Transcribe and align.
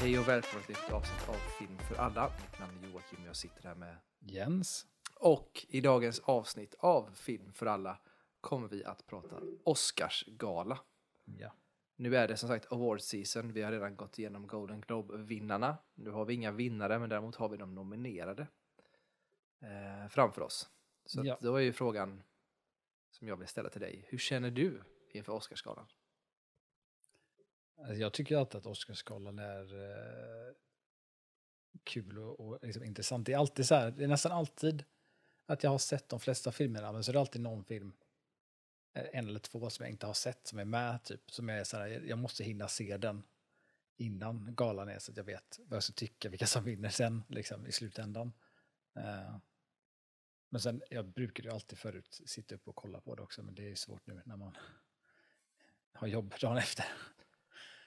Hej 0.00 0.18
och 0.18 0.28
välkomna 0.28 0.64
till 0.66 0.74
ett 0.74 0.92
avsnitt 0.92 1.28
av 1.28 1.34
Film 1.58 1.78
för 1.78 1.94
alla. 1.94 2.32
Mitt 2.40 2.60
namn 2.60 2.84
är 2.84 2.88
Joakim 2.88 3.20
och 3.22 3.28
jag 3.28 3.36
sitter 3.36 3.62
här 3.62 3.74
med. 3.74 3.96
Jens. 4.18 4.86
Och 5.14 5.66
i 5.68 5.80
dagens 5.80 6.20
avsnitt 6.20 6.74
av 6.78 7.10
Film 7.14 7.52
för 7.52 7.66
alla 7.66 7.98
kommer 8.40 8.68
vi 8.68 8.84
att 8.84 9.06
prata 9.06 9.40
Oscarsgala. 9.64 10.78
Ja. 11.24 11.52
Nu 11.96 12.16
är 12.16 12.28
det 12.28 12.36
som 12.36 12.48
sagt 12.48 12.72
award 12.72 13.00
season. 13.00 13.52
Vi 13.52 13.62
har 13.62 13.72
redan 13.72 13.96
gått 13.96 14.18
igenom 14.18 14.46
Golden 14.46 14.80
Globe-vinnarna. 14.80 15.76
Nu 15.94 16.10
har 16.10 16.24
vi 16.24 16.34
inga 16.34 16.50
vinnare, 16.52 16.98
men 16.98 17.08
däremot 17.08 17.36
har 17.36 17.48
vi 17.48 17.56
de 17.56 17.74
nominerade 17.74 18.46
eh, 19.60 20.08
framför 20.08 20.42
oss. 20.42 20.70
Så 21.06 21.20
Ja. 21.24 21.38
då 21.40 21.56
är 21.56 21.60
ju 21.60 21.72
frågan 21.72 22.22
som 23.10 23.28
jag 23.28 23.36
vill 23.36 23.48
ställa 23.48 23.68
till 23.68 23.80
dig. 23.80 24.04
Hur 24.08 24.18
känner 24.18 24.50
du 24.50 24.82
inför 25.12 25.32
Oscarsgalan? 25.32 25.86
Alltså 27.80 27.94
jag 27.94 28.12
tycker 28.12 28.36
alltid 28.36 28.58
att 28.58 28.66
Oscarsgalan 28.66 29.38
är 29.38 29.90
eh, 29.90 30.54
kul 31.84 32.18
och, 32.18 32.40
och 32.40 32.58
liksom 32.62 32.84
intressant. 32.84 33.26
Det 33.26 33.32
är 33.32 33.38
alltid 33.38 33.66
så 33.66 33.74
här, 33.74 33.90
det 33.90 34.04
är 34.04 34.08
nästan 34.08 34.32
alltid 34.32 34.84
att 35.46 35.62
jag 35.62 35.70
har 35.70 35.78
sett 35.78 36.08
de 36.08 36.20
flesta 36.20 36.52
filmerna, 36.52 36.92
men 36.92 37.04
så 37.04 37.10
är 37.10 37.12
det 37.12 37.20
alltid 37.20 37.42
någon 37.42 37.64
film, 37.64 37.92
eh, 38.94 39.06
en 39.12 39.28
eller 39.28 39.40
två 39.40 39.70
som 39.70 39.84
jag 39.84 39.90
inte 39.90 40.06
har 40.06 40.14
sett, 40.14 40.46
som 40.46 40.58
är 40.58 40.64
med, 40.64 41.02
typ, 41.02 41.30
som 41.30 41.50
är 41.50 41.64
så 41.64 41.76
här, 41.76 41.88
jag 41.88 42.18
måste 42.18 42.44
hinna 42.44 42.68
se 42.68 42.96
den 42.96 43.22
innan 43.96 44.54
galan 44.54 44.88
är 44.88 44.98
så 44.98 45.10
att 45.10 45.16
jag 45.16 45.24
vet 45.24 45.58
vad 45.66 45.76
jag 45.76 45.82
ska 45.82 45.92
tycka, 45.92 46.28
vilka 46.28 46.46
som 46.46 46.64
vinner 46.64 46.88
sen, 46.88 47.22
liksom 47.28 47.66
i 47.66 47.72
slutändan. 47.72 48.32
Eh, 48.96 49.36
men 50.48 50.60
sen, 50.60 50.82
jag 50.90 51.06
brukade 51.06 51.48
ju 51.48 51.54
alltid 51.54 51.78
förut 51.78 52.20
sitta 52.26 52.54
upp 52.54 52.68
och 52.68 52.76
kolla 52.76 53.00
på 53.00 53.14
det 53.14 53.22
också, 53.22 53.42
men 53.42 53.54
det 53.54 53.70
är 53.70 53.74
svårt 53.74 54.06
nu 54.06 54.22
när 54.24 54.36
man 54.36 54.56
har 55.92 56.08
jobb 56.08 56.34
dagen 56.40 56.56
efter. 56.56 56.84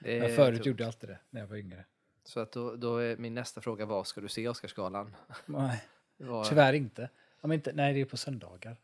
Men 0.04 0.22
är 0.22 0.36
förut 0.36 0.56
tungt. 0.56 0.66
gjorde 0.66 0.82
jag 0.82 0.88
alltid 0.88 1.08
det, 1.08 1.18
när 1.30 1.40
jag 1.40 1.48
var 1.48 1.56
yngre. 1.56 1.84
Så 2.24 2.40
att 2.40 2.52
då, 2.52 2.76
då 2.76 2.96
är 2.96 3.16
min 3.16 3.34
nästa 3.34 3.60
fråga 3.60 3.86
var, 3.86 4.04
ska 4.04 4.20
du 4.20 4.28
se 4.28 4.48
Oscarsgalan? 4.48 5.16
Nej, 5.46 5.84
Var- 6.16 6.44
tyvärr 6.44 6.72
inte. 6.72 7.10
Om 7.40 7.52
inte. 7.52 7.72
Nej, 7.72 7.94
det 7.94 8.00
är 8.00 8.04
på 8.04 8.16
söndagar. 8.16 8.76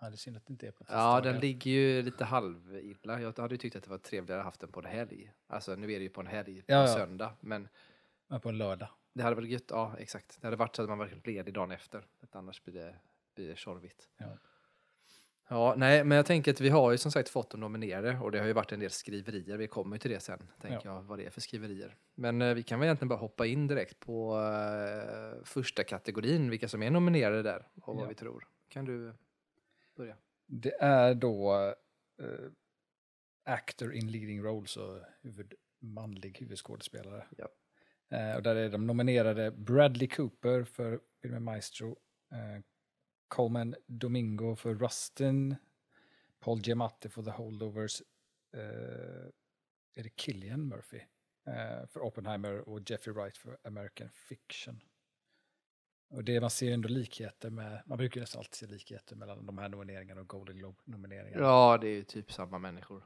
Ja, 0.00 0.10
det 0.10 0.14
är 0.14 0.16
synd 0.16 0.36
att 0.36 0.46
det 0.46 0.50
inte 0.52 0.66
är 0.66 0.70
på 0.70 0.84
Ja, 0.84 0.84
tisdagar. 0.86 1.22
den 1.32 1.40
ligger 1.40 1.70
ju 1.70 2.02
lite 2.02 2.24
halvilla. 2.24 3.20
Jag 3.20 3.38
hade 3.38 3.54
ju 3.54 3.58
tyckt 3.58 3.76
att 3.76 3.82
det 3.84 3.90
var 3.90 3.98
trevligare 3.98 4.40
att 4.40 4.44
haft 4.46 4.60
den 4.60 4.72
på 4.72 4.80
en 4.80 4.86
helg. 4.86 5.32
Alltså 5.46 5.74
nu 5.74 5.92
är 5.92 5.98
det 5.98 6.02
ju 6.02 6.08
på 6.08 6.20
en 6.20 6.26
helg, 6.26 6.62
på 6.62 6.72
Ja, 6.72 6.80
ja. 6.80 6.86
söndag. 6.86 7.32
Men 7.40 7.68
Men 8.26 8.40
på 8.40 8.48
en 8.48 8.58
lördag. 8.58 8.88
det 9.12 9.22
hade 9.22 9.36
varit 9.36 9.48
gött, 9.50 9.64
ja 9.70 9.94
exakt. 9.98 10.38
Det 10.40 10.46
hade 10.46 10.56
varit 10.56 10.76
så 10.76 10.82
att 10.82 10.88
man 10.88 10.98
verkligen 10.98 11.20
blev 11.20 11.34
ledig 11.36 11.54
dagen 11.54 11.70
efter. 11.70 12.06
Att 12.20 12.36
annars 12.36 12.62
blir 12.64 12.74
det, 12.74 12.94
blir 13.34 13.54
tjorvigt. 13.54 14.08
Ja. 14.16 14.26
Ja, 15.48 15.74
nej, 15.76 16.04
men 16.04 16.16
jag 16.16 16.26
tänker 16.26 16.50
att 16.52 16.60
vi 16.60 16.68
har 16.68 16.92
ju 16.92 16.98
som 16.98 17.12
sagt 17.12 17.28
fått 17.28 17.50
de 17.50 17.60
nominerade 17.60 18.18
och 18.18 18.32
det 18.32 18.38
har 18.38 18.46
ju 18.46 18.52
varit 18.52 18.72
en 18.72 18.80
del 18.80 18.90
skriverier. 18.90 19.56
Vi 19.56 19.66
kommer 19.68 19.96
ju 19.96 20.00
till 20.00 20.10
det 20.10 20.20
sen, 20.20 20.38
tänker 20.60 20.88
jag, 20.88 21.02
vad 21.02 21.18
det 21.18 21.26
är 21.26 21.30
för 21.30 21.40
skriverier. 21.40 21.96
Men 22.14 22.42
eh, 22.42 22.54
vi 22.54 22.62
kan 22.62 22.80
väl 22.80 22.86
egentligen 22.86 23.08
bara 23.08 23.18
hoppa 23.18 23.46
in 23.46 23.66
direkt 23.66 24.00
på 24.00 24.38
eh, 24.40 25.44
första 25.44 25.84
kategorin, 25.84 26.50
vilka 26.50 26.68
som 26.68 26.82
är 26.82 26.90
nominerade 26.90 27.42
där 27.42 27.66
och 27.82 27.94
vad 27.96 28.04
Ja. 28.04 28.08
vi 28.08 28.14
tror. 28.14 28.48
Kan 28.68 28.84
du 28.84 29.12
börja? 29.96 30.16
Det 30.46 30.74
är 30.80 31.14
då 31.14 31.54
eh, 32.22 32.50
actor 33.44 33.94
in 33.94 34.10
leading 34.12 34.42
role, 34.42 34.66
så 34.66 35.00
huvud, 35.22 35.54
manlig 35.80 36.38
huvudskådespelare. 36.40 37.26
Ja. 37.36 37.48
Eh, 38.16 38.36
och 38.36 38.42
där 38.42 38.56
är 38.56 38.68
de 38.70 38.86
nominerade 38.86 39.50
Bradley 39.50 40.08
Cooper 40.08 40.64
för 40.64 41.00
filmen 41.22 41.42
Maestro, 41.42 41.98
eh, 42.32 42.62
Coleman 43.28 43.74
Domingo 43.86 44.56
för 44.56 44.74
Rustin, 44.74 45.56
Paul 46.40 46.60
Giamatti 46.60 47.08
för 47.08 47.22
The 47.22 47.30
Holdovers, 47.30 48.02
eh, 48.54 49.30
är 49.94 50.02
det 50.02 50.16
Killian 50.16 50.68
Murphy 50.68 51.00
eh, 51.46 51.86
för 51.86 52.00
Oppenheimer 52.00 52.68
och 52.68 52.90
Jeffrey 52.90 53.14
Wright 53.14 53.36
för 53.36 53.58
American 53.64 54.08
Fiction. 54.10 54.80
Och 56.10 56.24
det 56.24 56.40
man 56.40 56.50
ser 56.50 56.72
ändå 56.72 56.88
likheter 56.88 57.50
med, 57.50 57.82
man 57.86 57.98
brukar 57.98 58.16
ju 58.16 58.20
nästan 58.20 58.38
alltid 58.38 58.54
se 58.54 58.66
likheter 58.66 59.16
mellan 59.16 59.46
de 59.46 59.58
här 59.58 59.68
nomineringarna 59.68 60.20
och 60.20 60.28
Golden 60.28 60.56
Globe-nomineringarna. 60.56 61.44
Ja, 61.44 61.78
det 61.80 61.88
är 61.88 61.94
ju 61.94 62.04
typ 62.04 62.32
samma 62.32 62.58
människor. 62.58 63.04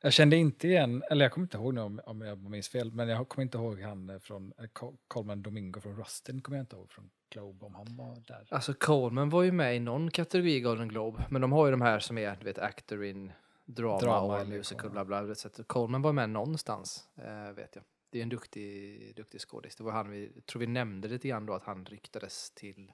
Jag 0.00 0.12
kände 0.12 0.36
inte 0.36 0.68
igen, 0.68 1.02
eller 1.10 1.24
jag 1.24 1.32
kommer 1.32 1.44
inte 1.44 1.56
ihåg 1.56 1.74
nu 1.74 1.80
om, 1.80 2.00
om 2.06 2.20
jag 2.20 2.38
minns 2.38 2.68
fel, 2.68 2.92
men 2.92 3.08
jag 3.08 3.28
kommer 3.28 3.42
inte 3.42 3.58
ihåg 3.58 3.80
han 3.80 4.10
eh, 4.10 4.18
från 4.18 4.52
eh, 4.58 4.64
Col- 4.64 4.96
Coleman 5.08 5.42
Domingo 5.42 5.80
från 5.80 5.96
Rustin, 5.96 6.40
kommer 6.40 6.58
jag 6.58 6.62
inte 6.62 6.76
ihåg 6.76 6.90
från 6.90 7.10
Globe 7.30 7.66
om 7.66 7.74
han 7.74 7.96
var 7.96 8.22
där. 8.26 8.46
Alltså 8.50 8.74
Coleman 8.74 9.28
var 9.30 9.42
ju 9.42 9.52
med 9.52 9.76
i 9.76 9.80
någon 9.80 10.10
kategori 10.10 10.60
Golden 10.60 10.88
Globe, 10.88 11.24
men 11.30 11.40
de 11.42 11.52
har 11.52 11.66
ju 11.66 11.70
de 11.70 11.80
här 11.80 11.98
som 11.98 12.18
är, 12.18 12.36
du 12.36 12.44
vet, 12.44 12.58
actor 12.58 13.04
in 13.04 13.32
drama, 13.64 13.98
Drama 14.00 14.20
och 14.20 14.40
eller 14.40 14.56
musical, 14.56 14.90
bla 14.90 15.04
bla. 15.04 15.34
Så 15.34 15.48
att 15.48 15.60
Coleman 15.66 16.02
var 16.02 16.12
med 16.12 16.30
någonstans, 16.30 17.08
eh, 17.16 17.52
vet 17.52 17.74
jag. 17.76 17.84
Det 18.10 18.18
är 18.18 18.22
en 18.22 18.28
duktig, 18.28 19.16
duktig 19.16 19.40
skådis. 19.40 19.76
Det 19.76 19.84
var 19.84 19.92
han 19.92 20.10
vi, 20.10 20.28
tror 20.46 20.60
vi 20.60 20.66
nämnde 20.66 21.08
lite 21.08 21.28
grann 21.28 21.46
då 21.46 21.54
att 21.54 21.64
han 21.64 21.84
ryktades 21.84 22.50
till, 22.50 22.92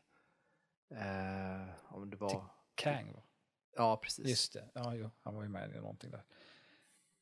eh, 0.91 1.95
om 1.95 2.11
det 2.11 2.17
var, 2.17 2.45
Kang 2.75 3.13
va? 3.13 3.23
ja 3.77 3.97
precis. 3.97 4.29
Just 4.29 4.53
det, 4.53 4.69
ja, 4.75 4.95
jo, 4.95 5.11
han 5.23 5.35
var 5.35 5.43
ju 5.43 5.49
med 5.49 5.71
i 5.71 5.75
någonting 5.81 6.11
där. 6.11 6.23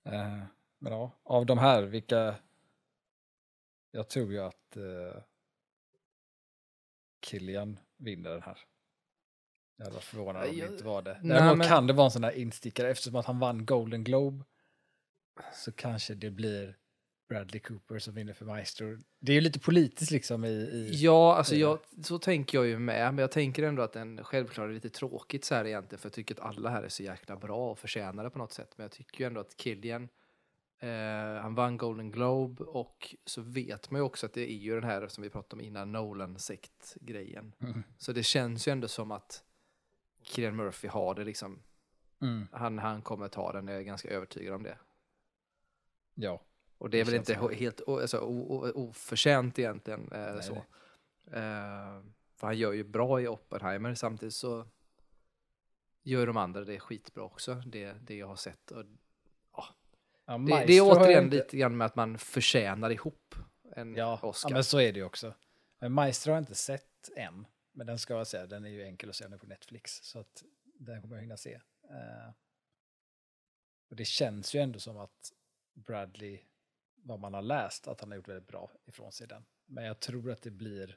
Eh, 0.04 0.42
men 0.78 0.92
ja, 0.92 1.20
av 1.22 1.46
de 1.46 1.58
här, 1.58 1.82
vilka... 1.82 2.34
Jag 3.90 4.08
tror 4.08 4.32
ju 4.32 4.40
att 4.40 4.76
uh, 4.76 5.22
Killian 7.26 7.78
vinner 7.96 8.30
den 8.30 8.42
här. 8.42 8.58
Jag 9.76 9.90
varit 9.90 10.02
förvånad 10.04 10.48
om 10.48 10.56
det 10.56 10.66
inte 10.66 10.84
var 10.84 11.02
det. 11.02 11.20
Däremot 11.22 11.58
men- 11.58 11.68
kan 11.68 11.86
det 11.86 11.92
vara 11.92 12.04
en 12.04 12.10
sån 12.10 12.24
här 12.24 12.32
instickare, 12.32 12.90
eftersom 12.90 13.16
att 13.16 13.26
han 13.26 13.38
vann 13.38 13.66
Golden 13.66 14.04
Globe 14.04 14.44
så 15.54 15.72
kanske 15.72 16.14
det 16.14 16.30
blir 16.30 16.78
Bradley 17.30 17.60
Cooper 17.60 17.98
som 17.98 18.14
vinner 18.14 18.32
för 18.32 18.44
Maestro. 18.44 18.98
Det 19.20 19.32
är 19.32 19.34
ju 19.34 19.40
lite 19.40 19.60
politiskt 19.60 20.10
liksom 20.10 20.44
i... 20.44 20.48
i 20.48 20.90
Ja, 20.92 21.36
alltså 21.36 21.54
jag, 21.54 21.78
så 22.02 22.18
tänker 22.18 22.58
jag 22.58 22.66
ju 22.66 22.78
med, 22.78 23.14
men 23.14 23.18
jag 23.18 23.30
tänker 23.30 23.62
ändå 23.62 23.82
att 23.82 23.92
den 23.92 24.24
självklart 24.24 24.68
är 24.68 24.72
lite 24.72 24.90
tråkigt 24.90 25.44
så 25.44 25.54
här 25.54 25.64
egentligen, 25.64 25.98
för 25.98 26.06
jag 26.06 26.12
tycker 26.12 26.34
att 26.34 26.40
alla 26.40 26.70
här 26.70 26.82
är 26.82 26.88
så 26.88 27.02
jäkla 27.02 27.36
bra 27.36 27.70
och 27.70 27.78
förtjänar 27.78 28.24
det 28.24 28.30
på 28.30 28.38
något 28.38 28.52
sätt. 28.52 28.72
Men 28.76 28.84
jag 28.84 28.92
tycker 28.92 29.20
ju 29.20 29.26
ändå 29.26 29.40
att 29.40 29.56
Killian, 29.56 30.08
eh, 30.78 31.42
han 31.42 31.54
vann 31.54 31.76
Golden 31.76 32.10
Globe 32.10 32.64
och 32.64 33.14
så 33.24 33.42
vet 33.42 33.90
man 33.90 34.00
ju 34.00 34.04
också 34.04 34.26
att 34.26 34.32
det 34.32 34.50
är 34.52 34.56
ju 34.56 34.74
den 34.74 34.84
här 34.84 35.08
som 35.08 35.22
vi 35.22 35.30
pratade 35.30 35.60
om 35.60 35.66
innan, 35.66 35.92
Nolan-sekt-grejen. 35.92 37.54
Mm. 37.60 37.82
Så 37.98 38.12
det 38.12 38.22
känns 38.22 38.68
ju 38.68 38.72
ändå 38.72 38.88
som 38.88 39.10
att 39.10 39.44
Killian 40.22 40.56
Murphy 40.56 40.88
har 40.88 41.14
det 41.14 41.24
liksom. 41.24 41.62
Mm, 42.22 42.48
Han, 42.52 42.78
han 42.78 43.02
kommer 43.02 43.28
ta 43.28 43.52
den, 43.52 43.68
jag 43.68 43.76
är 43.76 43.82
ganska 43.82 44.08
övertygad 44.08 44.54
om 44.54 44.62
det. 44.62 44.78
ja. 46.14 46.40
Och 46.80 46.90
det 46.90 47.00
är 47.00 47.04
väl 47.04 47.14
inte 47.14 47.34
så. 47.34 47.48
helt 47.50 47.88
alltså, 47.88 48.18
oförtjänt 48.74 49.58
egentligen. 49.58 50.12
Eh, 50.12 50.34
Nej, 50.34 50.42
så. 50.42 50.54
Eh, 51.36 52.02
för 52.36 52.46
han 52.46 52.58
gör 52.58 52.72
ju 52.72 52.84
bra 52.84 53.20
i 53.20 53.28
Oppenheimer, 53.28 53.94
samtidigt 53.94 54.34
så 54.34 54.66
gör 56.02 56.26
de 56.26 56.36
andra 56.36 56.64
det 56.64 56.80
skitbra 56.80 57.22
också, 57.22 57.54
det, 57.54 57.92
det 57.92 58.14
jag 58.16 58.26
har 58.26 58.36
sett. 58.36 58.70
Och 58.70 58.84
ja 60.26 60.38
det, 60.38 60.64
det 60.66 60.72
är 60.72 60.80
återigen 60.82 61.24
inte- 61.24 61.36
lite 61.36 61.56
grann 61.56 61.76
med 61.76 61.84
att 61.86 61.96
man 61.96 62.18
förtjänar 62.18 62.90
ihop 62.90 63.34
en 63.76 63.94
Ja, 63.94 64.20
Oscar. 64.22 64.50
ja, 64.50 64.54
men 64.54 64.64
så 64.64 64.80
är 64.80 64.92
det 64.92 64.98
ju 64.98 65.04
också. 65.04 65.34
Men 65.78 65.92
Maestro 65.92 66.30
har 66.30 66.36
jag 66.36 66.42
inte 66.42 66.54
sett 66.54 67.10
än. 67.16 67.46
Men 67.72 67.86
den 67.86 67.98
ska 67.98 68.14
jag 68.14 68.26
säga, 68.26 68.46
den 68.46 68.64
är 68.64 68.68
ju 68.70 68.82
enkel 68.84 69.08
att 69.10 69.16
se 69.16 69.28
nu 69.28 69.38
på 69.38 69.46
Netflix. 69.46 70.02
Så 70.02 70.18
att 70.18 70.44
den 70.64 71.02
kommer 71.02 71.16
jag 71.16 71.22
hinna 71.22 71.36
se. 71.36 71.54
Eh, 71.90 72.30
och 73.90 73.96
det 73.96 74.04
känns 74.04 74.54
ju 74.54 74.60
ändå 74.60 74.78
som 74.78 74.96
att 74.98 75.32
Bradley, 75.74 76.40
vad 77.02 77.20
man 77.20 77.34
har 77.34 77.42
läst, 77.42 77.88
att 77.88 78.00
han 78.00 78.10
har 78.10 78.16
gjort 78.16 78.28
väldigt 78.28 78.46
bra 78.48 78.70
ifrån 78.86 79.12
sig 79.12 79.26
den. 79.26 79.44
Men 79.66 79.84
jag 79.84 80.00
tror 80.00 80.30
att 80.30 80.42
det 80.42 80.50
blir, 80.50 80.88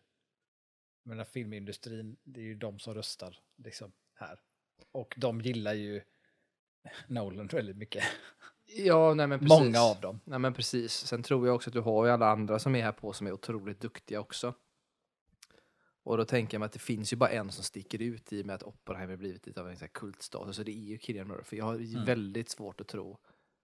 jag 1.03 1.09
menar 1.09 1.23
filmindustrin, 1.23 2.17
det 2.23 2.39
är 2.39 2.45
ju 2.45 2.55
de 2.55 2.79
som 2.79 2.93
röstar 2.93 3.39
liksom 3.57 3.91
här. 4.13 4.39
Och 4.91 5.13
de 5.17 5.41
gillar 5.41 5.73
ju 5.73 6.01
Nolan 7.07 7.47
väldigt 7.47 7.77
mycket. 7.77 8.03
Ja, 8.65 9.13
nej 9.13 9.27
men 9.27 9.39
precis. 9.39 9.59
Många 9.59 9.79
av 9.81 10.01
dem. 10.01 10.19
Nej 10.25 10.39
men 10.39 10.53
precis. 10.53 10.93
Sen 10.93 11.23
tror 11.23 11.47
jag 11.47 11.55
också 11.55 11.69
att 11.69 11.73
du 11.73 11.79
har 11.79 12.05
ju 12.05 12.11
alla 12.11 12.27
andra 12.27 12.59
som 12.59 12.75
är 12.75 12.81
här 12.83 12.91
på 12.91 13.13
som 13.13 13.27
är 13.27 13.31
otroligt 13.31 13.79
duktiga 13.81 14.19
också. 14.19 14.53
Och 16.05 16.17
då 16.17 16.25
tänker 16.25 16.55
jag 16.55 16.59
mig 16.59 16.65
att 16.65 16.71
det 16.71 16.79
finns 16.79 17.13
ju 17.13 17.17
bara 17.17 17.29
en 17.29 17.51
som 17.51 17.63
sticker 17.63 18.01
ut 18.01 18.33
i 18.33 18.41
och 18.41 18.45
med 18.45 18.55
att 18.55 18.63
Oppenheimer 18.63 19.15
blivit 19.15 19.45
lite 19.47 19.61
av 19.61 19.69
en 19.69 19.77
kultstatus 19.77 20.59
och 20.59 20.65
det 20.65 20.71
är 20.71 20.83
ju 20.83 20.99
Cillian 20.99 21.27
Murphy. 21.27 21.57
Jag 21.57 21.65
har 21.65 21.75
Mm. 21.75 22.05
väldigt 22.05 22.49
svårt 22.49 22.81
att 22.81 22.87
tro 22.87 23.17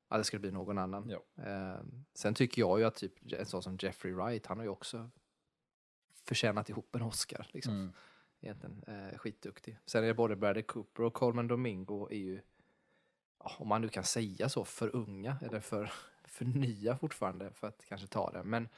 att 0.09 0.19
det 0.19 0.23
skulle 0.23 0.39
bli 0.39 0.51
någon 0.51 0.77
annan. 0.77 1.09
Ja. 1.09 1.43
Eh, 1.43 1.81
sen 2.13 2.33
tycker 2.33 2.61
jag 2.61 2.79
ju 2.79 2.85
att 2.85 2.95
typ 2.95 3.33
en 3.33 3.45
sån 3.45 3.63
som 3.63 3.77
Jeffrey 3.81 4.13
Wright, 4.13 4.45
han 4.45 4.57
har 4.57 4.63
ju 4.63 4.69
också 4.69 5.09
förtjänat 6.25 6.69
ihop 6.69 6.95
en 6.95 7.01
Oscar. 7.01 7.47
Liksom. 7.51 7.73
Mm. 7.73 7.93
Egentligen 8.41 8.83
eh, 8.87 9.17
skitduktig. 9.17 9.77
Sen 9.85 10.03
är 10.03 10.07
det 10.07 10.13
både 10.13 10.35
Bradley 10.35 10.63
Cooper 10.63 11.03
och 11.03 11.13
Coleman 11.13 11.47
Domingo 11.47 12.07
är 12.11 12.17
ju, 12.17 12.41
ja, 13.39 13.51
om 13.57 13.67
man 13.67 13.81
nu 13.81 13.89
kan 13.89 14.03
säga 14.03 14.49
så, 14.49 14.65
för 14.65 14.95
unga 14.95 15.37
eller 15.41 15.59
för, 15.59 15.91
för 16.25 16.45
nya 16.45 16.97
fortfarande 16.97 17.51
för 17.51 17.67
att 17.67 17.85
kanske 17.89 18.07
ta 18.07 18.31
det. 18.31 18.43
Men 18.43 18.69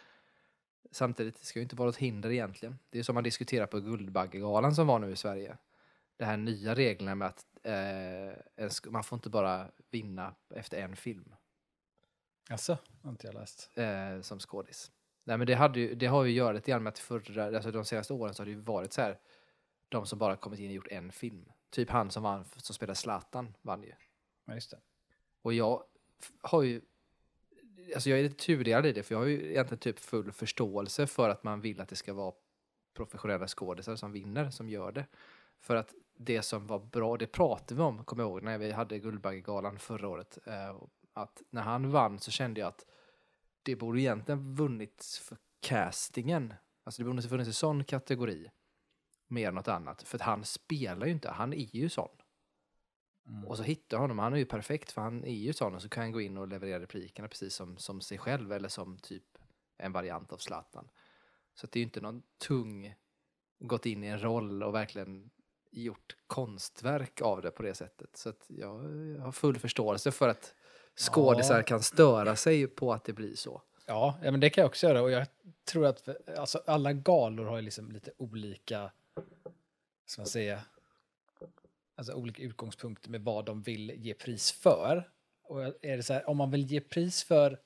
samtidigt 0.91 1.39
det 1.39 1.45
ska 1.45 1.59
ju 1.59 1.63
inte 1.63 1.75
vara 1.75 1.89
ett 1.89 1.97
hinder 1.97 2.31
egentligen. 2.31 2.79
Det 2.89 2.99
är 2.99 3.03
som 3.03 3.15
man 3.15 3.23
diskuterar 3.23 3.65
på 3.65 3.79
Guldbaggegalan 3.79 4.75
som 4.75 4.87
var 4.87 4.99
nu 4.99 5.11
i 5.11 5.15
Sverige. 5.15 5.57
Det 6.17 6.25
här 6.25 6.37
nya 6.37 6.75
reglerna 6.75 7.15
med 7.15 7.27
att 7.27 7.45
eh, 7.63 8.69
man 8.89 9.03
får 9.03 9.17
inte 9.17 9.29
bara 9.29 9.71
vinna 9.91 10.35
efter 10.55 10.77
en 10.81 10.95
film. 10.95 11.35
Alltså, 12.49 12.77
har 13.03 13.09
inte 13.11 13.27
jag 13.27 13.33
läst. 13.33 13.69
eh, 13.77 14.21
som 14.21 14.39
skådis. 14.39 14.91
Nej 15.23 15.37
men 15.37 15.47
det, 15.47 15.53
hade 15.53 15.79
ju, 15.79 15.95
det 15.95 16.05
har 16.05 16.23
ju 16.23 16.31
att 16.31 16.35
göra 16.37 16.51
lite 16.51 16.71
grann 16.71 16.83
med 16.83 16.91
att 16.91 16.99
förra, 16.99 17.45
alltså 17.45 17.71
de 17.71 17.85
senaste 17.85 18.13
åren 18.13 18.33
så 18.33 18.41
har 18.41 18.45
det 18.45 18.51
ju 18.51 18.59
varit 18.61 18.93
så 18.93 19.01
här, 19.01 19.19
de 19.89 20.05
som 20.05 20.19
bara 20.19 20.35
kommit 20.35 20.59
in 20.59 20.67
och 20.67 20.73
gjort 20.75 20.87
en 20.91 21.11
film. 21.11 21.51
Typ 21.69 21.89
han 21.89 22.11
som 22.11 22.23
vann, 22.23 22.45
som 22.57 22.75
spelade 22.75 22.95
Zlatan 22.95 23.53
vann 23.61 23.83
ju. 23.83 23.93
Ja, 24.45 24.53
just 24.53 24.71
det. 24.71 24.79
Och 25.41 25.53
jag 25.53 25.83
har 26.41 26.61
ju, 26.63 26.81
alltså 27.95 28.09
jag 28.09 28.19
är 28.19 28.23
lite 28.23 28.45
tudelad 28.45 28.85
i 28.85 28.91
det, 28.91 29.03
för 29.03 29.15
jag 29.15 29.19
har 29.19 29.25
ju 29.27 29.51
egentligen 29.51 29.79
typ 29.79 29.99
full 29.99 30.31
förståelse 30.31 31.07
för 31.07 31.29
att 31.29 31.43
man 31.43 31.61
vill 31.61 31.81
att 31.81 31.89
det 31.89 31.95
ska 31.95 32.13
vara 32.13 32.33
professionella 32.93 33.47
skådisar 33.47 33.95
som 33.95 34.11
vinner, 34.11 34.49
som 34.49 34.69
gör 34.69 34.91
det. 34.91 35.05
För 35.59 35.75
att 35.75 35.93
det 36.25 36.41
som 36.41 36.67
var 36.67 36.79
bra, 36.79 37.17
det 37.17 37.27
pratade 37.27 37.75
vi 37.75 37.81
om, 37.81 38.03
kommer 38.03 38.23
jag 38.23 38.29
ihåg, 38.29 38.43
när 38.43 38.57
vi 38.57 38.71
hade 38.71 38.99
Guldbaggegalan 38.99 39.79
förra 39.79 40.07
året. 40.07 40.37
Eh, 40.45 40.75
att 41.13 41.41
när 41.49 41.61
han 41.61 41.91
vann 41.91 42.19
så 42.19 42.31
kände 42.31 42.59
jag 42.59 42.67
att 42.67 42.85
det 43.63 43.75
borde 43.75 44.01
egentligen 44.01 44.55
vunnits 44.55 45.19
för 45.19 45.37
castingen. 45.59 46.53
Alltså 46.83 47.03
det 47.03 47.09
borde 47.09 47.21
funnits 47.21 47.47
en 47.47 47.53
sån 47.53 47.83
kategori 47.83 48.51
mer 49.27 49.47
än 49.47 49.55
något 49.55 49.67
annat. 49.67 50.03
För 50.03 50.17
att 50.17 50.21
han 50.21 50.43
spelar 50.45 51.05
ju 51.05 51.11
inte, 51.11 51.29
han 51.29 51.53
är 51.53 51.75
ju 51.75 51.89
sån. 51.89 52.17
Mm. 53.27 53.47
Och 53.47 53.57
så 53.57 53.63
hittar 53.63 53.97
jag 53.97 54.01
honom, 54.01 54.19
han 54.19 54.33
är 54.33 54.37
ju 54.37 54.45
perfekt 54.45 54.91
för 54.91 55.01
han 55.01 55.23
är 55.23 55.33
ju 55.33 55.53
sån 55.53 55.75
och 55.75 55.81
så 55.81 55.89
kan 55.89 56.03
han 56.03 56.11
gå 56.11 56.21
in 56.21 56.37
och 56.37 56.47
leverera 56.47 56.79
replikerna 56.79 57.27
precis 57.27 57.53
som, 57.53 57.77
som 57.77 58.01
sig 58.01 58.17
själv 58.17 58.51
eller 58.51 58.69
som 58.69 58.97
typ 58.97 59.37
en 59.77 59.91
variant 59.91 60.33
av 60.33 60.37
Zlatan. 60.37 60.89
Så 61.53 61.67
det 61.67 61.77
är 61.77 61.81
ju 61.81 61.85
inte 61.85 62.01
någon 62.01 62.23
tung, 62.37 62.95
gått 63.59 63.85
in 63.85 64.03
i 64.03 64.07
en 64.07 64.23
roll 64.23 64.63
och 64.63 64.75
verkligen 64.75 65.29
gjort 65.71 66.15
konstverk 66.27 67.21
av 67.21 67.41
det 67.41 67.51
på 67.51 67.63
det 67.63 67.73
sättet. 67.73 68.17
Så 68.17 68.33
jag, 68.47 68.85
jag 69.17 69.21
har 69.21 69.31
full 69.31 69.59
förståelse 69.59 70.11
för 70.11 70.27
att 70.29 70.53
skådisar 70.95 71.57
Ja. 71.57 71.63
kan 71.63 71.81
störa 71.83 72.35
sig 72.35 72.67
på 72.67 72.93
att 72.93 73.03
det 73.03 73.13
blir 73.13 73.35
så. 73.35 73.61
Ja, 73.85 74.19
ja, 74.23 74.31
men 74.31 74.39
det 74.39 74.49
kan 74.49 74.61
jag 74.61 74.69
också 74.69 74.87
göra. 74.87 75.01
Och 75.01 75.11
jag 75.11 75.27
tror 75.65 75.85
att 75.85 76.09
alltså, 76.37 76.63
alla 76.65 76.93
galor 76.93 77.45
har 77.45 77.61
liksom 77.61 77.91
lite 77.91 78.11
olika, 78.17 78.91
ska 80.05 80.21
man 80.21 80.27
säga, 80.27 80.61
alltså 81.95 82.13
olika 82.13 82.43
utgångspunkter 82.43 83.09
med 83.09 83.21
vad 83.21 83.45
de 83.45 83.61
vill 83.61 83.91
ge 83.95 84.13
pris 84.13 84.51
för. 84.51 85.11
Och 85.43 85.63
är 85.85 85.97
det 85.97 86.03
så 86.03 86.13
här, 86.13 86.29
om 86.29 86.37
man 86.37 86.51
vill 86.51 86.65
ge 86.65 86.81
pris 86.81 87.23
för, 87.23 87.59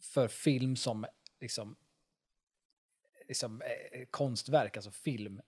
för 0.00 0.28
film 0.28 0.76
som 0.76 1.06
liksom, 1.40 1.76
liksom 3.28 3.62
eh, 3.62 4.04
konstverk, 4.10 4.76
alltså 4.76 4.90
film 4.90 5.40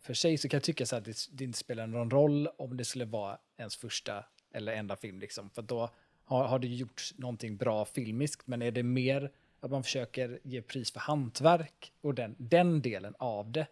för 0.00 0.14
sig, 0.14 0.38
så 0.38 0.48
kan 0.48 0.56
jag 0.58 0.64
tycka 0.64 0.86
så 0.86 0.96
att 0.96 1.04
det, 1.04 1.16
det 1.32 1.44
inte 1.44 1.58
spelar 1.58 1.86
någon 1.86 2.10
roll 2.10 2.46
om 2.58 2.76
det 2.76 2.84
skulle 2.84 3.04
vara 3.04 3.38
ens 3.56 3.76
första 3.76 4.24
eller 4.52 4.72
enda 4.72 4.96
film, 4.96 5.20
liksom. 5.20 5.50
För 5.50 5.62
då 5.62 5.90
har, 6.24 6.44
har 6.44 6.58
det 6.58 6.66
gjorts 6.66 7.14
någonting 7.18 7.56
bra 7.56 7.84
filmiskt, 7.84 8.46
men 8.46 8.62
är 8.62 8.70
det 8.70 8.82
mer 8.82 9.32
att 9.60 9.70
man 9.70 9.82
försöker 9.82 10.40
ge 10.42 10.62
pris 10.62 10.92
för 10.92 11.00
hantverk 11.00 11.92
och 12.00 12.14
den, 12.14 12.34
den 12.38 12.82
delen 12.82 13.14
av 13.18 13.52
det, 13.52 13.66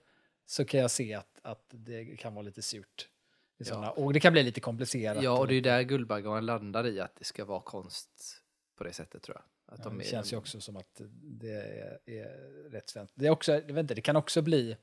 så 0.47 0.65
kan 0.65 0.81
jag 0.81 0.91
se 0.91 1.15
att, 1.15 1.39
att 1.43 1.65
det 1.71 2.05
kan 2.19 2.35
vara 2.35 2.43
lite 2.43 2.63
surt. 2.63 3.09
Såna, 3.61 3.91
Och 3.91 4.13
det 4.13 4.21
kan 4.21 4.33
bli 4.33 4.43
lite 4.43 4.61
komplicerat. 4.61 5.23
Ja, 5.25 5.39
och 5.39 5.49
det 5.49 5.55
är 5.55 5.61
där 5.61 5.83
Guldbaggegalan 5.83 6.47
landar 6.47 6.87
i 6.87 7.01
att 7.01 7.17
det 7.17 7.25
ska 7.25 7.45
vara 7.45 7.61
konst 7.61 8.11
på 8.77 8.85
det 8.85 8.93
sättet 8.93 9.23
tror 9.23 9.37
jag. 9.37 9.75
Att 9.75 9.79
Ja, 9.79 9.85
de 9.85 9.99
det 9.99 10.05
är- 10.05 10.11
känns 10.11 10.33
ju 10.33 10.37
också 10.37 10.61
som 10.61 10.77
att 10.77 11.01
det 11.23 11.53
är, 11.53 11.99
är 12.07 12.71
rätt 12.71 12.89
svenskt. 12.91 13.15
Det, 13.17 13.27
är 13.27 13.31
också, 13.31 13.53
jag 13.53 13.61
vet 13.63 13.79
inte, 13.79 13.95
det 13.95 14.01
kan 14.01 14.17
också 14.17 14.43
bli 14.43 14.77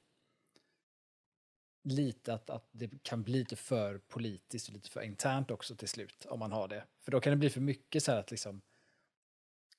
lite 1.88 2.34
att, 2.34 2.50
att 2.50 2.69
det 2.72 3.04
kan 3.04 3.24
bli 3.24 3.34
lite 3.34 3.56
för 3.56 3.98
politiskt 3.98 4.68
och 4.68 4.74
lite 4.74 4.89
för 4.89 5.01
internt 5.01 5.51
också 5.51 5.75
till 5.75 5.88
slut 5.88 6.25
om 6.30 6.39
man 6.39 6.51
har 6.51 6.68
det. 6.68 6.84
För 7.01 7.12
då 7.12 7.19
kan 7.19 7.31
det 7.31 7.38
bli 7.38 7.50
för 7.50 7.62
mycket 7.62 8.04
så 8.04 8.12
här 8.12 8.19
att 8.19 8.31
liksom 8.31 8.62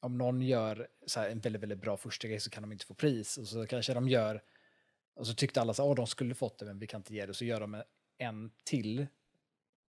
om 0.01 0.19
någon 0.19 0.43
gör 0.43 0.89
så 1.07 1.21
här 1.21 1.31
en 1.31 1.41
väldigt, 1.41 1.63
väldigt 1.63 1.81
bra 1.81 1.97
första 1.97 2.29
grej 2.29 2.41
så 2.41 2.51
kan 2.51 2.63
de 2.63 2.73
inte 2.73 2.87
få 2.87 2.95
pris 2.95 3.39
och 3.39 3.49
så 3.49 3.67
kanske 3.67 3.95
de 3.95 4.09
gör 4.09 4.43
och 5.15 5.27
så 5.27 5.35
tyckte 5.35 5.61
alla 5.61 5.75
så 5.75 5.91
att 5.91 5.97
de 5.97 6.07
skulle 6.07 6.35
fått 6.35 6.59
det 6.59 6.65
men 6.65 6.79
vi 6.79 6.87
kan 6.87 7.01
inte 7.01 7.15
ge 7.15 7.27
det 7.27 7.31
och 7.31 7.37
så 7.37 7.45
gör 7.45 7.61
de 7.61 7.83
en 8.19 8.51
till 8.65 9.07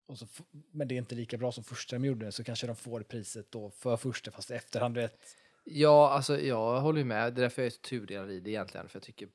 och 0.06 0.18
så, 0.18 0.26
men 0.50 0.88
det 0.88 0.94
är 0.94 0.98
inte 0.98 1.14
lika 1.14 1.38
bra 1.38 1.52
som 1.52 1.64
första 1.64 1.96
de 1.96 2.04
gjorde 2.04 2.32
så 2.32 2.44
kanske 2.44 2.66
de 2.66 2.76
får 2.76 3.00
priset 3.02 3.50
då 3.50 3.70
för 3.70 3.96
första 3.96 4.30
fast 4.30 4.50
i 4.50 4.54
efterhand 4.54 4.94
vet 4.94 5.36
Ja, 5.70 6.10
alltså 6.10 6.40
jag 6.40 6.80
håller 6.80 6.98
ju 6.98 7.04
med. 7.04 7.34
Det 7.34 7.40
är 7.40 7.42
därför 7.42 7.62
jag 7.62 7.66
är 7.66 7.70
så 7.70 7.80
tudelad 7.80 8.30
i 8.30 8.40
det 8.40 8.50
egentligen. 8.50 8.88
För 8.88 8.96
jag 8.96 9.02
tycker 9.02 9.28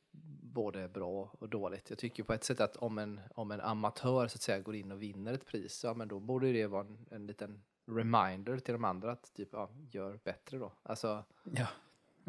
både 0.53 0.87
bra 0.87 1.31
och 1.39 1.49
dåligt. 1.49 1.89
Jag 1.89 1.99
tycker 1.99 2.23
på 2.23 2.33
ett 2.33 2.43
sätt 2.43 2.61
att 2.61 2.75
om 2.75 2.97
en, 2.97 3.21
om 3.35 3.51
en 3.51 3.61
amatör 3.61 4.27
så 4.27 4.35
att 4.35 4.41
säga 4.41 4.59
går 4.59 4.75
in 4.75 4.91
och 4.91 5.01
vinner 5.01 5.33
ett 5.33 5.45
pris, 5.45 5.83
ja 5.83 5.93
men 5.93 6.07
då 6.07 6.19
borde 6.19 6.51
det 6.51 6.67
vara 6.67 6.81
en, 6.81 7.05
en 7.11 7.27
liten 7.27 7.63
reminder 7.85 8.59
till 8.59 8.73
de 8.73 8.85
andra 8.85 9.11
att 9.11 9.33
typ, 9.33 9.49
ja, 9.51 9.69
gör 9.91 10.19
bättre 10.23 10.57
då. 10.57 10.71
Alltså 10.83 11.23
Ja. 11.43 11.67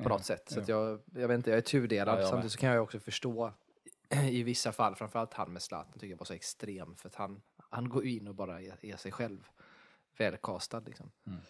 på 0.03 0.09
något 0.09 0.25
sätt. 0.25 0.49
Så 0.51 0.61
jag, 0.67 1.01
jag 1.15 1.29
vet 1.29 1.35
inte, 1.35 1.51
jag 1.51 1.57
är 1.57 1.63
tudelad. 1.63 2.17
Ja, 2.17 2.21
jag. 2.21 2.29
Samtidigt 2.29 2.53
så 2.53 2.59
kan 2.59 2.71
jag 2.71 2.83
också 2.83 2.99
förstå 3.01 3.53
i 4.11 4.43
vissa 4.43 4.73
fall, 4.73 4.95
framförallt 4.95 5.35
han 5.35 5.53
med 5.53 5.63
Zlatan 5.63 5.93
tycker 5.93 6.07
jag 6.07 6.19
var 6.19 6.25
så 6.25 6.35
extrem. 6.35 6.97
För 6.97 7.09
att 7.09 7.15
han, 7.15 7.43
han 7.57 7.89
går 7.89 8.07
in 8.07 8.29
och 8.29 8.35
bara 8.35 8.61
är, 8.61 8.77
är 8.83 8.97
sig 8.97 9.13
själv. 9.13 9.49
Välkastad 10.17 10.81
liksom. 10.81 11.11
Mm. 11.27 11.41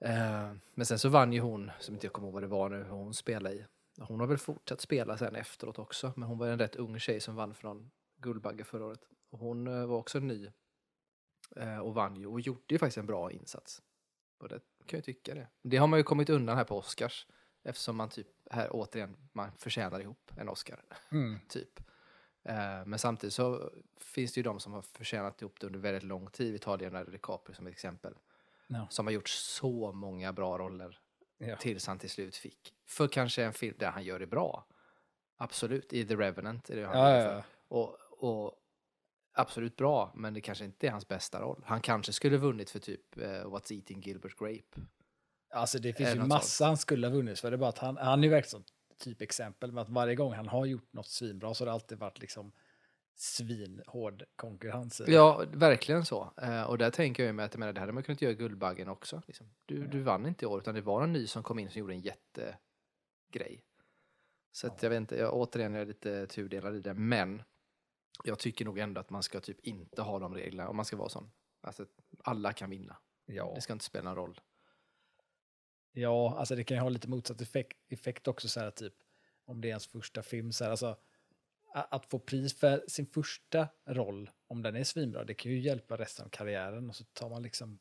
Eh, 0.00 0.56
men 0.74 0.86
sen 0.86 0.98
så 0.98 1.08
vann 1.08 1.32
ju 1.32 1.40
hon, 1.40 1.70
som 1.80 1.94
inte 1.94 2.06
jag 2.06 2.12
kommer 2.12 2.28
ihåg 2.28 2.34
vad 2.34 2.42
det 2.42 2.46
var 2.46 2.68
nu, 2.68 2.86
hon 2.90 3.14
spelade 3.14 3.54
i. 3.54 3.64
Hon 4.00 4.20
har 4.20 4.26
väl 4.26 4.38
fortsatt 4.38 4.80
spela 4.80 5.18
sen 5.18 5.36
efteråt 5.36 5.78
också. 5.78 6.12
Men 6.16 6.28
hon 6.28 6.38
var 6.38 6.46
en 6.46 6.58
rätt 6.58 6.76
ung 6.76 6.98
tjej 6.98 7.20
som 7.20 7.36
vann 7.36 7.54
från 7.54 7.90
Guldbagge 8.16 8.64
förra 8.64 8.86
året. 8.86 9.00
Och 9.30 9.38
hon 9.38 9.66
eh, 9.66 9.86
var 9.86 9.96
också 9.96 10.18
ny. 10.18 10.50
Eh, 11.56 11.78
och 11.78 11.94
vann 11.94 12.16
ju 12.16 12.26
och 12.26 12.40
gjorde 12.40 12.64
ju 12.68 12.78
faktiskt 12.78 12.98
en 12.98 13.06
bra 13.06 13.32
insats. 13.32 13.82
Och 14.38 14.48
det 14.48 14.60
kan 14.86 14.96
jag 14.96 15.04
tycka 15.04 15.34
det. 15.34 15.48
Det 15.62 15.76
har 15.76 15.86
man 15.86 15.98
ju 15.98 16.02
kommit 16.02 16.30
undan 16.30 16.56
här 16.56 16.64
på 16.64 16.78
Oscars. 16.78 17.26
Eftersom 17.62 17.96
man 17.96 18.08
typ, 18.08 18.26
här 18.50 18.68
återigen, 18.70 19.16
man 19.32 19.52
förtjänar 19.58 20.00
ihop 20.00 20.32
en 20.36 20.48
Oscar. 20.48 20.82
Mm. 21.10 21.38
typ. 21.48 21.80
Eh, 22.42 22.86
men 22.86 22.98
samtidigt 22.98 23.34
så 23.34 23.70
finns 23.96 24.32
det 24.32 24.38
ju 24.38 24.42
de 24.42 24.60
som 24.60 24.72
har 24.72 24.82
förtjänat 24.82 25.42
ihop 25.42 25.60
det 25.60 25.66
under 25.66 25.80
väldigt 25.80 26.02
lång 26.02 26.26
tid. 26.30 26.52
Vi 26.52 26.58
tar 26.58 26.78
Leonardo 26.78 27.10
DiCaprio 27.10 27.54
som 27.54 27.66
ett 27.66 27.72
exempel. 27.72 28.14
Ja. 28.66 28.86
Som 28.90 29.06
har 29.06 29.12
gjort 29.12 29.28
så 29.28 29.92
många 29.92 30.32
bra 30.32 30.58
roller 30.58 30.98
Ja. 31.38 31.56
tills 31.56 31.86
han 31.86 31.98
till 31.98 32.10
slut 32.10 32.36
fick. 32.36 32.74
För 32.86 33.08
kanske 33.08 33.44
en 33.44 33.52
film 33.52 33.76
där 33.78 33.90
han 33.90 34.04
gör 34.04 34.18
det 34.18 34.26
bra. 34.26 34.66
Absolut, 35.36 35.92
i 35.92 36.06
The 36.06 36.16
Revenant 36.16 36.70
är 36.70 36.76
det 36.76 36.86
han 36.86 36.98
Ja, 36.98 37.22
ja. 37.22 37.42
Och, 37.68 37.96
och 38.10 38.54
absolut 39.32 39.76
bra, 39.76 40.12
men 40.14 40.34
det 40.34 40.40
kanske 40.40 40.64
inte 40.64 40.86
är 40.86 40.90
hans 40.90 41.08
bästa 41.08 41.40
roll. 41.40 41.62
Han 41.66 41.80
kanske 41.80 42.12
skulle 42.12 42.36
vunnit 42.36 42.70
för 42.70 42.78
typ 42.78 43.16
eh, 43.16 43.22
What's 43.22 43.72
Eating 43.72 44.00
Gilbert 44.00 44.38
Grape. 44.38 44.80
Alltså 45.50 45.78
det 45.78 45.92
finns 45.92 46.14
ju 46.14 46.22
massa 46.22 46.66
han 46.66 46.76
skulle 46.76 47.06
ha 47.06 47.14
vunnit 47.14 47.40
för. 47.40 47.50
Det 47.50 47.54
är 47.54 47.58
bara 47.58 47.68
att 47.68 47.78
han, 47.78 47.96
han 47.96 48.18
är 48.18 48.24
ju 48.24 48.30
verkligen 48.30 48.64
ett 48.90 48.98
typexempel 48.98 49.72
med 49.72 49.82
att 49.82 49.88
varje 49.88 50.14
gång 50.14 50.32
han 50.32 50.48
har 50.48 50.66
gjort 50.66 50.92
något 50.92 51.08
svinbra 51.08 51.54
så 51.54 51.64
har 51.64 51.66
det 51.66 51.72
alltid 51.72 51.98
varit 51.98 52.20
liksom 52.20 52.52
svinhård 53.20 54.24
konkurrens. 54.36 55.02
Ja, 55.06 55.44
verkligen 55.52 56.04
så. 56.04 56.32
Eh, 56.42 56.62
och 56.62 56.78
där 56.78 56.90
tänker 56.90 57.22
jag 57.22 57.28
ju 57.28 57.32
med 57.32 57.44
att 57.44 57.54
jag 57.54 57.58
menar, 57.58 57.72
det 57.72 57.80
hade 57.80 57.92
man 57.92 58.02
kunnat 58.02 58.22
göra 58.22 58.32
i 58.32 58.34
Guldbaggen 58.34 58.88
också. 58.88 59.22
Liksom. 59.26 59.46
Du, 59.66 59.86
du 59.86 60.02
vann 60.02 60.26
inte 60.26 60.44
i 60.44 60.48
år, 60.48 60.58
utan 60.58 60.74
det 60.74 60.80
var 60.80 61.02
en 61.02 61.12
ny 61.12 61.26
som 61.26 61.42
kom 61.42 61.58
in 61.58 61.70
som 61.70 61.80
gjorde 61.80 61.94
en 61.94 62.00
jättegrej. 62.00 63.64
Så 64.52 64.66
att 64.66 64.82
jag 64.82 64.90
vet 64.90 64.96
inte, 64.96 65.16
jag, 65.16 65.34
återigen 65.34 65.74
jag 65.74 65.82
är 65.82 65.86
lite 65.86 66.26
tudelad 66.26 66.76
i 66.76 66.80
det, 66.80 66.94
men 66.94 67.42
jag 68.24 68.38
tycker 68.38 68.64
nog 68.64 68.78
ändå 68.78 69.00
att 69.00 69.10
man 69.10 69.22
ska 69.22 69.40
typ 69.40 69.60
inte 69.60 70.02
ha 70.02 70.18
de 70.18 70.34
reglerna 70.34 70.68
om 70.68 70.76
man 70.76 70.84
ska 70.84 70.96
vara 70.96 71.08
sån. 71.08 71.30
Alltså, 71.60 71.86
alla 72.24 72.52
kan 72.52 72.70
vinna. 72.70 72.96
Ja. 73.26 73.52
Det 73.54 73.60
ska 73.60 73.72
inte 73.72 73.84
spela 73.84 74.04
någon 74.04 74.16
roll. 74.16 74.40
ja, 75.92 76.36
alltså 76.38 76.56
det 76.56 76.64
kan 76.64 76.76
ju 76.76 76.80
ha 76.80 76.88
lite 76.88 77.08
motsatt 77.08 77.40
effekt, 77.40 77.78
effekt 77.88 78.28
också 78.28 78.48
så 78.48 78.60
här 78.60 78.70
typ 78.70 78.94
om 79.44 79.60
det 79.60 79.68
är 79.68 79.70
ens 79.70 79.86
första 79.86 80.22
film 80.22 80.52
så 80.52 80.64
här, 80.64 80.70
alltså 80.70 80.96
att 81.74 82.06
få 82.10 82.18
pris 82.18 82.58
för 82.58 82.84
sin 82.88 83.06
första 83.06 83.68
roll 83.86 84.30
om 84.48 84.62
den 84.62 84.76
är 84.76 84.84
svinbra, 84.84 85.24
det 85.24 85.34
kan 85.34 85.52
ju 85.52 85.60
hjälpa 85.60 85.96
resten 85.96 86.24
av 86.24 86.28
karriären 86.30 86.88
och 86.88 86.96
så 86.96 87.04
tar 87.04 87.30
man 87.30 87.42
liksom 87.42 87.78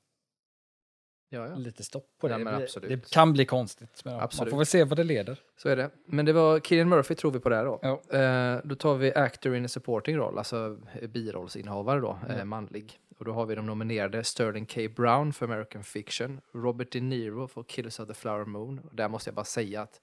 Ja, 1.29 1.47
ja. 1.47 1.55
lite 1.55 1.83
stopp 1.83 2.09
på 2.19 2.27
det. 2.27 2.33
Ja, 2.39 2.51
det, 2.51 2.63
absolut. 2.63 2.89
det 2.89 3.09
kan 3.11 3.33
bli 3.33 3.45
konstigt, 3.45 4.01
men 4.05 4.19
Absolut. 4.19 4.39
man 4.45 4.49
får 4.51 4.57
väl 4.57 4.65
se 4.65 4.83
vad 4.83 4.97
det 4.97 5.03
leder. 5.03 5.39
Så 5.57 5.69
är 5.69 5.75
det. 5.75 5.89
Men 6.05 6.25
det 6.25 6.33
var 6.33 6.59
Cillian 6.59 6.89
Murphy 6.89 7.15
tror 7.15 7.31
vi 7.31 7.39
på 7.39 7.49
det 7.49 7.55
här 7.55 7.65
då. 7.65 7.79
Ja. 7.81 8.17
Eh, 8.19 8.61
då 8.63 8.75
tar 8.75 8.95
vi 8.95 9.13
actor 9.13 9.55
in 9.55 9.65
a 9.65 9.67
supporting 9.67 10.17
roll, 10.17 10.37
alltså 10.37 10.79
eh, 11.01 11.07
birollsinnehavare 11.09 11.99
då, 11.99 12.19
eh, 12.29 12.35
Mm. 12.35 12.49
manlig. 12.49 12.99
Och 13.17 13.25
då 13.25 13.31
har 13.33 13.45
vi 13.45 13.55
de 13.55 13.65
nominerade 13.65 14.23
Sterling 14.23 14.65
K. 14.65 14.81
Brown 14.95 15.33
för 15.33 15.45
American 15.45 15.83
Fiction, 15.83 16.41
Robert 16.53 16.91
De 16.91 16.99
Niro 17.01 17.47
för 17.47 17.63
Killers 17.63 17.99
of 17.99 18.07
the 18.07 18.13
Flower 18.13 18.45
Moon. 18.45 18.79
Och 18.79 18.95
där 18.95 19.09
måste 19.09 19.29
jag 19.29 19.35
bara 19.35 19.45
säga 19.45 19.81
att 19.81 20.01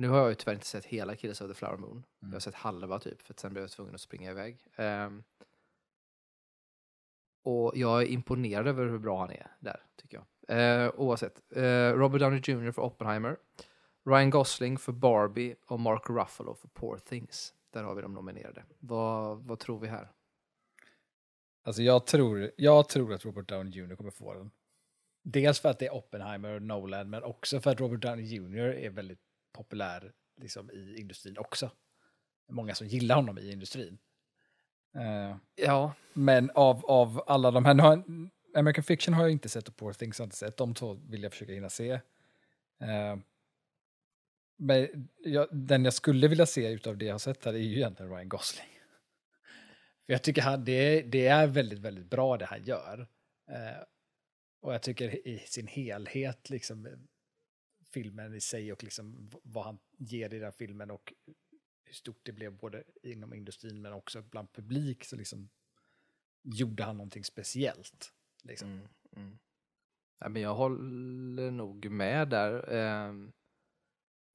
nu 0.00 0.08
har 0.08 0.18
jag 0.18 0.28
ju 0.28 0.34
tyvärr 0.34 0.54
inte 0.54 0.66
sett 0.66 0.84
hela 0.84 1.16
Killers 1.16 1.40
of 1.40 1.48
the 1.48 1.54
Flower 1.54 1.76
Moon. 1.76 2.04
Jag 2.20 2.32
har 2.32 2.40
sett 2.40 2.54
halva 2.54 2.98
typ, 2.98 3.22
för 3.22 3.34
att 3.34 3.40
sen 3.40 3.52
blev 3.52 3.62
jag 3.62 3.70
tvungen 3.70 3.94
att 3.94 4.00
springa 4.00 4.30
iväg. 4.30 4.66
Ehm, 4.76 5.22
och 7.44 7.72
jag 7.74 8.02
är 8.02 8.06
imponerad 8.06 8.68
över 8.68 8.86
hur 8.86 8.98
bra 8.98 9.20
han 9.20 9.30
är 9.30 9.56
där, 9.60 9.82
tycker 9.96 10.22
jag. 10.46 10.84
Eh, 10.84 10.90
oavsett. 10.96 11.42
Eh, 11.56 11.92
Robert 11.92 12.20
Downey 12.20 12.40
Jr. 12.44 12.72
för 12.72 12.82
Oppenheimer. 12.82 13.36
Ryan 14.04 14.30
Gosling 14.30 14.78
för 14.78 14.92
Barbie 14.92 15.56
och 15.66 15.80
Mark 15.80 16.10
Ruffalo 16.10 16.54
för 16.54 16.68
Poor 16.68 16.98
Things. 16.98 17.54
Där 17.70 17.82
har 17.82 17.94
vi 17.94 18.02
de 18.02 18.14
nominerade. 18.14 18.64
Vad, 18.78 19.44
vad 19.44 19.58
tror 19.58 19.80
vi 19.80 19.88
här? 19.88 20.12
Alltså 21.62 21.82
jag 21.82 22.06
tror, 22.06 22.50
jag 22.56 22.88
tror 22.88 23.12
att 23.12 23.24
Robert 23.24 23.48
Downey 23.48 23.72
Jr 23.72 23.96
kommer 23.96 24.10
få 24.10 24.34
den. 24.34 24.50
Dels 25.22 25.60
för 25.60 25.68
att 25.68 25.78
det 25.78 25.86
är 25.86 25.94
Oppenheimer 25.94 26.54
och 26.54 26.62
Nolan, 26.62 27.10
men 27.10 27.22
också 27.22 27.60
för 27.60 27.70
att 27.70 27.80
Robert 27.80 28.02
Downey 28.02 28.24
Jr. 28.24 28.58
är 28.58 28.90
väldigt 28.90 29.29
populär 29.52 30.12
liksom, 30.40 30.70
i 30.70 30.96
industrin 31.00 31.38
också. 31.38 31.70
Många 32.48 32.74
som 32.74 32.86
gillar 32.86 33.16
honom 33.16 33.38
i 33.38 33.52
industrin. 33.52 33.98
Eh, 34.94 35.36
Ja, 35.54 35.94
men 36.12 36.50
av, 36.50 36.86
av 36.86 37.24
alla 37.26 37.50
de 37.50 37.64
här, 37.64 37.74
har, 37.74 38.04
American 38.54 38.84
Fiction 38.84 39.14
har 39.14 39.22
jag 39.22 39.32
inte 39.32 39.48
sett 39.48 39.68
och 39.68 39.76
Poor 39.76 39.92
Things 39.92 40.18
har 40.18 40.22
jag 40.22 40.26
inte 40.26 40.36
sett. 40.36 40.56
De 40.56 40.74
två 40.74 40.94
vill 40.94 41.22
jag 41.22 41.32
försöka 41.32 41.52
hinna 41.52 41.70
se. 41.70 41.90
Eh, 42.80 43.16
men 44.56 45.08
jag, 45.24 45.48
den 45.50 45.84
jag 45.84 45.94
skulle 45.94 46.28
vilja 46.28 46.46
se 46.46 46.68
utav 46.72 46.98
det 46.98 47.04
jag 47.04 47.14
har 47.14 47.18
sett 47.18 47.44
här 47.44 47.52
är 47.54 47.58
ju 47.58 47.76
egentligen 47.76 48.12
Ryan 48.12 48.28
Gosling. 48.28 48.68
För 50.06 50.12
jag 50.12 50.22
tycker 50.22 50.42
han, 50.42 50.64
det, 50.64 51.02
det 51.02 51.26
är 51.26 51.46
väldigt, 51.46 51.78
väldigt 51.78 52.10
bra 52.10 52.36
det 52.36 52.44
han 52.44 52.64
gör. 52.64 53.06
Eh, 53.50 53.82
och 54.60 54.74
jag 54.74 54.82
tycker 54.82 55.28
i 55.28 55.38
sin 55.38 55.66
helhet, 55.66 56.50
liksom 56.50 56.88
filmen 57.92 58.34
i 58.34 58.40
sig 58.40 58.72
och 58.72 58.84
liksom 58.84 59.30
vad 59.42 59.64
han 59.64 59.78
ger 59.98 60.34
i 60.34 60.38
den 60.38 60.52
filmen 60.52 60.90
och 60.90 61.12
hur 61.84 61.94
stort 61.94 62.20
det 62.22 62.32
blev 62.32 62.56
både 62.56 62.84
inom 63.02 63.34
industrin 63.34 63.82
men 63.82 63.92
också 63.92 64.22
bland 64.22 64.52
publik 64.52 65.04
så 65.04 65.16
liksom 65.16 65.48
gjorde 66.42 66.84
han 66.84 66.96
någonting 66.96 67.24
speciellt. 67.24 68.12
Liksom. 68.42 68.68
Mm, 68.72 68.88
mm. 69.16 69.38
Ja, 70.18 70.28
men 70.28 70.42
jag 70.42 70.54
håller 70.54 71.50
nog 71.50 71.90
med 71.90 72.28
där. 72.28 72.72
ehm, 72.72 73.32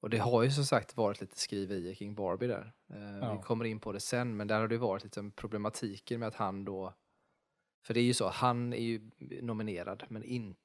och 0.00 0.10
det 0.10 0.18
har 0.18 0.42
ju 0.42 0.50
som 0.50 0.64
sagt 0.64 0.96
varit 0.96 1.20
lite 1.20 1.38
skriverier 1.38 1.94
kring 1.94 2.14
Barbie 2.14 2.46
där. 2.46 2.72
Eh, 2.88 3.18
Ja. 3.18 3.36
Vi 3.36 3.42
kommer 3.42 3.64
in 3.64 3.80
på 3.80 3.92
det 3.92 4.00
sen, 4.00 4.36
men 4.36 4.46
där 4.48 4.60
har 4.60 4.68
det 4.68 4.78
varit 4.78 5.02
liksom 5.04 5.32
problematiken 5.32 6.20
med 6.20 6.28
att 6.28 6.34
han 6.34 6.64
då... 6.64 6.94
För 7.82 7.94
det 7.94 8.00
är 8.00 8.04
ju 8.04 8.14
så, 8.14 8.28
han 8.28 8.72
är 8.72 8.82
ju 8.82 9.10
nominerad, 9.42 10.04
men 10.08 10.22
inte 10.22 10.60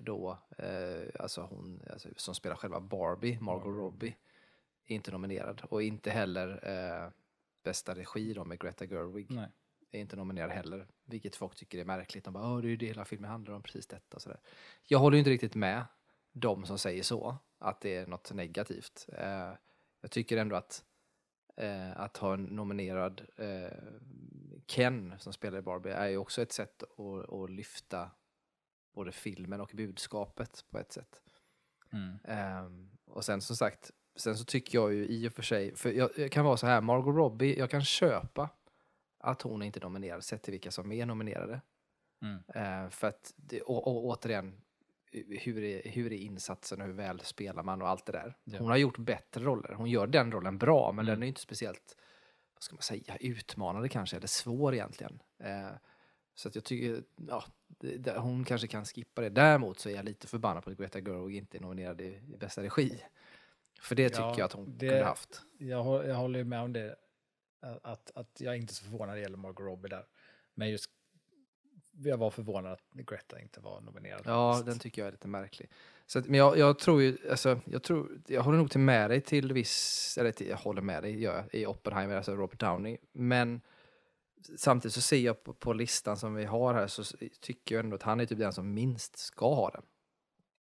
då, 0.00 0.38
eh, 0.58 1.08
alltså 1.18 1.42
hon 1.42 1.82
alltså, 1.90 2.08
som 2.16 2.34
spelar 2.34 2.56
själva 2.56 2.80
Barbie, 2.80 3.38
Margot 3.40 3.66
Margot 3.66 3.76
Robbie, 3.76 4.16
är 4.86 4.94
inte 4.94 5.10
nominerad. 5.10 5.62
Och 5.68 5.82
inte 5.82 6.10
heller 6.10 6.68
eh, 6.68 7.10
bästa 7.62 7.94
regi 7.94 8.34
då 8.34 8.44
med 8.44 8.60
Greta 8.60 8.86
Gerwig 8.86 9.30
Nej. 9.30 9.48
är 9.90 10.00
inte 10.00 10.16
nominerad 10.16 10.50
heller, 10.50 10.86
vilket 11.04 11.36
folk 11.36 11.54
tycker 11.54 11.78
är 11.78 11.84
märkligt. 11.84 12.24
De 12.24 12.34
bara, 12.34 12.52
Åh, 12.52 12.60
det 12.60 12.66
är 12.66 12.70
ju 12.70 12.76
det 12.76 12.86
hela 12.86 13.04
filmen 13.04 13.30
handlar 13.30 13.54
om, 13.54 13.62
precis 13.62 13.86
detta 13.86 14.16
och 14.16 14.22
sådär. 14.22 14.40
Jag 14.84 14.98
håller 14.98 15.14
ju 15.14 15.18
inte 15.18 15.30
riktigt 15.30 15.54
med 15.54 15.84
de 16.32 16.66
som 16.66 16.78
säger 16.78 17.02
så, 17.02 17.36
att 17.58 17.80
det 17.80 17.96
är 17.96 18.06
något 18.06 18.32
negativt. 18.32 19.08
Eh, 19.12 19.52
jag 20.00 20.10
tycker 20.10 20.36
ändå 20.36 20.56
att, 20.56 20.84
eh, 21.56 22.00
att 22.00 22.16
ha 22.16 22.34
en 22.34 22.44
nominerad 22.44 23.22
eh, 23.36 23.78
Ken 24.66 25.14
som 25.18 25.32
spelar 25.32 25.58
i 25.58 25.62
Barbie 25.62 25.90
är 25.90 26.08
ju 26.08 26.16
också 26.16 26.42
ett 26.42 26.52
sätt 26.52 26.82
att, 26.82 27.32
att 27.32 27.50
lyfta 27.50 28.10
både 28.92 29.12
filmen 29.12 29.60
och 29.60 29.70
budskapet 29.74 30.64
på 30.70 30.78
ett 30.78 30.92
sätt. 30.92 31.22
Mm. 31.92 32.18
Ehm, 32.24 32.90
och 33.06 33.24
sen 33.24 33.40
som 33.40 33.56
sagt, 33.56 33.90
sen 34.16 34.36
så 34.36 34.44
tycker 34.44 34.78
jag 34.78 34.94
ju 34.94 35.06
i 35.06 35.28
och 35.28 35.32
för 35.32 35.42
sig, 35.42 35.76
för 35.76 35.92
jag, 35.92 36.10
jag 36.16 36.32
kan 36.32 36.44
vara 36.44 36.56
så 36.56 36.66
här, 36.66 36.80
Margot 36.80 37.16
Robbie, 37.16 37.58
jag 37.58 37.70
kan 37.70 37.84
köpa 37.84 38.50
att 39.18 39.42
hon 39.42 39.62
är 39.62 39.66
inte 39.66 39.80
nominerad 39.80 40.24
sett 40.24 40.42
till 40.42 40.52
vilka 40.52 40.70
som 40.70 40.92
är 40.92 41.06
nominerade. 41.06 41.60
Mm. 42.22 42.42
Eh, 42.54 42.90
för 42.90 43.08
att, 43.08 43.32
det, 43.36 43.60
och, 43.60 43.86
och 43.86 44.04
återigen, 44.04 44.60
hur 45.12 45.62
är, 45.64 45.90
hur 45.90 46.12
är 46.12 46.16
insatsen 46.16 46.80
och 46.80 46.86
hur 46.86 46.94
väl 46.94 47.20
spelar 47.20 47.62
man 47.62 47.82
och 47.82 47.88
allt 47.88 48.06
det 48.06 48.12
där. 48.12 48.36
Ja. 48.44 48.58
Hon 48.58 48.68
har 48.68 48.76
gjort 48.76 48.98
bättre 48.98 49.44
roller, 49.44 49.74
hon 49.74 49.90
gör 49.90 50.06
den 50.06 50.32
rollen 50.32 50.58
bra, 50.58 50.92
men 50.92 51.04
Mm. 51.04 51.14
den 51.14 51.22
är 51.22 51.26
inte 51.26 51.40
speciellt, 51.40 51.96
vad 52.54 52.62
ska 52.62 52.74
man 52.74 52.82
säga, 52.82 53.16
utmanande 53.20 53.88
kanske, 53.88 54.16
eller 54.16 54.26
svår 54.26 54.74
egentligen. 54.74 55.22
Eh, 55.38 55.70
så 56.34 56.48
att 56.48 56.54
jag 56.54 56.64
tycker, 56.64 57.02
ja, 57.28 57.44
det, 57.78 58.18
hon 58.18 58.44
kanske 58.44 58.66
kan 58.66 58.84
skippa 58.84 59.20
det. 59.20 59.28
Däremot 59.28 59.78
så 59.78 59.88
är 59.88 59.94
jag 59.94 60.04
lite 60.04 60.26
förbannad 60.26 60.64
på 60.64 60.70
att 60.70 60.76
Greta 60.78 61.00
Gerwig 61.00 61.36
inte 61.36 61.58
är 61.58 61.60
nominerad 61.60 62.00
i, 62.00 62.20
i 62.32 62.36
bästa 62.36 62.62
regi. 62.62 63.02
För 63.80 63.94
det 63.94 64.08
tycker 64.08 64.22
Ja, 64.22 64.34
jag 64.38 64.44
att 64.44 64.52
hon 64.52 64.78
det- 64.78 64.88
kunde 64.88 65.04
haft. 65.04 65.42
Jag, 65.58 66.06
jag 66.08 66.14
håller 66.14 66.38
ju 66.38 66.44
med 66.44 66.60
om 66.60 66.72
det. 66.72 66.96
Att, 67.82 68.10
att 68.14 68.40
jag 68.40 68.54
är 68.54 68.58
inte 68.58 68.74
så 68.74 68.84
förvånad 68.84 69.08
när 69.08 69.14
det 69.14 69.20
gäller 69.20 69.36
Margot 69.36 69.66
Robbie 69.66 69.88
där. 69.88 70.04
Men 70.54 70.70
just 70.70 70.90
jag 72.04 72.16
var 72.16 72.30
förvånad 72.30 72.72
att 72.72 72.82
Greta 72.92 73.40
inte 73.40 73.60
var 73.60 73.80
nominerad. 73.80 74.22
Ja, 74.24 74.52
faktiskt. 74.52 74.66
den 74.66 74.78
tycker 74.78 75.02
jag 75.02 75.06
är 75.08 75.12
lite 75.12 75.28
märklig. 75.28 75.70
Så 76.06 76.18
att, 76.18 76.26
men 76.26 76.38
jag, 76.38 76.58
jag 76.58 76.78
tror 76.78 77.02
ju, 77.02 77.18
alltså, 77.30 77.60
jag, 77.64 77.82
tror, 77.82 78.20
jag 78.26 78.42
håller 78.42 78.58
nog 78.58 78.70
till 78.70 78.80
med 78.80 79.10
dig 79.10 79.20
till 79.20 79.52
viss, 79.52 80.18
eller 80.20 80.32
till, 80.32 80.48
jag 80.48 80.56
håller 80.56 80.82
med 80.82 81.02
dig 81.02 81.20
gör 81.22 81.34
jag, 81.36 81.60
i 81.60 81.66
Oppenheimer, 81.66 82.16
alltså 82.16 82.34
Robert 82.36 82.60
Downey. 82.60 82.98
Men 83.12 83.60
samtidigt 84.56 84.94
så 84.94 85.00
ser 85.00 85.16
jag 85.16 85.44
på, 85.44 85.54
på 85.54 85.72
listan 85.72 86.16
som 86.16 86.34
vi 86.34 86.44
har 86.44 86.74
här 86.74 86.86
så 86.86 87.04
tycker 87.40 87.74
jag 87.74 87.84
ändå 87.84 87.96
att 87.96 88.02
han 88.02 88.20
är 88.20 88.26
typ 88.26 88.38
den 88.38 88.52
som 88.52 88.74
minst 88.74 89.18
ska 89.18 89.54
ha 89.54 89.70
den. 89.70 89.82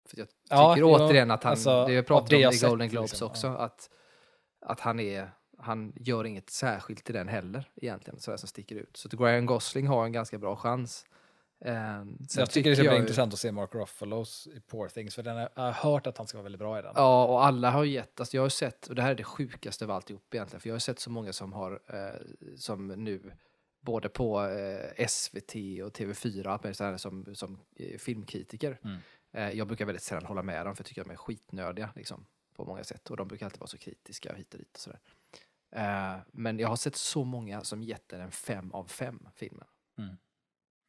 För 0.09 0.19
jag 0.19 0.29
tycker 0.29 0.57
Ja, 0.57 0.85
återigen 0.85 1.31
att 1.31 1.45
han, 1.45 1.51
alltså, 1.51 1.87
det 1.87 1.93
jag 1.93 2.07
pratade 2.07 2.37
det 2.37 2.47
om 2.47 2.55
i 2.55 2.59
Golden 2.59 2.89
Globes 2.89 3.11
liksom, 3.11 3.29
också, 3.29 3.47
ja. 3.47 3.57
att, 3.57 3.91
att 4.61 4.81
han 4.81 5.01
är, 5.01 5.31
han 5.59 5.93
gör 5.97 6.25
inget 6.25 6.51
särskilt 6.51 7.11
i 7.11 7.13
den 7.13 7.29
heller 7.29 7.71
egentligen, 7.77 8.21
sådär 8.21 8.39
som 8.39 8.49
sticker 8.49 8.77
ut. 8.77 8.97
Så 8.97 9.09
Ryan 9.09 9.47
Gosling 9.47 9.87
har 9.87 10.05
en 10.05 10.13
ganska 10.13 10.39
bra 10.39 10.57
chans. 10.57 11.07
Eh, 11.65 12.05
Så 12.29 12.41
jag 12.41 12.51
tycker 12.51 12.71
det 12.71 12.77
ska 12.77 12.89
bli 12.89 12.99
intressant 12.99 13.33
att 13.33 13.39
se 13.39 13.53
Mark 13.53 13.75
Ruffalos 13.75 14.47
i 14.47 14.61
Poor 14.61 14.89
Things. 14.89 15.15
För 15.15 15.23
den 15.23 15.37
har, 15.37 15.49
jag 15.55 15.63
har 15.63 15.73
hört 15.73 16.07
att 16.07 16.19
han 16.19 16.27
ska 16.27 16.39
vara 16.39 16.43
väldigt 16.43 16.59
bra 16.59 16.79
i 16.79 16.83
den. 16.83 16.93
Ja, 16.97 17.25
och 17.27 17.45
alla 17.45 17.71
har 17.71 17.85
gett, 17.85 18.21
alltså 18.21 18.37
jag 18.37 18.43
har 18.43 18.49
sett, 18.49 18.87
och 18.87 18.95
det 18.95 19.03
här 19.03 19.11
är 19.11 19.15
det 19.15 19.25
sjukaste 19.25 19.85
av 19.85 19.91
alltihop 19.91 20.35
egentligen, 20.35 20.61
för 20.61 20.69
jag 20.69 20.75
har 20.75 20.81
sett 20.81 20.99
så 20.99 21.11
många 21.11 21.33
som 21.33 21.53
har, 21.53 21.81
eh, 21.87 22.21
som 22.57 22.87
nu, 22.87 23.33
både 23.81 24.09
på 24.09 24.45
eh, 24.47 25.07
SVT 25.07 25.55
och 25.85 25.97
TV4, 25.97 26.47
allt 26.47 26.65
möjligt 26.65 26.77
så 26.77 26.85
här, 26.85 26.97
som, 26.97 27.35
som 27.35 27.61
eh, 27.77 27.99
filmkritiker. 27.99 28.79
Mm. 28.85 28.99
Eh, 29.33 29.51
jag 29.59 29.67
brukar 29.67 29.85
väldigt 29.85 30.03
sällan 30.03 30.27
hålla 30.27 30.43
med 30.43 30.67
dem, 30.67 30.77
för 30.77 30.83
jag 30.83 30.87
tycker 30.87 31.01
att 31.01 31.07
de 31.07 31.13
är 31.13 31.17
skitnödiga, 31.17 31.91
liksom, 31.97 32.27
på 32.57 32.65
många 32.65 32.85
sätt. 32.85 33.11
Och 33.11 33.17
de 33.17 33.29
brukar 33.29 33.47
alltid 33.47 33.61
vara 33.61 33.69
så 33.69 33.79
kritiska 33.79 34.35
hit 34.35 34.55
och 34.55 34.59
dit 34.59 34.75
och 34.75 34.81
sådär. 34.81 35.01
Eh, 35.73 36.19
men 36.33 36.59
jag 36.59 36.69
har 36.69 36.77
sett 36.77 36.97
så 36.97 37.25
många 37.25 37.65
som 37.65 37.83
gett 37.83 38.09
den 38.09 38.21
en 38.21 38.31
fem 38.31 38.73
av 38.73 38.85
fem, 38.85 39.29
filmen. 39.35 39.67
Mm. 39.99 40.17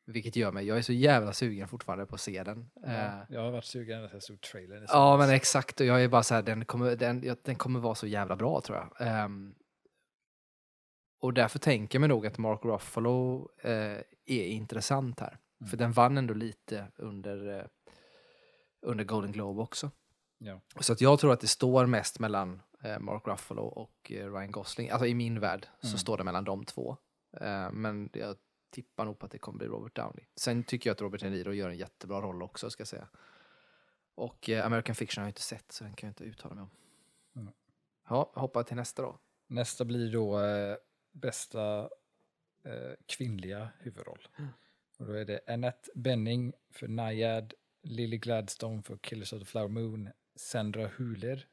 Vilket 0.06 0.36
gör 0.36 0.52
mig, 0.52 0.66
jag 0.66 0.78
är 0.78 0.82
så 0.82 0.94
jävla 0.94 1.34
sugen 1.34 1.68
fortfarande 1.68 2.06
på 2.06 2.16
att 2.16 2.22
se 2.22 2.44
den. 2.44 2.70
Eh, 2.86 2.94
Ja, 2.94 3.26
jag 3.30 3.42
har 3.42 3.52
varit 3.52 3.66
sugen 3.66 3.98
ända 3.98 4.10
sedan 4.10 4.16
jag 4.16 4.24
såg 4.24 4.42
trailern. 4.42 4.86
Ja, 4.88 5.18
men 5.18 5.30
exakt. 5.30 5.80
Och 5.80 5.86
jag 5.86 6.04
är 6.04 6.08
bara 6.08 6.24
så 6.24 6.34
här, 6.34 6.42
den 6.42 6.66
kommer, 6.66 6.96
den, 6.96 7.36
den 7.44 7.56
kommer 7.56 7.80
vara 7.80 7.96
så 7.96 8.08
jävla 8.08 8.36
bra 8.36 8.62
tror 8.62 8.78
jag. 8.78 9.08
Ehm, 9.08 9.56
och 11.22 11.34
därför 11.34 11.60
tänker 11.60 11.96
jag 11.96 12.00
mig 12.00 12.10
nog 12.10 12.28
att 12.28 12.38
Mark 12.38 12.66
Ruffalo 12.66 13.50
eh, 13.58 13.72
är 14.25 14.46
intressant 14.46 15.20
här. 15.20 15.38
Mm. 15.62 15.70
För 15.70 15.78
den 15.78 15.92
vann 15.92 16.18
ändå 16.18 16.34
lite 16.34 16.88
under, 16.96 17.60
eh, 17.60 17.66
under 18.82 19.04
Golden 19.04 19.32
Globe 19.32 19.62
också. 19.62 19.92
Ja. 20.38 20.62
Så 20.80 20.94
att 20.94 21.01
jag 21.01 21.20
tror 21.20 21.34
att 21.34 21.40
det 21.40 21.48
står 21.48 21.86
mest 21.86 22.20
mellan 22.20 22.62
eh, 22.84 23.00
Mark 23.00 23.28
Ruffalo 23.28 23.62
och 23.63 24.12
eh, 24.12 24.34
Ryan 24.34 24.51
Gosling. 24.51 24.90
Alltså 24.90 25.06
i 25.08 25.13
min 25.13 25.40
värld 25.40 25.68
så 25.82 25.88
Mm. 25.88 25.98
står 25.98 26.18
det 26.18 26.24
mellan 26.24 26.44
de 26.44 26.66
två. 26.66 26.98
Eh, 27.42 27.72
men 27.72 28.10
jag 28.13 28.36
tippar 28.70 29.06
nog 29.06 29.20
på 29.20 29.25
att 29.25 29.32
det 29.32 29.38
kommer 29.40 29.58
bli 29.58 29.68
Robert 29.68 29.96
Downey. 29.96 30.25
Sen 30.36 30.63
tycker 30.63 30.90
jag 30.90 30.94
att 30.96 31.01
Robert 31.01 31.22
De 31.22 31.30
Niro 31.30 31.54
gör 31.54 31.70
en 31.70 31.78
jättebra 31.78 32.22
roll 32.22 32.44
också, 32.44 32.70
ska 32.70 32.82
jag 32.82 32.88
säga. 32.88 33.08
Och 34.16 34.50
eh, 34.50 34.66
American 34.66 34.96
Fiction 34.96 35.22
har 35.22 35.28
jag 35.28 35.30
inte 35.32 35.42
sett, 35.42 35.72
så 35.72 35.84
den 35.84 35.94
kan 35.94 36.08
jag 36.08 36.12
inte 36.12 36.24
uttala 36.24 36.56
mig 36.56 36.62
om. 36.62 36.70
Mm. 37.42 37.54
Ja, 38.10 38.32
hoppa 38.36 38.63
till 38.63 38.75
nästa 38.75 39.01
då. 39.01 39.20
Nästa 39.48 39.86
blir 39.86 40.12
då 40.13 40.40
bästa 41.12 41.89
eh, 42.63 42.94
kvinnliga 43.06 43.70
huvudroll. 43.80 44.27
Mm. 44.38 44.51
Och 45.00 45.06
då 45.08 45.13
är 45.13 45.25
det 45.25 45.39
Annette 45.48 45.91
Benning 45.96 46.53
för 46.70 46.88
Naiad, 46.88 47.53
Lily 47.84 48.18
Gladstone 48.18 48.84
för 48.84 48.98
Killers 48.98 49.34
of 49.34 49.39
the 49.39 49.46
Flower 49.46 49.68
Moon, 49.68 50.10
Sandra 50.36 50.88
Huler 50.88 51.48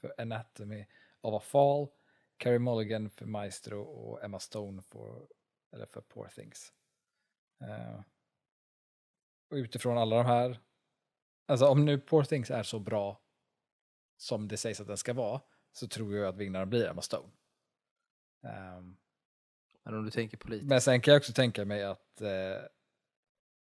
för 0.00 0.14
Anatomy 0.18 0.86
of 1.20 1.42
a 1.42 1.44
Fall, 1.44 1.88
Carey 2.36 2.58
Mulligan 2.58 3.10
för 3.10 3.26
Maestro 3.26 3.82
och 3.82 4.24
Emma 4.24 4.38
Stone 4.38 4.82
för, 4.82 5.28
eller 5.72 5.86
för 5.86 6.00
Poor 6.00 6.28
Things. 6.28 6.72
Eh, 7.60 8.00
och 9.50 9.54
utifrån 9.54 9.98
alla 9.98 10.16
de 10.16 10.26
här, 10.26 10.58
alltså 11.46 11.66
om 11.66 11.84
nu 11.84 11.98
Poor 11.98 12.24
Things 12.24 12.50
är 12.50 12.62
så 12.62 12.78
bra 12.78 13.22
som 14.16 14.48
det 14.48 14.56
sägs 14.56 14.80
att 14.80 14.86
den 14.86 14.96
ska 14.96 15.12
vara, 15.12 15.40
så 15.72 15.88
tror 15.88 16.16
jag 16.16 16.28
att 16.28 16.36
vinnaren 16.36 16.70
blir 16.70 16.86
Emma 16.86 17.02
Stone. 17.02 17.32
Ehm, 18.42 18.96
Men 19.82 19.94
om 19.94 20.04
du 20.04 20.10
tänker 20.10 20.36
politiskt. 20.36 20.68
men 20.68 20.80
sen 20.80 21.00
kan 21.00 21.12
jag 21.12 21.20
också 21.20 21.32
tänka 21.32 21.64
mig 21.64 21.84
att, 21.84 22.20
eh, 22.20 22.62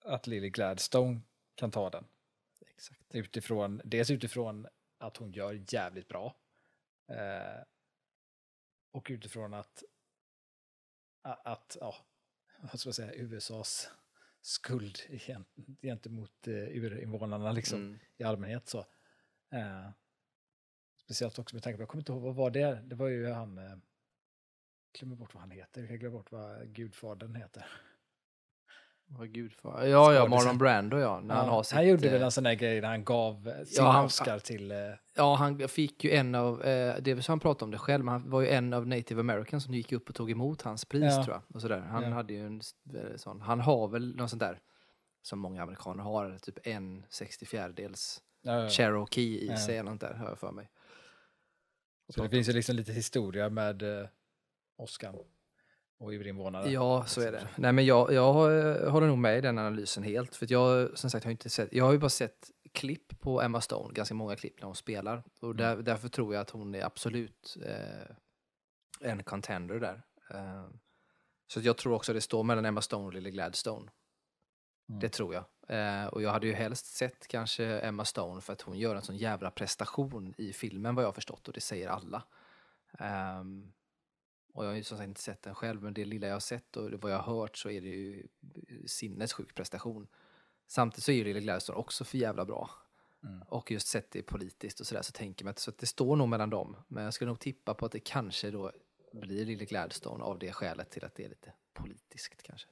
att 0.05 0.27
Lily 0.27 0.49
Gladstone 0.49 1.21
kan 1.55 1.71
ta 1.71 1.89
den. 1.89 2.05
Exakt. 2.67 3.15
Utifrån, 3.15 3.81
dels 3.85 4.11
utifrån 4.11 4.67
att 4.97 5.17
hon 5.17 5.31
gör 5.31 5.63
jävligt 5.73 6.07
bra. 6.07 6.35
Eh, 7.07 7.63
och 8.91 9.07
utifrån 9.09 9.53
att, 9.53 9.83
att 11.21 11.77
ja, 11.79 11.95
vad 12.59 12.79
ska 12.79 12.87
jag 12.87 12.95
säga, 12.95 13.13
USAs 13.13 13.89
skuld 14.41 14.95
gent- 15.09 15.77
gentemot 15.81 16.47
eh, 16.47 16.53
urinvånarna 16.53 17.51
liksom, 17.51 17.79
Mm. 17.81 17.99
i 18.17 18.23
allmänhet. 18.23 18.67
så. 18.69 18.79
Eh, 19.51 19.89
speciellt 20.97 21.39
också 21.39 21.55
med 21.55 21.63
tanke 21.63 21.77
på, 21.77 21.81
jag 21.81 21.89
kommer 21.89 22.01
inte 22.01 22.11
ihåg, 22.11 22.21
vad 22.21 22.35
var 22.35 22.51
det? 22.51 22.81
Det 22.85 22.95
var 22.95 23.07
ju 23.07 23.27
han, 23.31 23.57
eh, 23.57 23.77
glömmer 24.99 25.15
bort 25.15 25.33
vad 25.33 25.41
han 25.41 25.51
heter, 25.51 25.81
jag 25.89 25.99
glömmer 25.99 26.17
bort 26.17 26.31
vad 26.31 26.67
gudfadern 26.73 27.35
heter. 27.35 27.65
Vad 29.05 29.31
gud 29.31 29.53
för... 29.53 29.85
Ja, 29.87 30.13
ja. 30.13 30.27
Marlon 30.27 30.57
Brando 30.57 30.97
ja. 30.99 31.19
När 31.19 31.35
han, 31.35 31.49
har 31.49 31.63
sitt, 31.63 31.73
han 31.75 31.87
gjorde 31.87 32.07
eh, 32.07 32.13
väl 32.13 32.21
en 32.21 32.31
sån 32.31 32.43
där 32.43 32.53
grej 32.53 32.81
när 32.81 32.87
han 32.87 33.03
gav 33.05 33.47
eh, 33.47 33.63
sin 33.65 33.83
han- 33.85 34.05
Oscar 34.05 34.39
till... 34.39 34.71
eh, 34.71 34.77
Ja, 35.15 35.35
han 35.35 35.67
fick 35.67 36.03
ju 36.03 36.11
en 36.11 36.35
av, 36.35 36.63
eh, 36.63 36.95
det 37.01 37.11
är 37.11 37.15
väl 37.15 37.23
så 37.23 37.31
han 37.31 37.39
pratade 37.39 37.65
om 37.65 37.71
det 37.71 37.77
själv, 37.77 38.05
men 38.05 38.11
han 38.11 38.29
var 38.29 38.41
ju 38.41 38.47
en 38.49 38.73
av 38.73 38.87
native 38.87 39.19
americans 39.19 39.63
som 39.63 39.73
gick 39.73 39.91
upp 39.91 40.09
och 40.09 40.15
tog 40.15 40.31
emot 40.31 40.61
hans 40.61 40.85
pris 40.85 41.03
Ja. 41.03 41.23
tror 41.23 41.35
jag. 41.35 41.55
Och 41.55 41.61
sådär. 41.61 41.79
Han 41.79 42.03
Ja. 42.03 42.09
hade 42.09 42.33
ju 42.33 42.45
en 42.45 42.61
eh, 42.95 43.15
sån, 43.15 43.41
han 43.41 43.59
har 43.59 43.87
väl 43.87 44.15
någon 44.15 44.29
sån 44.29 44.39
där, 44.39 44.59
som 45.21 45.39
många 45.39 45.63
amerikaner 45.63 46.03
har, 46.03 46.37
typ 46.37 46.57
en 46.67 47.05
64-dels 47.09 48.21
ja, 48.41 48.61
ja. 48.63 48.69
Cherokee 48.69 49.37
i 49.43 49.47
Ja. 49.47 49.57
sig 49.57 49.77
eller 49.77 49.91
något 49.91 50.01
där, 50.01 50.13
har 50.13 50.27
jag 50.29 50.39
för 50.39 50.51
mig. 50.51 50.69
Så 52.09 52.23
det 52.23 52.29
finns 52.29 52.49
ju 52.49 52.53
liksom 52.53 52.75
lite 52.75 52.91
historia 52.93 53.49
med 53.49 53.83
eh, 54.81 54.83
Oscar 54.83 55.15
och 55.99 56.09
urinvånare. 56.09 56.69
Ja, 56.71 57.05
så 57.05 57.21
är 57.21 57.31
det. 57.31 57.47
Nej, 57.57 57.71
men 57.73 57.85
jag, 57.85 58.13
jag 58.13 58.33
har- 58.33 58.89
håller 58.89 59.07
nog 59.07 59.17
med 59.17 59.37
i 59.37 59.41
den 59.41 59.57
analysen 59.57 60.03
helt. 60.03 60.35
För 60.35 60.47
jag, 60.51 60.97
som 60.97 61.09
sagt, 61.09 61.23
har 61.25 61.31
inte 61.31 61.49
sett, 61.49 61.73
jag 61.73 61.85
har 61.85 61.91
ju 61.91 61.97
bara 61.97 62.09
sett 62.09 62.51
klipp 62.71 63.19
på 63.19 63.41
Emma 63.41 63.61
Stone, 63.61 63.93
ganska 63.93 64.15
många 64.15 64.35
klipp 64.35 64.59
när 64.59 64.65
hon 64.65 64.75
spelar. 64.75 65.23
Och 65.41 65.55
där, 65.55 65.75
därför 65.77 66.09
tror 66.09 66.33
jag 66.33 66.41
att 66.41 66.49
hon 66.49 66.75
är 66.75 66.83
absolut 66.85 67.57
eh, 67.65 68.15
en 69.09 69.23
contender 69.23 69.79
där. 69.79 70.01
Eh, 70.33 70.65
så 71.47 71.59
jag 71.61 71.77
tror 71.77 71.93
också 71.93 72.13
det 72.13 72.21
står 72.21 72.43
mellan 72.43 72.65
Emma 72.65 72.81
Stone 72.81 73.05
och 73.05 73.13
Lily 73.13 73.31
Gladstone. 73.31 73.91
Mm. 74.89 74.99
Det 74.99 75.09
tror 75.09 75.33
jag. 75.33 75.43
Eh, 75.67 76.05
och 76.07 76.21
jag 76.21 76.31
hade 76.31 76.47
ju 76.47 76.53
helst 76.53 76.85
sett 76.85 77.27
kanske 77.27 77.65
Emma 77.79 78.05
Stone 78.05 78.41
för 78.41 78.53
att 78.53 78.61
hon 78.61 78.77
gör 78.79 78.95
en 78.95 79.01
sån 79.01 79.17
jävla 79.17 79.51
prestation 79.51 80.33
i 80.37 80.53
filmen 80.53 80.95
vad 80.95 81.03
jag 81.03 81.07
har 81.07 81.13
förstått 81.13 81.47
och 81.47 81.53
det 81.53 81.61
säger 81.61 81.87
alla. 81.89 82.23
Ehm, 82.99 83.71
och 84.53 84.65
jag 84.65 84.69
har 84.69 84.75
ju 84.75 84.83
som 84.83 84.97
sagt 84.97 85.07
inte 85.07 85.21
sett 85.21 85.41
den 85.41 85.55
själv 85.55 85.83
men 85.83 85.93
det 85.93 86.05
lilla 86.05 86.27
jag 86.27 86.35
har 86.35 86.39
sett 86.39 86.77
och 86.77 86.91
vad 86.91 87.11
jag 87.11 87.17
har 87.17 87.35
hört 87.35 87.57
så 87.57 87.69
är 87.69 87.81
det 87.81 87.87
ju 87.87 88.27
sinnessjuk 88.85 89.55
prestation. 89.55 90.07
Samtidigt 90.67 91.03
så 91.03 91.11
är 91.11 91.15
ju 91.15 91.23
Lily 91.23 91.39
Gladstone 91.39 91.77
också 91.77 92.03
för 92.03 92.17
jävla 92.17 92.45
bra. 92.45 92.69
Mm. 93.23 93.41
Och 93.41 93.71
just 93.71 93.87
sett 93.87 94.11
det 94.11 94.23
politiskt 94.23 94.79
och 94.79 94.87
sådär 94.87 95.01
så 95.01 95.11
tänker 95.11 95.45
man 95.45 95.51
att, 95.51 95.59
så 95.59 95.71
att 95.71 95.77
det 95.77 95.85
står 95.85 96.15
nog 96.15 96.29
mellan 96.29 96.49
dem. 96.49 96.75
Men 96.87 97.03
jag 97.03 97.13
skulle 97.13 97.29
nog 97.29 97.39
tippa 97.39 97.73
på 97.73 97.85
att 97.85 97.91
det 97.91 97.99
kanske 97.99 98.51
då 98.51 98.71
blir 99.13 99.45
Lily 99.45 99.65
Gladstone 99.65 100.23
av 100.23 100.39
det 100.39 100.51
skälet 100.51 100.89
till 100.89 101.05
att 101.05 101.15
det 101.15 101.25
är 101.25 101.29
lite 101.29 101.53
politiskt 101.73 102.43
kanske. 102.43 102.67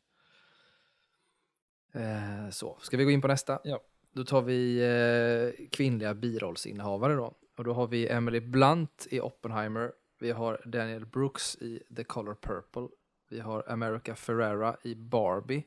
Eh, 1.92 2.50
så, 2.50 2.78
ska 2.82 2.98
vi 2.98 3.04
gå 3.04 3.12
in 3.12 3.22
på 3.22 3.28
nästa? 3.28 3.60
Ja. 3.64 3.80
Då 4.12 4.24
tar 4.24 4.42
vi 4.42 4.80
eh, 4.80 5.68
kvinnliga 5.70 6.14
birollsinnehavare 6.14 7.16
då. 7.16 7.36
Och 7.58 7.64
då 7.64 7.74
har 7.74 7.88
vi 7.88 8.08
Emily 8.08 8.40
Blunt 8.40 9.08
i 9.10 9.20
Oppenheimer. 9.20 9.92
Vi 10.20 10.32
har 10.32 10.62
Daniel 10.66 11.06
Brooks 11.06 11.56
i 11.56 11.84
The 11.96 12.04
Color 12.04 12.36
Purple. 12.36 12.88
Vi 13.30 13.40
har 13.40 13.64
America 13.68 14.16
Ferrera 14.16 14.78
i 14.84 14.96
Barbie. 14.96 15.64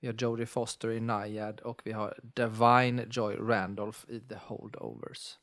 Vi 0.00 0.06
har 0.06 0.14
Jodie 0.14 0.46
Foster 0.46 0.90
i 0.90 1.00
Nyad 1.00 1.60
och 1.60 1.80
vi 1.84 1.92
har 1.92 2.18
Divine 2.22 3.06
Joy 3.10 3.36
Randolph 3.36 3.98
i 4.08 4.20
The 4.20 4.36
Holdovers. 4.40 5.38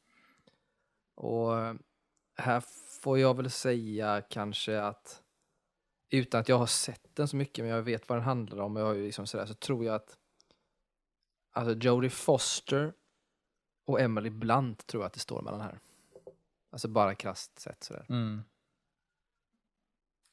Och 1.15 1.57
eh, 1.57 1.73
här 2.37 2.63
får 3.01 3.19
jag 3.19 3.37
väl 3.37 3.51
säga 3.51 4.21
kanske 4.21 4.81
att 4.81 5.21
utan 6.09 6.41
att 6.41 6.49
jag 6.49 6.57
har 6.57 6.65
sett 6.65 7.15
den 7.15 7.27
så 7.27 7.35
mycket 7.35 7.65
men 7.65 7.73
jag 7.73 7.81
vet 7.81 8.09
vad 8.09 8.17
den 8.17 8.25
handlar 8.25 8.63
om 8.63 8.75
och 8.75 8.81
jag 8.81 8.87
har 8.87 8.93
ju 8.93 9.05
liksom 9.05 9.27
sådär, 9.27 9.45
så 9.45 9.53
tror 9.53 9.85
jag 9.85 9.95
att 9.95 10.17
alltså 11.51 11.75
Jodie 11.75 12.09
Foster 12.09 12.93
och 13.85 14.01
Emily 14.01 14.29
Blunt 14.29 14.87
tror 14.87 15.03
jag 15.03 15.07
att 15.07 15.13
det 15.13 15.19
står 15.19 15.41
mellan 15.41 15.61
här. 15.61 15.79
Alltså 16.75 16.87
bara 16.87 17.15
krasst 17.15 17.59
sett 17.59 17.83
sådär. 17.83 18.05
Mm. 18.09 18.43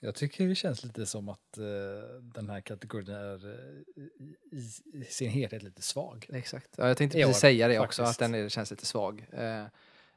Jag 0.01 0.15
tycker 0.15 0.49
det 0.49 0.55
känns 0.55 0.85
lite 0.85 1.07
som 1.07 1.29
att 1.29 1.59
eh, 1.59 1.65
den 2.23 2.51
här 2.51 2.61
kategorin 2.61 3.09
är 3.09 3.47
eh, 3.47 4.03
i, 4.03 4.37
i, 4.93 5.05
sin 5.05 5.31
helhet 5.31 5.63
lite 5.63 5.83
svag. 5.83 6.27
Exakt. 6.33 6.75
Ja, 6.77 6.89
jag 6.89 6.97
tänkte 6.97 7.19
precis 7.19 7.37
år, 7.37 7.41
säga 7.41 7.69
det 7.69 7.79
också, 7.79 8.03
faktiskt. 8.03 8.23
att 8.23 8.31
den 8.31 8.45
är, 8.45 8.49
känns 8.49 8.71
lite 8.71 8.87
svag. 8.87 9.27
Eh, 9.33 9.65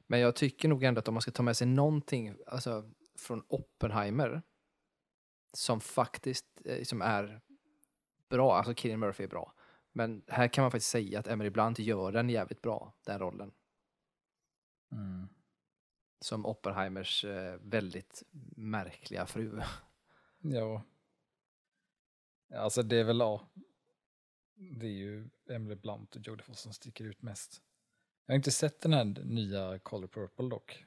men 0.07 0.19
jag 0.19 0.35
tycker 0.35 0.67
nog 0.67 0.83
ändå 0.83 0.99
att 0.99 1.07
om 1.07 1.13
man 1.13 1.21
ska 1.21 1.31
ta 1.31 1.43
med 1.43 1.57
sig 1.57 1.67
någonting 1.67 2.35
alltså, 2.47 2.91
från 3.17 3.43
Oppenheimer 3.47 4.41
som 5.53 5.81
faktiskt 5.81 6.45
som 6.83 7.01
är 7.01 7.41
bra, 8.29 8.57
alltså 8.57 8.73
Cillian 8.73 8.99
Murphy 8.99 9.23
är 9.23 9.27
bra. 9.27 9.53
Men 9.91 10.23
här 10.27 10.47
kan 10.47 10.61
man 10.61 10.71
faktiskt 10.71 10.91
säga 10.91 11.19
att 11.19 11.27
Emily 11.27 11.49
Blunt 11.49 11.79
gör 11.79 12.11
den 12.11 12.29
jävligt 12.29 12.61
bra, 12.61 12.93
den 13.05 13.19
rollen. 13.19 13.51
Mm. 14.91 15.27
Som 16.19 16.45
Oppenheimers 16.45 17.25
eh, 17.25 17.59
väldigt 17.61 18.23
märkliga 18.55 19.25
fru. 19.25 19.61
Ja. 20.41 20.83
Alltså 22.53 22.83
det 22.83 22.97
är 22.97 23.03
väl, 23.03 23.19
ja. 23.19 23.49
Det 24.55 24.85
är 24.85 24.91
ju 24.91 25.29
Emily 25.49 25.75
Blunt 25.75 26.15
och 26.15 26.27
Jodie 26.27 26.43
Foster 26.43 26.63
som 26.63 26.73
sticker 26.73 27.05
ut 27.05 27.21
mest. 27.21 27.61
Jag 28.25 28.33
har 28.33 28.35
inte 28.35 28.51
sett 28.51 28.81
den 28.81 28.93
här 28.93 29.05
nya 29.23 29.79
Color 29.79 30.07
Purple 30.07 30.49
dock. 30.49 30.85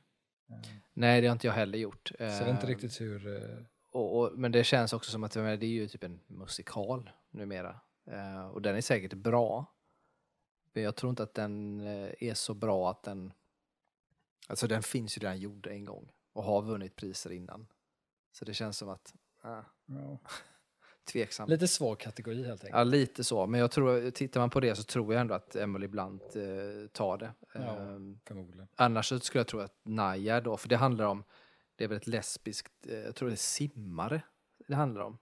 Eh, 0.50 0.70
Nej, 0.92 1.20
det 1.20 1.26
har 1.26 1.32
inte 1.32 1.46
jag 1.46 1.54
heller 1.54 1.78
gjort. 1.78 2.08
Så 2.08 2.14
det 2.18 2.24
är 2.24 2.50
inte 2.50 2.66
Eh, 2.66 2.68
riktigt 2.68 3.00
hur... 3.00 3.66
Och, 3.90 4.18
och, 4.18 4.38
men 4.38 4.52
det 4.52 4.64
känns 4.64 4.92
också 4.92 5.10
som 5.10 5.24
att 5.24 5.34
jag 5.34 5.60
det 5.60 5.66
är 5.66 5.70
ju 5.70 5.88
typ 5.88 6.04
en 6.04 6.20
musikal 6.26 7.10
numera. 7.30 7.80
Och 8.52 8.62
den 8.62 8.76
är 8.76 8.80
säkert 8.80 9.14
bra. 9.14 9.78
Men 10.72 10.82
jag 10.82 10.96
tror 10.96 11.10
inte 11.10 11.22
att 11.22 11.34
den 11.34 11.80
är 12.20 12.34
så 12.34 12.54
bra 12.54 12.90
att 12.90 13.02
den... 13.02 13.32
Alltså 14.48 14.66
den 14.66 14.82
finns 14.82 15.16
ju 15.16 15.20
redan 15.20 15.38
gjord 15.38 15.66
en 15.66 15.84
gång 15.84 16.12
och 16.32 16.42
har 16.44 16.62
vunnit 16.62 16.96
priser 16.96 17.32
innan. 17.32 17.66
Så 18.32 18.44
det 18.44 18.54
känns 18.54 18.78
som 18.78 18.88
att... 18.88 19.14
Äh, 19.44 19.60
Ja. 19.86 20.18
tveksam. 21.12 21.48
Lite 21.48 21.68
svår 21.68 21.96
kategori 21.96 22.44
helt 22.44 22.64
enkelt. 22.64 22.76
Ja, 22.78 22.84
lite 22.84 23.24
så. 23.24 23.46
Men 23.46 23.60
jag 23.60 23.70
tror, 23.70 24.10
tittar 24.10 24.40
man 24.40 24.50
på 24.50 24.60
det 24.60 24.76
så 24.76 24.82
tror 24.82 25.14
jag 25.14 25.20
ändå 25.20 25.34
att 25.34 25.56
Emily 25.56 25.86
Blunt 25.88 26.36
eh, 26.36 26.88
tar 26.92 27.18
det. 27.18 27.32
Ja. 27.54 27.60
Ehm, 27.60 28.20
Förmodligen. 28.24 28.68
Annars 28.74 29.08
så 29.08 29.20
skulle 29.20 29.40
jag 29.40 29.46
tro 29.48 29.60
att 29.60 29.80
Naya 29.84 30.40
då, 30.40 30.56
för 30.56 30.68
det 30.68 30.76
handlar 30.76 31.04
om, 31.04 31.24
det 31.76 31.84
är 31.84 31.88
väl 31.88 31.96
ett 31.96 32.06
lesbiskt, 32.06 32.86
eh, 32.86 32.98
jag 32.98 33.14
tror 33.14 33.28
det 33.28 33.34
är 33.34 33.36
simmare 33.36 34.22
det 34.68 34.74
handlar 34.74 35.00
om. 35.00 35.18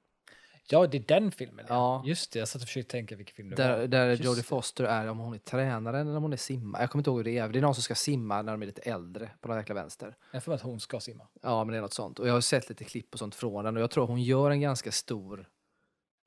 Ja, 0.70 0.86
det 0.86 0.96
är 0.98 1.04
den 1.20 1.30
filmen. 1.32 1.64
Ja. 1.68 2.02
Just 2.06 2.32
det, 2.32 2.38
jag 2.38 2.48
satt 2.48 2.62
och 2.62 2.68
försökte 2.68 2.90
tänka 2.90 3.16
vilken 3.16 3.34
film 3.34 3.50
det 3.50 3.56
Där, 3.56 3.78
var. 3.78 3.86
där 3.86 4.10
Just 4.10 4.24
Jodie. 4.24 4.42
Foster 4.42 4.84
är, 4.84 5.06
om 5.08 5.18
hon 5.18 5.34
är 5.34 5.38
tränare 5.38 6.00
eller 6.00 6.16
om 6.16 6.22
hon 6.22 6.32
är 6.32 6.36
simmare. 6.36 6.82
Jag 6.82 6.90
kommer 6.90 7.00
inte 7.00 7.10
ihåg 7.10 7.18
hur 7.18 7.24
det 7.24 7.38
är. 7.38 7.48
Det 7.48 7.58
är 7.58 7.62
någon 7.62 7.74
som 7.74 7.82
ska 7.82 7.94
simma 7.94 8.42
när 8.42 8.52
de 8.52 8.62
är 8.62 8.66
lite 8.66 8.82
äldre 8.82 9.30
på 9.40 9.48
någon 9.48 9.56
jäkla 9.56 9.74
vänster. 9.74 10.16
Jag 10.32 10.44
får 10.44 10.52
att 10.54 10.62
hon 10.62 10.80
ska 10.80 11.00
simma. 11.00 11.26
Ja, 11.42 11.64
men 11.64 11.72
det 11.72 11.78
är 11.78 11.82
något 11.82 11.92
sånt. 11.94 12.18
Och 12.18 12.28
jag 12.28 12.32
har 12.32 12.40
sett 12.40 12.68
lite 12.68 12.84
klipp 12.84 13.12
och 13.12 13.18
sånt 13.18 13.34
från 13.34 13.64
den 13.64 13.76
och 13.76 13.82
jag 13.82 13.90
tror 13.90 14.06
hon 14.06 14.22
gör 14.22 14.50
en 14.50 14.60
ganska 14.60 14.92
stor, 14.92 15.48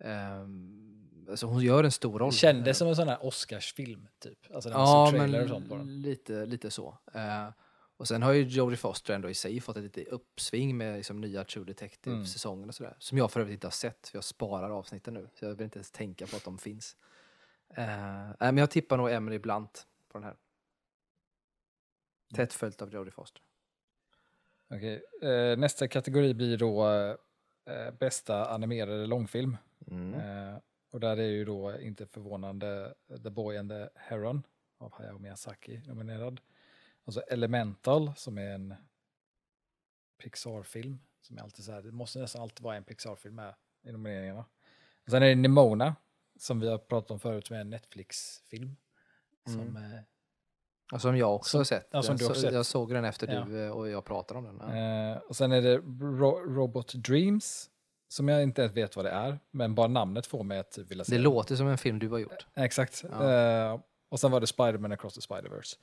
ehm, 0.04 1.26
alltså 1.30 1.46
hon 1.46 1.62
gör 1.62 1.84
en 1.84 1.92
stor 1.92 2.20
roll. 2.20 2.30
Det 2.32 2.36
kändes 2.36 2.78
som 2.78 2.88
en 2.88 2.96
sån 2.96 3.08
här 3.08 3.26
Oscarsfilm, 3.26 4.08
typ. 4.20 4.38
Alltså 4.54 4.70
den 4.70 4.80
Ja, 4.80 5.10
men 5.12 5.20
trailer 5.20 5.44
och 5.44 5.50
sånt 5.50 5.70
på 5.70 5.76
den. 5.76 6.02
lite, 6.02 6.46
lite 6.46 6.72
så. 6.72 6.98
Eh, 7.14 7.48
och 8.00 8.08
sen 8.08 8.24
har 8.24 8.34
ju 8.34 8.44
Jodie 8.44 8.78
Foster 8.78 9.14
ändå 9.14 9.30
i 9.30 9.34
sig 9.34 9.60
fått 9.60 9.78
ett 9.78 9.84
lite 9.84 10.04
uppsving 10.04 10.78
med 10.78 10.98
liksom 10.98 11.22
nya 11.22 11.44
True 11.44 11.62
Mm. 11.62 11.68
Detective-säsongen 11.68 12.70
och 12.70 12.76
sådär. 12.76 12.96
Som 13.00 13.18
jag 13.18 13.32
för 13.32 13.40
övrigt 13.40 13.54
inte 13.54 13.68
har 13.68 13.72
sett, 13.72 14.08
för 14.08 14.18
jag 14.18 14.24
sparar 14.24 14.70
avsnitten 14.70 15.14
nu. 15.14 15.30
Så 15.34 15.46
jag 15.46 15.56
vill 15.56 15.64
inte 15.64 15.78
ens 15.78 15.92
tänka 15.92 16.28
på 16.28 16.36
att 16.36 16.44
de 16.44 16.58
finns. 16.58 16.96
Eh, 17.70 17.86
nej, 18.26 18.36
men 18.40 18.58
jag 18.58 18.72
tippar 18.72 18.98
nog 18.98 19.12
Emily 19.12 19.40
Blunt 19.40 19.88
på 20.08 20.18
den 20.18 20.24
här. 20.24 20.36
Tätt 22.36 22.54
följt 22.54 22.82
av 22.82 22.94
Jodie 22.94 23.12
Foster. 23.12 23.42
Okej, 24.70 25.04
eh, 25.22 25.58
nästa 25.58 25.88
kategori 25.88 26.34
blir 26.34 26.58
då 26.58 26.88
eh, 27.66 27.92
bästa 28.00 28.46
animerade 28.46 29.06
långfilm. 29.06 29.58
Mm. 29.88 30.60
Och 30.92 31.00
där 31.00 31.18
är 31.18 31.28
ju 31.28 31.46
då 31.46 31.80
inte 31.80 32.06
förvånande 32.06 32.94
The 33.24 33.30
Boy 33.30 33.58
and 33.58 33.70
the 33.70 33.90
Heron 33.96 34.44
av 34.78 34.94
Hayao 34.94 35.20
Miyazaki 35.20 35.82
nominerad. 35.86 36.42
Och 37.06 37.14
så 37.14 37.22
Elemental 37.22 38.12
som 38.16 38.38
är 38.38 38.50
en 38.52 38.76
Pixar-film. 40.24 41.00
Som 41.22 41.38
är 41.38 41.42
alltid 41.42 41.66
så 41.66 41.72
här, 41.72 41.82
det 41.82 41.92
måste 41.92 42.20
nästan 42.20 42.42
alltid 42.42 42.64
vara 42.64 42.76
en 42.76 42.84
Pixar-film 42.84 43.36
med 43.36 43.56
i 43.84 43.92
nomineringarna. 43.92 44.46
Och 45.06 45.12
sen 45.12 45.24
är 45.24 45.28
det 45.28 45.36
Nimona 45.36 45.96
som 46.40 46.60
vi 46.60 46.68
har 46.70 46.78
pratat 46.78 47.12
om 47.12 47.20
förut 47.20 47.48
som 47.48 47.56
är 47.56 47.60
en 47.62 47.70
Netflix-film. 47.70 48.76
Som, 49.46 49.60
Mm. 49.62 49.76
eh, 49.94 50.00
Och 50.94 51.02
som 51.02 51.18
jag 51.18 51.36
också 51.36 51.50
Som- 51.50 51.60
har 51.60 51.64
sett. 51.66 51.88
ja, 51.92 52.04
som 52.04 52.14
jag, 52.14 52.20
du 52.20 52.26
har 52.26 52.34
så, 52.34 52.42
sett. 52.42 52.54
jag 52.54 52.66
såg 52.66 52.94
den 52.94 53.06
efter 53.06 53.34
Ja. 53.34 53.42
du 53.46 53.64
eh, 53.66 53.72
och 53.72 53.90
jag 53.90 54.06
pratade 54.06 54.38
om 54.40 54.46
den. 54.46 54.78
Ja. 54.78 55.12
Eh, 55.12 55.18
och 55.18 55.36
sen 55.36 55.52
är 55.52 55.62
det 55.62 55.78
Ro- 56.02 56.54
Robot 56.56 56.94
Dreams, 56.94 57.70
som 58.08 58.28
jag 58.28 58.44
inte 58.44 58.62
ens 58.62 58.76
vet 58.78 58.96
vad 58.96 59.06
det 59.06 59.12
är, 59.12 59.40
men 59.52 59.76
bara 59.76 59.88
namnet 59.88 60.26
får 60.28 60.44
mig 60.44 60.60
att 60.60 60.78
vilja 60.78 61.04
se 61.04 61.16
Det 61.16 61.22
låter 61.22 61.56
som 61.56 61.68
en 61.68 61.78
film 61.78 62.00
du 62.00 62.10
har 62.10 62.18
gjort. 62.18 62.46
Exakt. 62.56 63.04
Eh, 63.04 63.80
och 64.10 64.20
sen 64.20 64.32
var 64.32 64.40
det 64.40 64.48
Spider-Man 64.48 64.92
Across 64.92 65.14
the 65.14 65.22
Spider-Verse. 65.34 65.78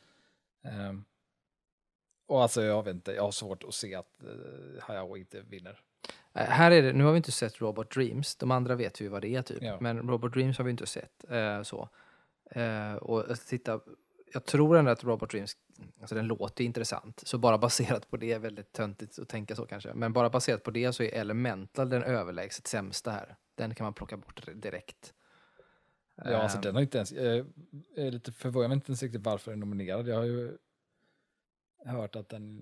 Ehm, 0.66 1.04
och 2.28 2.42
alltså 2.42 2.62
jag 2.62 2.82
vet 2.82 2.94
inte, 2.94 3.12
jag 3.12 3.22
har 3.22 3.30
svårt 3.30 3.64
att 3.64 3.74
se 3.74 3.94
att 3.94 4.10
uh, 4.24 4.80
Hayao 4.82 5.16
inte 5.16 5.40
vinner. 5.40 5.80
Eh, 6.34 6.44
Här 6.44 6.70
är 6.70 6.82
det, 6.82 6.92
nu 6.92 7.04
har 7.04 7.12
vi 7.12 7.16
inte 7.16 7.32
sett 7.32 7.60
Robot 7.60 7.90
Dreams, 7.90 8.36
de 8.36 8.50
andra 8.50 8.74
vet 8.74 9.00
vi 9.00 9.08
vad 9.08 9.22
det 9.22 9.28
är 9.34 9.42
typ. 9.42 9.62
Ja. 9.62 9.78
Men 9.80 10.08
Robot 10.08 10.32
Dreams 10.32 10.58
har 10.58 10.64
vi 10.64 10.70
inte 10.70 10.86
sett. 10.86 11.24
Eh, 11.30 11.62
så. 11.62 11.88
Eh, 12.50 12.94
och 12.94 13.38
titta, 13.46 13.80
jag 14.32 14.44
tror 14.44 14.76
ändå 14.76 14.90
att 14.90 15.04
Robot 15.04 15.30
Dreams, 15.30 15.56
alltså 16.00 16.14
den 16.14 16.26
låter 16.26 16.64
intressant. 16.64 17.22
Så 17.26 17.38
bara 17.38 17.58
baserat 17.66 18.10
på 18.10 18.16
det 18.16 18.32
är 18.32 18.38
väldigt 18.38 18.72
töntigt 18.72 19.18
att 19.18 19.28
tänka 19.28 19.56
så 19.56 19.66
kanske. 19.66 19.94
Men 19.94 20.12
bara 20.12 20.30
baserat 20.30 20.62
på 20.62 20.70
det 20.70 20.92
så 20.92 21.02
är 21.02 21.14
Elemental 21.14 21.88
den 21.88 22.02
överlägset 22.02 22.66
sämsta 22.66 23.10
här. 23.10 23.36
Den 23.54 23.74
kan 23.74 23.84
man 23.84 23.94
plocka 23.94 24.16
bort 24.16 24.48
direkt. 24.54 25.14
Ja, 26.16 26.36
alltså 26.36 26.58
Ehm, 26.58 26.62
den 26.62 26.74
har 26.74 26.82
inte 26.82 26.98
ens, 26.98 27.12
jag 27.12 27.46
är 27.96 28.10
lite 28.10 28.32
förvånad, 28.32 28.64
jag 28.64 28.68
vet 28.68 28.76
inte 28.76 28.90
ens 28.90 29.02
riktigt 29.02 29.24
varför 29.24 29.50
den 29.50 29.62
är 29.62 29.66
nominerad. 29.66 30.08
Jag 30.08 30.16
har 30.16 30.24
ju 30.24 30.58
hört 31.84 32.16
att 32.16 32.28
den 32.28 32.58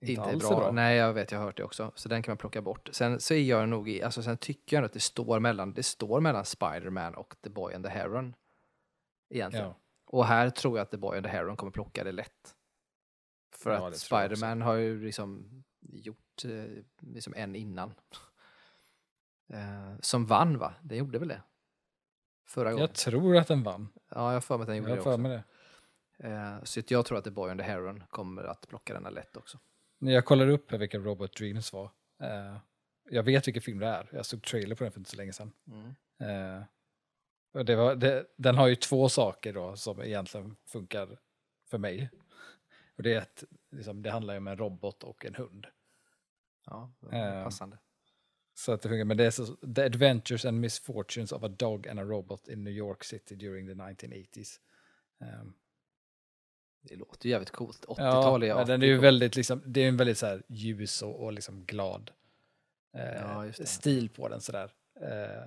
inte, 0.00 0.12
inte 0.12 0.22
alls 0.22 0.42
bra. 0.48 0.52
är 0.52 0.56
bra. 0.56 0.72
Nej, 0.72 0.96
jag 0.96 1.12
vet, 1.12 1.32
jag 1.32 1.38
har 1.38 1.44
hört 1.46 1.56
det 1.56 1.64
också. 1.64 1.92
Så 1.94 2.08
den 2.08 2.22
kan 2.22 2.32
man 2.32 2.38
plocka 2.38 2.62
bort. 2.62 2.88
Sen 2.92 3.20
så 3.20 3.34
är 3.34 3.42
jag 3.42 3.68
nog 3.68 3.88
i, 3.88 4.02
alltså 4.02 4.22
sen 4.22 4.36
tycker 4.36 4.76
jag 4.76 4.84
att 4.84 4.92
det 4.92 5.00
står 5.00 5.40
mellan, 5.40 5.72
det 5.72 5.82
står 5.82 6.20
mellan 6.20 6.44
Spider-Man 6.44 7.14
och 7.14 7.34
The 7.42 7.50
Boy 7.50 7.74
and 7.74 7.84
the 7.84 7.90
Heron. 7.90 8.34
Egentligen. 9.30 9.66
Ja. 9.66 9.76
Och 10.06 10.26
här 10.26 10.50
tror 10.50 10.78
jag 10.78 10.82
att 10.82 10.90
The 10.90 10.96
Boy 10.96 11.16
and 11.16 11.26
the 11.26 11.30
Heron 11.32 11.56
kommer 11.56 11.72
plocka 11.72 12.04
det 12.04 12.12
lätt. 12.12 12.54
För 13.52 13.70
Ja, 13.70 13.86
att 13.86 13.92
det. 13.92 13.98
Spider-Man 13.98 14.62
har 14.62 14.74
ju 14.74 15.04
liksom 15.04 15.48
gjort 15.80 16.44
eh, 16.44 16.84
liksom 17.00 17.34
en 17.36 17.56
innan. 17.56 17.94
Eh, 19.48 19.94
som 20.00 20.26
vann 20.26 20.58
va? 20.58 20.74
Den 20.82 20.98
gjorde 20.98 21.18
väl 21.18 21.28
det? 21.28 21.42
Förra 22.46 22.70
gången? 22.70 22.80
Jag 22.80 22.94
tror 22.94 23.36
att 23.36 23.48
den 23.48 23.62
vann. 23.62 23.88
Ja, 24.08 24.26
jag 24.26 24.32
har 24.32 24.40
för 24.40 24.56
mig 24.58 24.62
att 24.62 24.66
den 24.68 24.76
Jag 24.76 24.82
gjorde 24.82 25.10
har 25.10 25.18
det 25.18 25.24
också. 25.24 25.44
det. 26.18 26.28
Eh, 26.28 26.62
så 26.62 26.80
jag 26.88 27.06
tror 27.06 27.18
att 27.18 27.24
The 27.24 27.30
Boy 27.30 27.50
and 27.50 27.60
the 27.60 27.66
Heron 27.66 28.04
kommer 28.10 28.44
att 28.44 28.68
plocka 28.68 28.94
denna 28.94 29.10
lätt 29.10 29.36
också. 29.36 29.58
När 29.98 30.12
jag 30.12 30.24
kollade 30.24 30.52
upp 30.52 30.72
vilka 30.72 30.98
Robot 30.98 31.36
Dreams 31.36 31.72
var. 31.72 31.90
Eh, 32.22 32.56
jag 33.10 33.22
vet 33.22 33.46
vilken 33.48 33.62
film 33.62 33.78
det 33.78 33.86
är. 33.86 34.08
Jag 34.12 34.26
såg 34.26 34.42
trailer 34.42 34.74
på 34.74 34.84
den 34.84 34.92
för 34.92 35.00
inte 35.00 35.10
så 35.10 35.16
länge 35.16 35.32
sedan. 35.32 35.52
Eh, 36.20 36.62
och 37.52 37.64
det 37.64 37.76
var, 37.76 37.94
det, 37.94 38.26
den 38.36 38.56
har 38.56 38.66
ju 38.66 38.76
två 38.76 39.08
saker 39.08 39.52
då 39.52 39.76
som 39.76 40.02
egentligen 40.02 40.56
funkar 40.66 41.18
för 41.70 41.78
mig. 41.78 42.10
Och 42.96 43.02
det 43.02 43.14
är 43.14 43.18
att 43.18 43.44
liksom, 43.70 44.02
det 44.02 44.10
handlar 44.10 44.36
om 44.36 44.46
en 44.46 44.56
robot 44.56 45.02
och 45.02 45.24
en 45.24 45.34
hund. 45.34 45.66
Ja, 46.66 46.92
Eh, 47.12 47.44
passande. 47.44 47.78
Så 48.54 48.72
att 48.72 48.82
det 48.82 48.88
funkar, 48.88 49.04
men 49.04 49.16
det 49.16 49.24
är 49.24 49.30
så, 49.30 49.46
The 49.46 49.82
Adventures 49.82 50.44
and 50.44 50.60
Misfortunes 50.60 51.32
of 51.32 51.42
a 51.42 51.48
Dog 51.48 51.88
and 51.88 52.00
a 52.00 52.02
Robot 52.02 52.48
in 52.48 52.64
New 52.64 52.72
York 52.72 53.04
City 53.04 53.34
during 53.34 53.66
the 53.66 53.74
1980s. 53.74 54.58
Um, 55.20 55.54
Det 56.82 56.96
låter 56.96 57.26
ju 57.26 57.30
jävligt 57.30 57.50
coolt. 57.50 57.84
80-tal 57.84 58.46
ja, 58.46 58.54
är 58.54 58.56
men 58.58 58.66
den 58.66 58.82
är 58.82 58.86
ju 58.86 58.98
väldigt, 58.98 59.36
liksom, 59.36 59.62
det 59.66 59.80
är 59.80 59.88
en 59.88 59.96
väldigt 59.96 60.18
så 60.18 60.26
här 60.26 60.42
ljus 60.48 61.02
och, 61.02 61.24
och 61.24 61.32
liksom 61.32 61.64
glad 61.64 62.10
eh, 62.96 63.14
Ja, 63.14 63.52
stil 63.52 64.08
på 64.08 64.28
den 64.28 64.40
sådär. 64.40 64.72
Eh, 65.00 65.44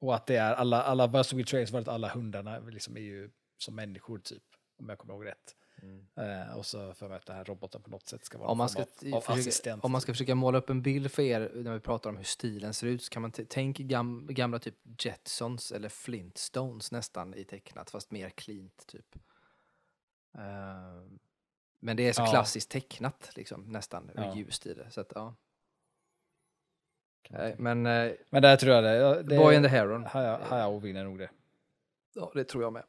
och 0.00 0.14
att 0.14 0.26
det 0.26 0.36
är 0.36 0.54
alla, 0.54 0.82
alla 0.82 1.06
vad 1.06 1.18
jag 1.18 1.26
såg 1.26 1.40
i 1.40 1.44
trailers 1.44 1.70
var 1.70 1.80
att 1.80 1.88
alla 1.88 2.08
hundarna 2.08 2.58
liksom 2.58 2.96
är 2.96 3.00
ju 3.00 3.30
som 3.58 3.74
människor 3.74 4.18
typ, 4.18 4.42
om 4.78 4.88
jag 4.88 4.98
kommer 4.98 5.14
ihåg 5.14 5.26
rätt. 5.26 5.56
Mm. 5.84 6.06
Eh, 6.48 6.56
och 6.56 6.66
så 6.66 6.94
för 6.94 7.08
mig 7.08 7.16
att 7.16 7.26
den 7.26 7.36
här 7.36 7.44
roboten 7.44 7.82
på 7.82 7.90
något 7.90 8.08
sätt 8.08 8.24
ska 8.24 8.38
vara 8.38 8.48
Om 8.48 8.58
man, 8.58 8.68
ska, 8.68 8.82
av, 8.82 8.88
av 9.14 9.20
försöka, 9.20 9.40
assistent. 9.40 9.84
om 9.84 9.92
man 9.92 10.00
ska 10.00 10.12
försöka 10.12 10.34
måla 10.34 10.58
upp 10.58 10.70
en 10.70 10.82
bild 10.82 11.10
för 11.12 11.22
er 11.22 11.50
när 11.54 11.72
vi 11.74 11.80
pratar 11.80 12.10
om 12.10 12.16
hur 12.16 12.24
stilen 12.24 12.74
ser 12.74 12.86
ut 12.86 13.02
så 13.02 13.10
kan 13.10 13.22
man 13.22 13.30
t- 13.32 13.46
tänk 13.48 13.78
gam, 13.78 14.26
gamla 14.30 14.58
typ 14.58 14.74
Jetsons 14.98 15.72
eller 15.72 15.88
Flintstones 15.88 16.92
nästan 16.92 17.34
i 17.34 17.44
tecknat 17.44 17.90
fast 17.90 18.10
mer 18.10 18.30
cleant 18.30 18.86
typ. 18.86 19.16
Eh, 20.34 21.02
men 21.80 21.96
det 21.96 22.08
är 22.08 22.12
så 22.12 22.22
Ja. 22.22 22.26
klassiskt 22.30 22.70
tecknat 22.70 23.30
liksom 23.36 23.62
nästan 23.72 24.10
Ja. 24.14 24.34
ljust 24.36 24.66
i 24.66 24.74
det. 24.74 24.90
Så 24.90 25.00
att, 25.00 25.12
ja. 25.14 25.34
Nej, 27.30 27.40
tänka. 27.50 27.62
men 27.62 27.86
eh, 27.86 28.12
men 28.30 28.42
där 28.42 28.56
tror 28.56 28.74
jag 28.74 28.84
det. 28.84 29.22
det 29.22 29.36
Boy 29.38 29.56
and 29.56 29.64
the 29.64 29.68
Heron. 29.70 30.04
Hayao 30.06 30.78
vinner 30.78 31.04
nog 31.04 31.18
det. 31.18 31.30
Ja, 32.14 32.30
det 32.34 32.44
tror 32.44 32.62
jag 32.62 32.72
med. 32.72 32.82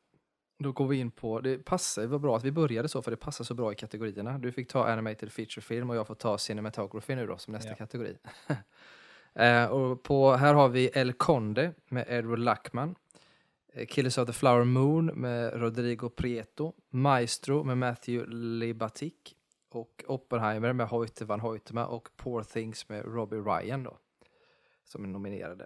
Då 0.58 0.72
går 0.72 0.88
vi 0.88 0.98
in 0.98 1.12
på, 1.12 1.42
det 1.42 1.58
passar, 1.58 2.02
det 2.02 2.08
var 2.08 2.20
bra 2.20 2.38
att 2.38 2.44
vi 2.44 2.52
började 2.52 2.88
så 2.90 3.02
för 3.02 3.12
det 3.12 3.18
passar 3.18 3.44
så 3.44 3.54
bra 3.54 3.72
i 3.72 3.76
kategorierna. 3.76 4.38
Du 4.38 4.52
fick 4.52 4.68
ta 4.72 4.86
animated 4.88 5.32
feature 5.32 5.62
film 5.62 5.90
och 5.90 5.96
jag 5.96 6.08
får 6.08 6.16
ta 6.16 6.38
cinematography 6.38 7.16
nu 7.16 7.28
då 7.28 7.38
som 7.38 7.54
nästa 7.54 7.70
Ja. 7.70 7.76
kategori. 7.76 8.18
eh, 9.34 9.66
och 9.66 10.04
på, 10.04 10.32
här 10.34 10.54
har 10.54 10.70
vi 10.70 10.90
El 10.94 11.14
Conde 11.14 11.74
med 11.90 12.06
Edward 12.10 12.40
Luckman. 12.40 12.96
eh, 13.74 13.86
Killers 13.86 14.18
of 14.18 14.28
the 14.28 14.34
Flower 14.34 14.64
Moon 14.64 15.06
med 15.06 15.54
Rodrigo 15.54 16.10
Prieto. 16.10 16.74
Maestro 16.90 17.64
med 17.64 17.78
Matthew 17.78 18.36
Libatic. 18.36 19.14
Och 19.70 20.04
Oppenheimer 20.08 20.74
med 20.74 20.88
Hoyte 20.88 21.26
van 21.26 21.40
Hoytema 21.40 21.86
och 21.86 22.10
Poor 22.18 22.44
Things 22.44 22.90
med 22.90 23.06
Robbie 23.06 23.38
Ryan 23.38 23.84
då. 23.84 23.98
Som 24.84 25.04
är 25.04 25.08
nominerade. 25.08 25.66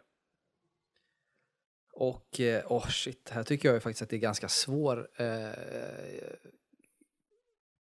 Och, 2.02 2.40
åh 2.66 2.88
shit, 2.90 3.30
här 3.30 3.44
tycker 3.44 3.68
jag 3.70 3.74
ju 3.76 3.80
faktiskt 3.80 4.02
att 4.02 4.10
det 4.10 4.16
är 4.16 4.20
ganska 4.20 4.50
svår 4.50 5.10
eh, 5.16 5.50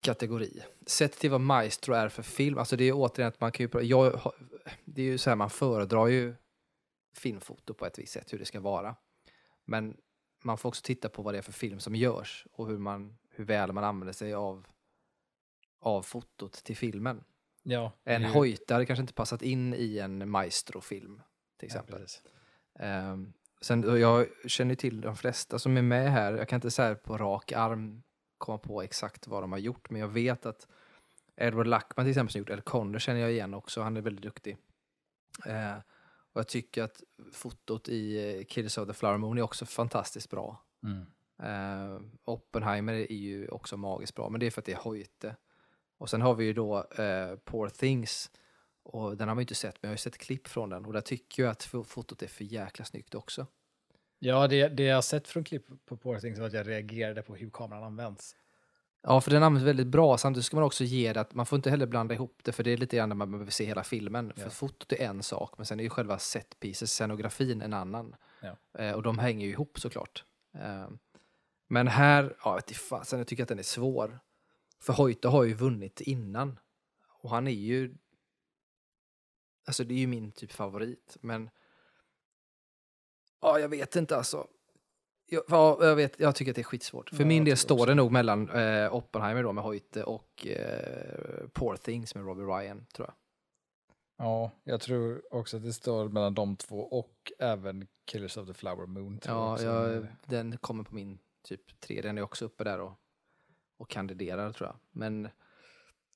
kategori. 0.01 0.63
Sett 0.87 1.13
till 1.13 1.31
vad 1.31 1.41
Maestro 1.41 1.95
är 1.95 2.09
för 2.09 2.23
film, 2.23 2.59
alltså 2.59 2.77
det 2.77 2.85
är 2.85 2.87
ju 2.87 2.93
återigen 2.93 3.29
att 3.29 3.41
man 3.41 3.53
kan 3.53 3.67
ju, 3.73 3.83
jag, 3.83 4.33
det 4.85 5.03
är 5.03 5.07
ju 5.07 5.19
så 5.19 5.31
här 5.31 5.37
man 5.37 5.51
föredrar 5.51 6.07
ju 6.07 6.35
filmfoto 7.17 7.75
på 7.75 7.87
ett 7.87 7.99
visst 7.99 8.13
sätt, 8.13 8.33
hur 8.33 8.39
det 8.39 8.45
ska 8.45 8.61
vara. 8.61 8.97
Men 9.65 9.97
man 10.43 10.59
får 10.59 10.69
också 10.69 10.83
titta 10.83 11.09
på 11.09 11.23
vad 11.23 11.35
det 11.35 11.39
är 11.39 11.43
för 11.43 11.53
film 11.53 11.81
som 11.81 11.95
görs 11.95 12.47
och 12.53 12.67
hur, 12.67 12.79
man, 12.79 13.19
hur 13.31 13.45
väl 13.45 13.73
man 13.73 13.85
använder 13.85 14.13
sig 14.13 14.35
av, 14.35 14.67
av 15.81 16.03
fotot 16.03 16.53
till 16.53 16.77
filmen. 16.77 17.25
Ja, 17.63 17.93
En 18.05 18.23
ju- 18.23 18.29
hade 18.69 18.87
kanske 18.87 19.01
inte 19.01 19.13
passat 19.15 19.43
in 19.43 19.75
i 19.75 19.99
en 19.99 20.31
Maestro-film, 20.31 21.23
till 21.59 21.69
Ja, 21.73 21.81
exempel. 21.81 22.01
precis. 22.01 22.23
Sen, 23.61 24.01
jag 24.01 24.27
känner 24.47 24.75
till 24.75 25.01
de 25.01 25.17
flesta 25.17 25.59
som 25.59 25.77
är 25.77 25.83
med 25.83 26.13
här. 26.13 26.33
Jag 26.33 26.49
kan 26.49 26.57
inte 26.57 26.71
säga 26.71 26.95
på 26.95 27.19
rak 27.19 27.53
arm 27.53 28.03
komma 28.39 28.59
på 28.59 28.83
exakt 28.83 29.27
vad 29.27 29.43
de 29.43 29.53
har 29.53 29.59
gjort, 29.59 29.91
men 29.91 30.01
jag 30.01 30.09
vet 30.09 30.47
att 30.47 30.69
Edward 31.37 31.67
Luckman 31.67 32.05
till 32.07 32.11
exempel 32.11 32.33
som 32.33 32.39
gjort 32.39 32.51
El 32.51 32.61
Conde 32.61 33.01
känner 33.01 33.21
jag 33.21 33.33
igen 33.33 33.55
också. 33.55 33.83
Han 33.83 33.97
är 33.97 34.01
väldigt 34.01 34.23
duktig. 34.23 34.57
Eh, 35.47 35.77
och 36.33 36.41
jag 36.41 36.49
tycker 36.49 36.83
att 36.83 37.03
fotot 37.33 37.89
i 37.89 38.37
eh, 38.39 38.45
Killers 38.45 38.79
of 38.79 38.89
the 38.89 38.95
Flower 38.95 39.19
Moon 39.19 39.39
är 39.39 39.43
också 39.43 39.67
fantastiskt 39.67 40.31
bra. 40.31 40.63
Mm. 40.83 41.07
Eh, 41.43 42.01
Oppenheimer 42.25 42.95
är 42.95 43.13
ju 43.13 43.49
också 43.49 43.77
magiskt 43.77 44.15
bra, 44.15 44.29
men 44.29 44.41
det 44.41 44.47
är 44.47 44.51
för 44.51 44.61
att 44.61 44.67
det 44.67 44.73
är 44.73 44.77
Hoyte. 44.77 45.37
Och 45.99 46.11
sen 46.11 46.23
har 46.23 46.35
vi 46.35 46.45
ju 46.45 46.53
då 46.53 46.79
eh, 46.79 47.37
Poor 47.45 47.69
Things. 47.69 48.31
Och 48.89 49.17
den 49.17 49.29
har 49.29 49.35
man 49.35 49.41
ju 49.41 49.45
inte 49.45 49.55
sett, 49.55 49.75
men 49.83 49.89
jag 49.89 49.91
har 49.91 49.95
ju 49.95 49.99
sett 49.99 50.19
klipp 50.19 50.49
från 50.49 50.71
den. 50.71 50.85
Och 50.87 50.93
där 50.93 51.01
tycker 51.01 51.43
jag 51.43 51.51
att 51.51 51.65
fo- 51.65 51.85
fotot 51.85 52.23
är 52.23 52.27
för 52.27 52.45
jäkla 52.45 52.85
snyggt 52.85 53.15
också. 53.15 53.47
Ja, 54.19 54.49
det, 54.49 54.69
det 54.69 54.83
jag 54.83 54.95
har 54.95 55.03
sett 55.03 55.29
från 55.29 55.45
klipp 55.45 55.67
på 55.87 55.97
Poor 55.97 56.19
Things 56.19 56.39
var 56.39 56.47
att 56.47 56.53
jag 56.53 56.69
reagerade 56.69 57.23
på 57.23 57.35
hur 57.37 57.51
kameran 57.51 57.83
används. 57.85 58.37
Ja, 59.03 59.21
för 59.21 59.31
den 59.31 59.43
används 59.43 59.67
väldigt 59.67 59.87
bra. 59.87 60.19
Samtidigt 60.19 60.45
ska 60.47 60.57
man 60.57 60.65
också 60.65 60.85
ge 60.85 61.13
det 61.13 61.21
att 61.21 61.35
man 61.35 61.47
får 61.47 61.57
inte 61.57 61.71
heller 61.71 61.87
blanda 61.87 62.15
ihop 62.15 62.41
det, 62.45 62.53
för 62.53 62.65
det 62.65 62.71
är 62.71 62.77
lite 62.77 62.97
grann 62.97 63.09
när 63.09 63.17
man 63.17 63.31
behöver 63.31 63.51
se 63.51 63.65
hela 63.65 63.85
filmen. 63.85 64.33
För 64.37 64.43
Ja. 64.43 64.51
fotot 64.51 64.93
är 64.93 64.97
en 64.97 65.23
sak, 65.23 65.59
men 65.59 65.67
sen 65.67 65.81
är 65.81 65.85
ju 65.85 65.91
själva 65.91 66.19
setpieces, 66.19 66.93
scenografin, 66.93 67.63
en 67.63 67.73
annan. 67.75 68.15
Ja. 68.43 68.57
Eh, 68.83 68.93
och 68.93 69.03
de 69.03 69.19
hänger 69.19 69.47
ju 69.47 69.53
ihop 69.53 69.81
såklart. 69.81 70.25
Eh, 70.55 70.89
men 71.69 71.89
här, 71.89 72.37
ja, 72.45 72.51
jag 72.51 72.55
vet 72.55 72.77
fasen, 72.77 73.19
jag 73.19 73.27
tycker 73.29 73.43
att 73.43 73.49
den 73.49 73.59
är 73.59 73.63
svår. 73.63 74.19
För 74.81 74.93
Hoyte 74.93 75.29
har 75.29 75.45
ju 75.45 75.55
vunnit 75.55 76.01
innan. 76.01 76.59
Och 77.09 77.31
han 77.31 77.47
är 77.47 77.51
ju... 77.53 77.95
Alltså 79.67 79.85
det 79.85 79.95
är 79.95 79.99
ju 79.99 80.07
min 80.07 80.33
typ 80.33 80.53
favorit, 80.53 81.17
men... 81.21 81.51
Ja, 83.41 83.59
jag 83.59 83.69
vet 83.69 83.97
inte 83.97 84.17
alltså. 84.17 84.47
Jag, 85.27 85.43
ja, 85.49 85.79
jag, 85.81 85.97
vet, 85.97 86.21
jag 86.21 86.35
tycker 86.35 86.53
att 86.53 86.57
det 86.57 86.63
är 86.63 86.65
skitsvårt. 86.65 87.11
För 87.11 87.21
Ja, 87.21 87.27
min 87.27 87.45
del 87.45 87.57
står 87.57 87.87
det 87.87 87.95
nog 87.95 88.13
mellan 88.13 88.51
eh, 88.51 88.95
Oppenheimer 88.95 89.43
då 89.43 89.53
med 89.53 89.65
Hoyte 89.65 90.05
och 90.05 90.47
eh, 90.47 91.49
Poor 91.53 91.77
Things 91.77 92.15
med 92.15 92.25
Robbie 92.25 92.43
Ryan, 92.43 92.87
tror 92.93 93.09
jag. 93.09 93.15
Ja, 94.27 94.51
jag 94.65 94.81
tror 94.81 95.35
också 95.35 95.57
att 95.57 95.63
det 95.63 95.73
står 95.73 96.09
mellan 96.09 96.35
de 96.35 96.57
två 96.57 96.81
och 96.81 97.33
även 97.39 97.87
Killers 98.05 98.37
of 98.37 98.47
the 98.47 98.55
Flower 98.55 98.87
Moon. 98.87 99.21
Jag 99.25 99.61
Ja, 99.61 99.63
jag, 99.63 100.07
den 100.27 100.59
kommer 100.59 100.85
på 100.85 100.95
min 100.95 101.19
typ 101.43 101.81
tre. 101.81 102.01
Den 102.01 102.19
är 102.19 102.23
också 102.23 102.45
uppe 102.45 102.65
där 102.65 102.81
och, 102.81 102.93
och 103.77 103.91
kandiderar, 103.91 104.53
tror 104.53 104.69
jag. 104.69 104.77
Men 104.91 105.29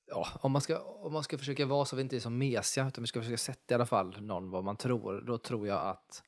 ja, 0.05 0.27
om, 0.41 0.51
man 0.51 0.61
ska, 0.61 0.79
om 0.79 1.13
man 1.13 1.23
ska 1.23 1.37
försöka 1.37 1.65
vara 1.65 1.85
så 1.85 1.95
vi 1.95 2.01
inte 2.01 2.15
är 2.15 2.19
så 2.19 2.29
mesiga, 2.29 2.87
utan 2.87 3.03
vi 3.03 3.07
ska 3.07 3.19
försöka 3.19 3.37
sätta 3.37 3.73
i 3.73 3.75
alla 3.75 3.85
fall 3.85 4.21
någon 4.21 4.49
vad 4.49 4.63
man 4.63 4.77
tror, 4.77 5.21
då 5.21 5.37
tror 5.37 5.67
jag 5.67 5.87
att 5.87 6.23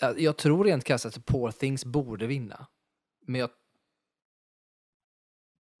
Ja, 0.00 0.14
jag 0.16 0.36
tror 0.38 0.64
rent 0.64 0.84
krasst 0.84 1.06
att 1.06 1.26
Poor 1.26 1.50
Things 1.50 1.84
borde 1.84 2.26
vinna. 2.26 2.66
Men 3.20 3.40
jag 3.40 3.50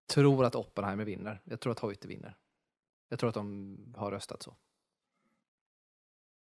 tror 0.06 0.44
att 0.44 0.54
Oppenheimer 0.54 1.04
vinner. 1.04 1.40
Jag 1.44 1.60
tror 1.60 1.72
att 1.72 1.78
Hoyte 1.78 2.08
vinner. 2.08 2.36
Jag 3.08 3.18
tror 3.18 3.28
att 3.28 3.34
de 3.34 3.94
har 3.96 4.10
röstat 4.10 4.42
så. 4.42 4.56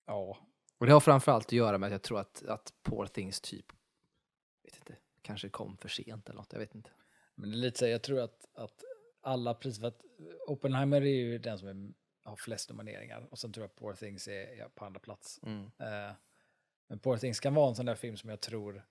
ja, 0.06 0.38
Och 0.78 0.86
det 0.86 0.92
har 0.92 1.00
framförallt 1.00 1.46
att 1.46 1.52
göra 1.52 1.78
med 1.78 1.86
att 1.86 1.92
jag 1.92 2.02
tror 2.02 2.20
att, 2.20 2.42
att 2.42 2.72
Poor 2.82 3.06
Things 3.06 3.40
typ, 3.40 3.72
vet 4.62 4.76
inte, 4.76 4.96
kanske 5.22 5.48
kom 5.48 5.76
för 5.76 5.88
sent 5.88 6.28
eller 6.28 6.38
något, 6.38 6.52
jag 6.52 6.60
vet 6.60 6.74
inte. 6.74 6.90
Men 7.34 7.50
det 7.50 7.56
är 7.56 7.58
lite 7.58 7.78
så, 7.78 7.84
här, 7.84 7.92
jag 7.92 8.02
tror 8.02 8.20
att, 8.20 8.48
att 8.54 8.84
alla 9.20 9.54
priser, 9.54 9.80
för 9.80 9.88
att 9.88 10.02
Oppenheimer 10.46 11.00
är 11.00 11.06
ju 11.06 11.38
den 11.38 11.58
som 11.58 11.68
är, 11.68 11.92
har 12.22 12.36
flest 12.36 12.70
nomineringar 12.70 13.28
och 13.30 13.38
sen 13.38 13.52
tror 13.52 13.62
jag 13.64 13.68
att 13.68 13.76
Poor 13.76 13.94
Things 13.94 14.28
är, 14.28 14.62
är 14.62 14.68
på 14.68 14.84
andra 14.84 15.00
plats. 15.00 15.40
Eh, 15.78 16.12
men 16.88 16.98
Poor 16.98 17.16
Things 17.16 17.40
kan 17.40 17.54
vara 17.54 17.68
en 17.68 17.74
sån 17.74 17.86
där 17.86 17.94
film 17.94 18.16
som 18.16 18.30
jag 18.30 18.40
tror 18.40 18.84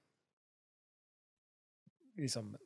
liksom 2.13 2.57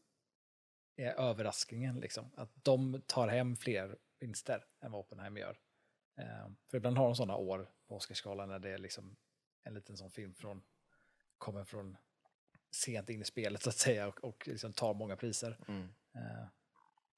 är 0.96 1.20
överraskningen. 1.20 2.00
Liksom. 2.00 2.32
Att 2.36 2.52
de 2.54 3.02
tar 3.06 3.28
hem 3.28 3.56
fler 3.56 3.98
vinster 4.20 4.66
än 4.82 4.92
vad 4.92 5.02
Oppenheimer 5.02 5.42
gör. 5.42 5.60
Eh, 6.18 6.50
för 6.70 6.78
ibland 6.78 6.98
har 6.98 7.06
de 7.06 7.16
sådana 7.16 7.36
år 7.36 7.72
på 7.88 7.96
Oscarsgalan 7.96 8.50
när 8.50 8.60
det 8.60 8.70
är 8.70 8.78
liksom 8.78 9.16
en 9.64 9.74
liten 9.74 9.98
sån 9.98 10.12
film 10.12 10.34
från, 10.34 10.64
kommer 11.38 11.64
från 11.64 11.98
sent 12.72 13.10
in 13.10 13.22
i 13.22 13.26
spelet 13.26 13.64
så 13.64 13.70
att 13.70 13.78
säga 13.78 14.08
och, 14.08 14.24
och 14.24 14.48
liksom 14.48 14.74
tar 14.74 14.94
många 14.94 15.16
priser. 15.16 15.58
Mm. 15.68 15.84
Eh, 16.16 16.48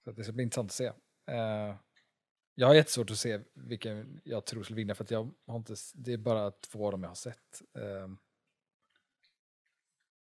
så 0.03 0.11
det 0.11 0.23
ska 0.23 0.33
bli 0.33 0.43
intressant 0.43 0.71
att 0.71 0.75
se. 0.75 0.91
Eh, 1.27 1.75
jag 2.55 2.67
har 2.67 2.75
jättesvårt 2.75 3.11
att 3.11 3.17
se 3.17 3.39
vilken 3.53 4.21
jag 4.23 4.45
tror 4.45 4.63
skulle 4.63 4.77
vinna 4.77 4.95
för 4.95 5.03
att 5.03 5.11
jag 5.11 5.33
har 5.47 5.57
inte, 5.57 5.75
det 5.93 6.13
är 6.13 6.17
bara 6.17 6.51
två 6.51 6.85
av 6.85 6.91
dem 6.91 7.03
jag 7.03 7.09
har 7.09 7.15
sett. 7.15 7.61
Eh, 7.77 8.07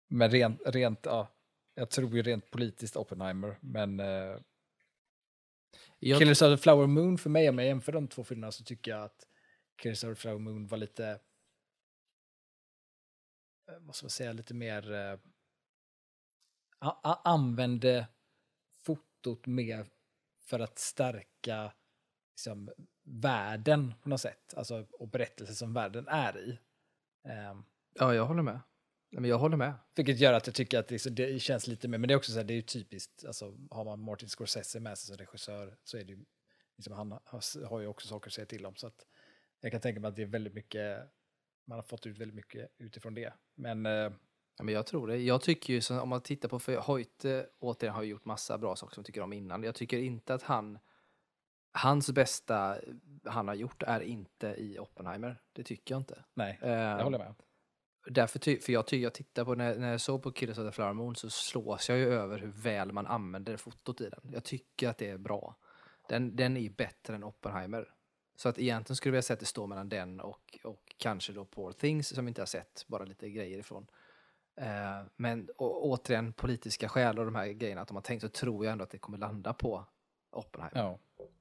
men 0.08 0.30
rent, 0.30 0.60
rent, 0.66 1.00
ja, 1.02 1.28
jag 1.74 1.90
tror 1.90 2.16
ju 2.16 2.22
rent 2.22 2.50
politiskt 2.50 2.96
Oppenheimer, 2.96 3.58
men 3.60 4.00
eh, 4.00 4.36
Jag, 5.98 6.18
Killers 6.18 6.42
of 6.42 6.58
the 6.58 6.62
Flower 6.62 6.86
Moon 6.86 7.18
för 7.18 7.30
mig, 7.30 7.48
om 7.48 7.58
jag 7.58 7.66
jämför 7.66 7.92
de 7.92 8.08
två 8.08 8.24
filmerna 8.24 8.52
så 8.52 8.64
tycker 8.64 8.90
jag 8.90 9.02
att 9.04 9.26
Killers 9.82 10.04
of 10.04 10.10
the 10.10 10.20
Flower 10.20 10.38
Moon 10.38 10.66
var 10.66 10.78
lite, 10.78 11.20
vad 13.80 13.94
ska 13.94 14.04
man 14.04 14.10
säga, 14.10 14.32
lite 14.32 14.54
mer, 14.54 14.92
eh, 14.92 15.18
använde 17.24 18.06
fotot 18.84 19.46
mer 19.46 19.86
för 20.40 20.60
att 20.60 20.78
stärka 20.78 21.72
liksom, 22.32 22.70
världen 23.04 23.94
på 24.02 24.08
något 24.08 24.20
sätt, 24.20 24.54
alltså, 24.56 24.86
och 24.92 25.08
berättelsen 25.08 25.56
som 25.56 25.74
världen 25.74 26.08
är 26.08 26.38
i. 26.38 26.58
Ehm, 27.24 27.64
ja, 27.94 28.14
jag 28.14 28.26
håller 28.26 28.42
med. 28.42 28.60
Men 29.10 29.24
jag 29.24 29.38
håller 29.38 29.56
med. 29.56 29.74
vilket 29.94 30.18
gör 30.18 30.32
att 30.32 30.46
jag 30.46 30.54
tycker 30.54 30.78
att 30.78 30.88
det, 30.88 31.16
det 31.16 31.38
känns 31.38 31.66
lite 31.66 31.88
mer, 31.88 31.98
men 31.98 32.08
det 32.08 32.14
är 32.14 32.16
också 32.16 32.32
så 32.32 32.38
här, 32.38 32.44
det 32.44 32.52
är 32.52 32.56
ju 32.56 32.62
typiskt, 32.62 33.24
alltså 33.24 33.56
har 33.70 33.84
man 33.84 34.00
Martin 34.00 34.28
Scorsese 34.28 34.80
med 34.80 34.98
sig 34.98 35.06
som 35.06 35.16
regissör 35.16 35.76
så 35.84 35.98
är 35.98 36.04
det 36.04 36.12
ju, 36.12 36.24
liksom, 36.76 36.92
han 36.92 37.12
har, 37.12 37.66
har 37.66 37.80
ju 37.80 37.86
också 37.86 38.08
saker 38.08 38.28
att 38.28 38.32
säga 38.32 38.46
till 38.46 38.66
om. 38.66 38.76
Så 38.76 38.86
att 38.86 39.06
jag 39.60 39.72
kan 39.72 39.80
tänka 39.80 40.00
mig 40.00 40.08
att 40.08 40.16
det 40.16 40.22
är 40.22 40.26
väldigt 40.26 40.54
mycket, 40.54 40.98
man 41.64 41.78
har 41.78 41.82
fått 41.82 42.06
ut 42.06 42.18
väldigt 42.18 42.34
mycket 42.34 42.70
utifrån 42.78 43.14
det. 43.14 43.32
Men 43.54 43.86
eh, 43.86 44.12
Ja, 44.58 44.64
men 44.64 44.74
jag 44.74 44.86
tror 44.86 45.06
det. 45.06 45.16
Jag 45.16 45.40
tycker 45.42 45.72
ju, 45.72 45.80
så, 45.80 46.00
om 46.00 46.08
man 46.08 46.20
tittar 46.20 46.48
på, 46.48 46.58
för 46.58 46.76
Hoyte 46.76 47.46
återigen 47.58 47.94
har 47.94 48.02
gjort 48.02 48.24
massa 48.24 48.58
bra 48.58 48.76
saker 48.76 48.94
som 48.94 49.00
jag 49.00 49.06
tycker 49.06 49.20
om 49.20 49.32
innan. 49.32 49.62
Jag 49.62 49.74
tycker 49.74 49.98
inte 49.98 50.34
att 50.34 50.42
han, 50.42 50.78
hans 51.72 52.10
bästa 52.10 52.76
han 53.24 53.48
har 53.48 53.54
gjort 53.54 53.82
är 53.82 54.00
inte 54.00 54.54
i 54.58 54.78
Oppenheimer. 54.78 55.40
Det 55.52 55.62
tycker 55.64 55.94
jag 55.94 56.00
inte. 56.00 56.24
nej, 56.34 56.58
Eh, 56.62 56.70
jag 56.70 57.04
håller 57.04 57.18
med. 57.18 57.34
Därför 58.06 58.38
ty, 58.38 58.60
för 58.60 58.72
jag 58.72 58.86
tycker 58.86 59.02
jag 59.02 59.14
tittar 59.14 59.44
på, 59.44 59.54
när, 59.54 59.78
när 59.78 59.90
jag 59.90 60.00
såg 60.00 60.22
på 60.22 60.32
Killers 60.32 60.58
of 60.58 60.66
the 60.66 60.72
Flower 60.72 60.92
Moon 60.92 61.14
så 61.14 61.30
slås 61.30 61.88
jag 61.88 61.98
ju 61.98 62.04
över 62.04 62.38
hur 62.38 62.52
väl 62.52 62.92
man 62.92 63.06
använder 63.06 63.56
fotot 63.56 64.00
i 64.00 64.08
den. 64.08 64.20
Jag 64.32 64.44
tycker 64.44 64.88
att 64.88 64.98
det 64.98 65.10
är 65.10 65.18
bra. 65.18 65.56
Den, 66.08 66.36
den 66.36 66.56
är 66.56 66.70
bättre 66.70 67.14
än 67.14 67.24
Oppenheimer. 67.24 67.88
Så 68.36 68.48
att 68.48 68.58
egentligen 68.58 68.96
skulle 68.96 69.12
vi 69.12 69.18
ha 69.18 69.22
sett 69.22 69.40
det 69.40 69.46
stå 69.46 69.66
mellan 69.66 69.88
den 69.88 70.20
och, 70.20 70.58
och 70.64 70.94
kanske 70.96 71.32
då 71.32 71.44
Poor 71.44 71.72
Things 71.72 72.08
som 72.08 72.24
vi 72.24 72.28
inte 72.28 72.40
har 72.40 72.46
sett, 72.46 72.84
bara 72.88 73.04
lite 73.04 73.30
grejer 73.30 73.58
ifrån. 73.58 73.86
Eh, 74.56 75.02
men 75.16 75.48
å, 75.56 75.92
återigen, 75.92 76.32
politiska 76.32 76.88
skäl 76.88 77.18
och 77.18 77.24
de 77.24 77.34
här 77.34 77.46
grejerna, 77.46 77.80
att 77.80 77.88
de 77.88 77.96
har 77.96 78.02
tänkt 78.02 78.20
så 78.20 78.28
tror 78.28 78.64
jag 78.64 78.72
ändå 78.72 78.84
att 78.84 78.90
det 78.90 78.98
kommer 78.98 79.18
landa 79.18 79.52
på 79.52 79.86
Oppenheimer. 80.30 80.80
Ja. 80.82 80.98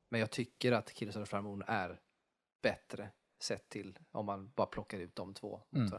Men 0.10 0.20
jag 0.20 0.32
tycker 0.32 0.72
att 0.72 0.94
Killers 0.94 1.16
of 1.16 1.30
the 1.30 1.38
är 1.68 2.00
bättre 2.62 3.10
sett 3.40 3.70
till 3.70 4.00
om 4.12 4.26
man 4.26 4.52
bara 4.56 4.68
plockar 4.68 5.00
ut 5.00 5.16
de 5.16 5.34
två 5.34 5.62
Mm. 5.76 5.92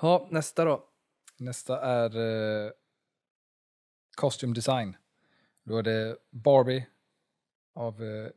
Ja, 0.00 0.28
nästa 0.30 0.64
då. 0.64 0.88
Nästa 1.36 1.80
är 1.80 2.16
eh, 2.16 2.70
Costume 4.16 4.54
Design. 4.54 4.96
Då 5.62 5.76
är 5.78 5.82
det 5.82 6.16
Barbie 6.30 6.86
av 7.74 8.04
eh, 8.04 8.30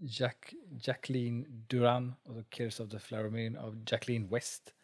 Jack, 0.00 0.54
Jacqueline 0.70 1.64
Duran 1.68 2.14
och 2.22 2.50
Killers 2.50 2.80
of 2.80 2.90
the 2.90 2.98
Flower 2.98 3.30
Moon 3.30 3.56
av 3.56 3.84
Jacqueline 3.86 4.28
West. 4.28 4.74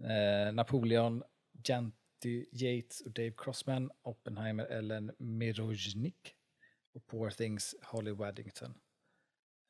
Eh, 0.00 0.52
Napoleon, 0.52 1.22
Janty 1.64 2.46
Yates 2.52 3.00
och 3.00 3.10
Dave 3.10 3.32
Crossman, 3.36 3.90
Oppenheimer, 4.02 4.64
Ellen 4.64 5.12
Mirojnik 5.18 6.34
och 6.94 7.06
Poor 7.06 7.30
Things, 7.30 7.74
Holly 7.82 8.10
Waddington. 8.10 8.74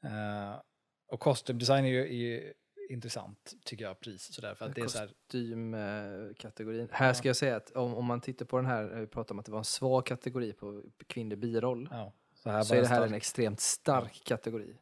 Eh, 0.04 0.60
och 1.06 1.20
Costume 1.20 1.58
Design 1.58 1.84
är 1.84 1.88
ju, 1.88 2.00
är 2.00 2.12
ju 2.12 2.52
intressant, 2.90 3.54
tycker 3.64 3.84
jag, 3.84 4.00
pris 4.00 4.34
sådär, 4.34 4.54
för 4.54 4.66
att 4.66 4.74
det 4.74 4.80
är 4.80 4.86
så 4.86 4.98
här, 4.98 5.06
Kostymkategorin. 5.06 6.88
Här 6.92 7.12
ska 7.12 7.28
jag 7.28 7.36
säga 7.36 7.56
att 7.56 7.70
om, 7.70 7.94
om 7.94 8.04
man 8.04 8.20
tittar 8.20 8.46
på 8.46 8.56
den 8.56 8.66
här, 8.66 9.00
vi 9.00 9.06
pratade 9.06 9.32
om 9.32 9.38
att 9.38 9.46
det 9.46 9.52
var 9.52 9.58
en 9.58 9.64
svag 9.64 10.06
kategori 10.06 10.52
på 10.52 10.82
kvinnlig 11.06 11.38
biroll, 11.38 11.88
ja, 11.90 12.12
så 12.42 12.50
här 12.50 12.62
så 12.62 12.74
är 12.74 12.80
det 12.80 12.86
här 12.86 12.96
stark- 12.96 13.08
en 13.08 13.14
extremt 13.14 13.60
stark 13.60 14.24
kategori. 14.24 14.76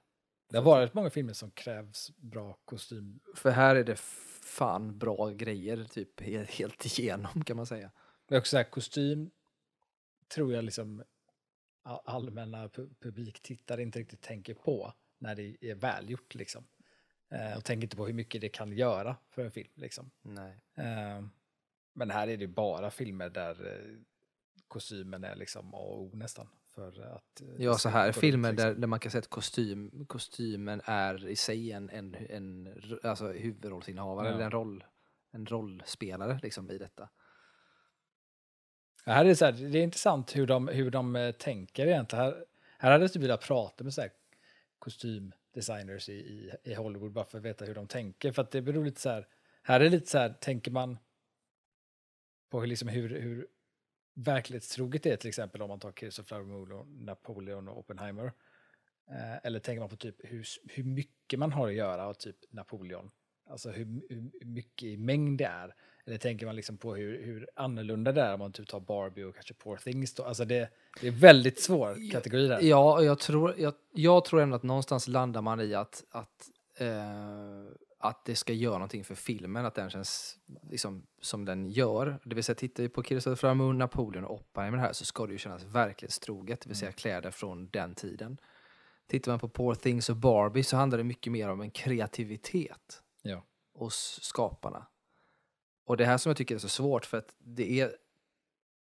Det 0.50 0.56
har 0.56 0.64
varit 0.64 0.94
många 0.94 1.10
filmer 1.10 1.32
som 1.32 1.50
krävs 1.50 2.10
bra 2.16 2.58
kostym. 2.64 3.20
För 3.36 3.50
här 3.50 3.76
är 3.76 3.84
det 3.84 3.96
fan 4.42 4.98
bra 4.98 5.28
grejer, 5.30 5.84
typ 5.84 6.20
he- 6.20 6.44
helt 6.44 6.86
igenom 6.98 7.44
kan 7.44 7.56
man 7.56 7.66
säga. 7.66 7.90
Är 8.28 8.38
också 8.38 8.50
så 8.50 8.56
här, 8.56 8.64
kostym 8.64 9.30
tror 10.28 10.52
jag 10.52 10.64
liksom 10.64 11.04
allmänna 12.04 12.68
pu- 12.68 12.94
publiktittare 13.00 13.82
inte 13.82 13.98
riktigt 13.98 14.20
tänker 14.22 14.54
på 14.54 14.94
när 15.18 15.34
det 15.34 15.56
är 15.60 15.74
välgjort 15.74 16.34
liksom. 16.34 16.66
Eh, 17.30 17.56
och 17.56 17.64
tänker 17.64 17.82
inte 17.84 17.96
på 17.96 18.06
hur 18.06 18.14
mycket 18.14 18.40
det 18.40 18.48
kan 18.48 18.72
göra 18.72 19.16
för 19.30 19.44
en 19.44 19.50
film 19.50 19.72
liksom. 19.74 20.10
Nej. 20.22 20.60
Eh, 20.74 21.24
men 21.92 22.10
här 22.10 22.28
är 22.28 22.36
det 22.36 22.46
bara 22.46 22.90
filmer 22.90 23.28
där 23.28 23.66
eh, 23.66 23.96
kostymen 24.68 25.24
är 25.24 25.36
liksom 25.36 25.74
A 25.74 25.78
och 25.78 26.02
O 26.02 26.10
nästan. 26.14 26.48
För 26.78 27.02
att, 27.02 27.40
eh, 27.40 27.46
Ja, 27.64 27.74
så 27.74 27.88
här, 27.88 28.12
filmer 28.12 28.52
där, 28.52 28.74
där 28.74 28.86
man 28.88 29.00
kan 29.00 29.10
säga 29.10 29.18
att 29.18 29.30
kostym, 29.30 30.04
kostymen 30.06 30.80
är 30.84 31.28
i 31.28 31.36
sig 31.36 31.72
en, 31.72 31.90
en, 31.90 32.14
en 32.14 32.74
alltså 33.02 33.32
huvudrollsinnehavare, 33.32 34.28
Ja. 34.28 34.34
eller 34.34 34.44
en, 34.44 34.50
roll, 34.50 34.84
en 35.30 35.46
rollspelare 35.46 36.40
liksom 36.42 36.70
i 36.70 36.78
detta. 36.78 37.08
Ja, 39.04 39.12
Här 39.12 39.24
är 39.24 39.28
det, 39.28 39.36
så 39.36 39.44
här, 39.44 39.52
det 39.52 39.78
är 39.78 39.82
intressant 39.82 40.36
hur 40.36 40.46
de, 40.46 40.68
hur 40.68 40.90
de 40.90 41.16
eh, 41.16 41.32
tänker 41.32 41.86
egentligen. 41.86 42.24
Här, 42.24 42.44
här 42.78 42.90
hade 42.90 43.04
jag 43.04 43.12
typ 43.12 43.22
velat 43.22 43.40
prata 43.40 43.84
med 43.84 43.94
så 43.94 44.00
här, 44.00 44.10
kostymdesigners 44.78 46.08
i, 46.08 46.12
i, 46.12 46.52
i 46.64 46.74
Hollywood 46.74 47.12
bara 47.12 47.24
för 47.24 47.38
att 47.38 47.44
veta 47.44 47.64
hur 47.64 47.74
de 47.74 47.86
tänker. 47.86 48.32
För 48.32 48.42
att 48.42 48.50
det 48.50 48.62
beror 48.62 48.84
lite 48.84 49.00
så 49.00 49.10
här, 49.10 49.26
här 49.62 49.80
är 49.80 49.84
det 49.84 49.90
lite 49.90 50.10
så 50.10 50.18
här, 50.18 50.34
tänker 50.40 50.70
man 50.70 50.98
på 52.50 52.60
liksom 52.64 52.88
hur, 52.88 53.20
hur 53.20 53.46
verklighetstroget 54.24 55.02
det 55.02 55.10
är 55.10 55.16
till 55.16 55.28
exempel 55.28 55.62
om 55.62 55.68
man 55.68 55.80
tar 55.80 56.42
Moon 56.42 56.72
och 56.72 56.86
Napoleon 56.88 57.68
och 57.68 57.78
Oppenheimer. 57.78 58.32
Eh, 59.10 59.36
eller 59.42 59.58
tänker 59.58 59.80
man 59.80 59.88
på 59.88 59.96
typ 59.96 60.16
hur, 60.18 60.46
hur 60.68 60.84
mycket 60.84 61.38
man 61.38 61.52
har 61.52 61.68
att 61.68 61.74
göra 61.74 62.06
av 62.06 62.14
typ 62.14 62.36
Napoleon. 62.50 63.10
Alltså 63.50 63.70
hur, 63.70 63.84
hur 64.08 64.46
mycket 64.46 64.82
i 64.82 64.96
mängd 64.96 65.38
det 65.38 65.44
är. 65.44 65.74
Eller 66.06 66.18
tänker 66.18 66.46
man 66.46 66.56
liksom 66.56 66.78
på 66.78 66.94
hur, 66.94 67.22
hur 67.22 67.48
annorlunda 67.54 68.12
det 68.12 68.20
är 68.22 68.34
om 68.34 68.38
man 68.38 68.52
typ 68.52 68.68
tar 68.68 68.80
Barbie 68.80 69.24
och 69.24 69.34
kanske 69.34 69.54
Poor 69.54 69.76
Things. 69.76 70.14
Då. 70.14 70.24
Alltså 70.24 70.44
det, 70.44 70.70
det 71.00 71.06
är 71.06 71.12
väldigt 71.12 71.60
svår 71.60 72.10
kategori 72.12 72.48
där. 72.48 72.60
Ja, 72.62 72.94
och 72.98 73.04
jag 73.04 73.18
tror, 73.18 73.54
jag, 73.58 73.74
jag 73.94 74.24
tror 74.24 74.40
ändå 74.40 74.56
att 74.56 74.62
någonstans 74.62 75.08
landar 75.08 75.42
man 75.42 75.60
i 75.60 75.74
att, 75.74 76.04
att, 76.10 76.50
eh, 76.76 76.88
att 77.98 78.24
det 78.24 78.36
ska 78.36 78.52
göra 78.52 78.74
någonting 78.74 79.04
för 79.04 79.14
filmen, 79.14 79.66
att 79.66 79.74
den 79.74 79.90
känns 79.90 80.38
liksom, 80.70 81.06
som 81.20 81.44
den 81.44 81.70
gör. 81.70 82.20
Det 82.24 82.34
vill 82.34 82.44
säga, 82.44 82.56
tittar 82.56 82.82
vi 82.82 82.88
på 82.88 83.02
Flower 83.02 83.54
Moon, 83.54 83.78
Napoleon 83.78 84.24
och 84.24 84.34
Oppenheimer 84.34 84.78
här 84.78 84.92
så 84.92 85.04
ska 85.04 85.26
det 85.26 85.32
ju 85.32 85.38
kännas 85.38 85.64
verklighetstroget, 85.64 86.60
det 86.60 86.68
vill 86.68 86.76
säga 86.76 86.92
kläder 86.92 87.30
från 87.30 87.68
den 87.68 87.94
tiden. 87.94 88.38
Tittar 89.06 89.32
man 89.32 89.38
på 89.38 89.48
Poor 89.48 89.74
Things 89.74 90.10
och 90.10 90.16
Barbie 90.16 90.62
så 90.62 90.76
handlar 90.76 90.98
det 90.98 91.04
mycket 91.04 91.32
mer 91.32 91.48
om 91.48 91.60
en 91.60 91.70
kreativitet 91.70 93.02
Ja. 93.22 93.42
hos 93.74 94.18
skaparna. 94.22 94.86
Och 95.84 95.96
det 95.96 96.04
här 96.04 96.18
som 96.18 96.30
jag 96.30 96.36
tycker 96.36 96.54
är 96.54 96.58
så 96.58 96.68
svårt 96.68 97.06
för 97.06 97.18
att 97.18 97.34
det 97.38 97.80
är, 97.80 97.96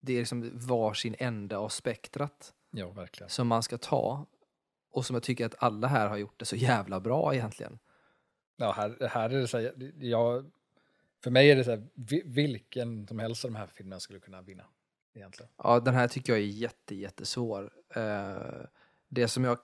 det 0.02 0.14
är 0.14 0.20
liksom 0.20 0.52
varsin 0.54 1.16
ände 1.20 1.58
av 1.58 1.70
spektrat 1.70 2.54
ja, 2.72 2.96
som 3.28 3.48
man 3.48 3.64
ska 3.64 3.78
ta 3.78 4.26
och 4.92 5.06
som 5.06 5.14
jag 5.14 5.24
tycker 5.24 5.46
att 5.46 5.56
alla 5.58 5.88
här 5.88 6.08
har 6.08 6.18
gjort 6.18 6.40
det 6.40 6.46
så 6.46 6.56
jävla 6.56 7.00
bra 7.00 7.34
egentligen. 7.34 7.80
Ja, 8.58 8.72
här, 8.72 9.08
här 9.08 9.30
är 9.30 9.40
det 9.40 9.48
så 9.48 9.58
här, 9.58 9.92
jag, 10.00 10.52
för 11.24 11.32
mig 11.32 11.52
är 11.52 11.56
det 11.56 11.64
så 11.64 11.72
här, 11.72 11.88
vilken 12.26 13.08
som 13.08 13.20
helst 13.20 13.46
av 13.46 13.52
de 13.52 13.58
här 13.58 13.68
filmerna 13.68 14.00
skulle 14.00 14.20
kunna 14.20 14.42
vinna. 14.42 14.66
Egentligen. 15.16 15.52
Ja, 15.58 15.80
den 15.80 15.94
här 15.94 16.08
tycker 16.08 16.34
jag 16.34 16.40
är 16.40 16.46
jätte, 16.46 16.96
jättesvår. 16.96 17.72
Eh, 17.96 18.66
det 19.08 19.28
som 19.28 19.44
jag... 19.44 19.58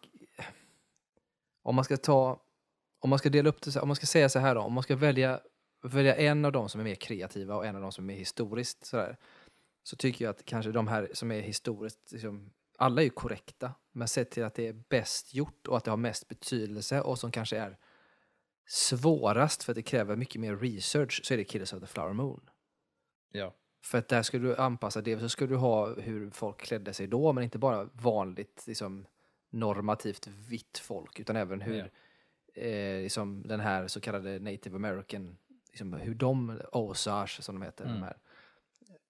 Om 1.62 1.76
man 1.76 1.86
ska 1.86 1.98
ta... 1.98 2.42
Om 3.00 3.10
man 3.10 3.20
ska 3.20 3.30
dela 3.30 3.50
upp 3.50 3.62
det, 3.62 3.76
om 3.80 3.88
man 3.88 3.96
ska 3.96 4.06
säga 4.06 4.30
så 4.30 4.40
här 4.40 4.56
då, 4.56 4.62
om 4.62 4.74
man 4.74 4.84
ska 4.84 4.96
välja, 4.96 5.40
välja 5.84 6.16
en 6.16 6.46
av 6.46 6.52
dem 6.52 6.70
som 6.70 6.82
är 6.82 6.86
mer 6.86 6.96
kreativa 6.96 7.56
och 7.56 7.66
en 7.66 7.76
av 7.76 7.82
dem 7.82 7.92
som 7.92 8.10
är 8.10 8.16
historiskt 8.16 8.86
så, 8.86 8.98
där, 8.98 9.18
så 9.84 9.96
tycker 9.96 10.26
jag 10.26 10.30
att 10.30 10.46
kanske 10.46 10.72
de 10.72 10.88
här 10.88 11.10
som 11.14 11.32
är 11.32 11.42
historiskt, 11.42 12.12
liksom, 12.12 12.52
alla 12.78 13.02
är 13.02 13.04
ju 13.04 13.10
korrekta, 13.10 13.74
men 13.92 14.08
sett 14.08 14.32
till 14.32 14.44
att 14.44 14.56
det 14.56 14.68
är 14.68 14.74
bäst 14.74 15.34
gjort 15.34 15.68
och 15.68 15.78
att 15.78 15.84
det 15.84 15.92
har 15.92 15.98
mest 15.98 16.28
betydelse 16.28 17.02
och 17.02 17.20
som 17.20 17.32
kanske 17.32 17.58
är 17.58 17.78
svårast 18.72 19.64
för 19.64 19.72
att 19.72 19.76
det 19.76 19.82
kräver 19.82 20.16
mycket 20.16 20.42
mer 20.42 20.56
research 20.56 21.22
så 21.24 21.34
är 21.34 21.38
det 21.38 21.44
Killers 21.44 21.74
of 21.74 21.80
the 21.80 21.86
Flower 21.88 22.14
Moon. 22.14 22.50
Ja. 23.32 23.54
För 23.84 23.98
att 23.98 24.08
där 24.08 24.24
skulle 24.24 24.48
du 24.48 24.56
anpassa 24.56 25.02
det, 25.02 25.20
så 25.20 25.30
skulle 25.30 25.50
du 25.50 25.56
ha 25.56 25.94
hur 26.00 26.30
folk 26.30 26.58
klädde 26.62 26.94
sig 26.94 27.08
då, 27.08 27.34
men 27.34 27.44
inte 27.44 27.58
bara 27.60 27.90
vanligt 27.94 28.64
liksom, 28.68 29.06
normativt 29.50 30.28
vitt 30.28 30.78
folk, 30.78 31.20
utan 31.20 31.36
även 31.36 31.62
hur, 31.62 31.92
Ja. 32.54 32.62
eh, 32.62 33.02
liksom 33.02 33.48
den 33.48 33.60
här 33.60 33.88
så 33.88 34.00
kallade 34.02 34.40
native 34.40 34.76
american, 34.76 35.38
liksom 35.68 35.94
hur 35.94 36.16
de, 36.16 36.62
Osage 36.72 37.44
som 37.44 37.56
de 37.60 37.66
heter, 37.66 37.86
Mm. 37.86 37.96
de 38.00 38.04
här, 38.04 38.18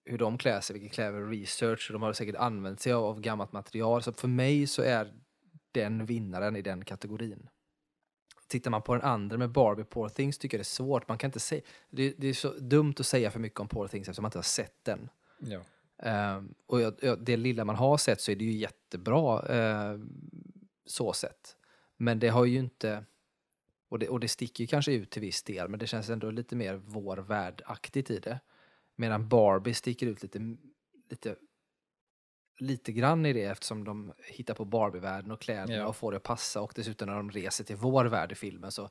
hur 0.05 0.17
de 0.17 0.37
klär 0.37 0.61
sig, 0.61 0.73
vilket 0.73 0.93
kräver 0.95 1.25
research, 1.25 1.89
och 1.89 1.93
de 1.93 2.01
har 2.01 2.13
säkert 2.13 2.35
använt 2.35 2.79
sig 2.79 2.93
av, 2.93 3.03
av 3.05 3.21
gammalt 3.21 3.51
material. 3.51 4.03
Så 4.03 4.13
för 4.13 4.27
mig 4.27 4.67
så 4.67 4.81
är 4.81 5.13
den 5.71 6.05
vinnaren 6.05 6.55
i 6.55 6.61
den 6.61 6.85
kategorin. 6.85 7.49
Tittar 8.51 8.71
man 8.71 8.81
på 8.81 8.93
den 8.93 9.03
andra 9.03 9.37
med 9.37 9.49
Barbie 9.49 9.83
Poor 9.83 10.09
Things 10.09 10.37
tycker 10.37 10.57
jag 10.57 10.59
det 10.59 10.61
är 10.61 10.65
svårt. 10.65 11.07
Man 11.07 11.17
kan 11.17 11.27
inte 11.27 11.39
säga, 11.39 11.61
det, 11.89 12.13
det 12.17 12.27
är 12.27 12.33
så 12.33 12.53
dumt 12.53 12.93
att 12.99 13.05
säga 13.05 13.31
för 13.31 13.39
mycket 13.39 13.59
om 13.59 13.67
Poor 13.67 13.87
Things 13.87 14.07
eftersom 14.07 14.23
man 14.23 14.27
inte 14.27 14.37
har 14.37 14.43
sett 14.43 14.83
den. 14.83 15.09
Ja. 15.39 15.61
Ehm, 16.03 16.53
och 16.65 16.81
jag, 16.81 16.93
jag, 17.01 17.19
det 17.19 17.37
lilla 17.37 17.65
man 17.65 17.75
har 17.75 17.97
sett 17.97 18.21
så 18.21 18.31
är 18.31 18.35
det 18.35 18.45
ju 18.45 18.51
jättebra 18.51 19.41
ehm, 19.49 20.09
så 20.85 21.13
sett. 21.13 21.55
Men 21.97 22.19
det 22.19 22.27
har 22.27 22.45
ju 22.45 22.59
inte, 22.59 23.05
och 23.89 23.99
det, 23.99 24.09
och 24.09 24.19
det 24.19 24.27
sticker 24.27 24.63
ju 24.63 24.67
kanske 24.67 24.93
ut 24.93 25.09
till 25.09 25.21
viss 25.21 25.43
del, 25.43 25.69
men 25.69 25.79
det 25.79 25.87
känns 25.87 26.09
ändå 26.09 26.31
lite 26.31 26.55
mer 26.55 26.75
vår 26.75 27.17
värld-aktigt 27.17 28.11
i 28.11 28.19
det. 28.19 28.39
Medan 28.95 29.27
Barbie 29.27 29.73
sticker 29.73 30.07
ut 30.07 30.23
lite, 30.23 30.57
lite, 31.09 31.35
lite 32.61 32.91
grann 32.91 33.25
i 33.25 33.33
det 33.33 33.43
eftersom 33.43 33.83
de 33.83 34.13
hittar 34.17 34.53
på 34.53 34.65
Barbie-världen 34.65 35.31
och 35.31 35.41
kläderna 35.41 35.73
Ja. 35.75 35.87
och 35.87 35.95
får 35.95 36.11
det 36.11 36.17
att 36.17 36.23
passa 36.23 36.61
och 36.61 36.73
dessutom 36.75 37.07
när 37.09 37.15
de 37.15 37.31
reser 37.31 37.63
till 37.63 37.75
vår 37.75 38.05
värld 38.05 38.31
i 38.31 38.35
filmen 38.35 38.71
så, 38.71 38.89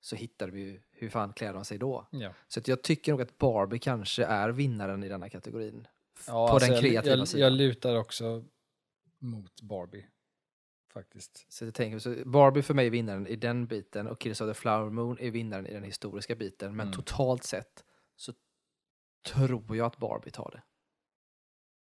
så 0.00 0.16
hittar 0.16 0.48
vi 0.48 0.60
ju 0.60 0.80
hur 0.90 1.08
fan 1.10 1.32
klär 1.32 1.52
de 1.54 1.64
sig 1.64 1.78
då. 1.78 2.06
Ja. 2.10 2.32
Så 2.48 2.60
jag 2.66 2.82
tycker 2.82 3.12
nog 3.12 3.22
att 3.22 3.38
Barbie 3.38 3.78
kanske 3.78 4.24
är 4.24 4.48
vinnaren 4.48 5.04
i 5.04 5.08
denna 5.08 5.28
kategorin. 5.28 5.86
Ja, 6.26 6.48
på 6.48 6.54
alltså 6.54 6.70
den 6.72 6.80
kreativa 6.80 7.10
jag, 7.12 7.18
jag, 7.18 7.28
sidan. 7.28 7.42
jag 7.42 7.52
lutar 7.52 7.96
också 7.96 8.44
mot 9.18 9.60
Barbie. 9.62 10.06
Faktiskt. 10.92 11.46
Så 11.52 11.64
jag 11.64 11.74
tänker, 11.74 11.98
så 11.98 12.16
Barbie 12.24 12.62
för 12.62 12.74
mig 12.74 12.86
är 12.86 12.90
vinnaren 12.90 13.26
i 13.26 13.36
den 13.36 13.66
biten 13.66 14.06
och 14.06 14.20
Killers 14.20 14.40
of 14.40 14.48
the 14.48 14.54
Flower 14.54 14.90
Moon 14.90 15.18
är 15.20 15.30
vinnaren 15.30 15.66
i 15.66 15.72
den 15.74 15.82
historiska 15.84 16.34
biten. 16.34 16.76
Men 16.76 16.86
Mm. 16.86 16.96
totalt 16.96 17.44
sett 17.44 17.84
så 18.16 18.32
tror 19.32 19.76
jag 19.76 19.86
att 19.86 19.96
Barbie 19.96 20.30
tar 20.30 20.50
det. 20.50 20.62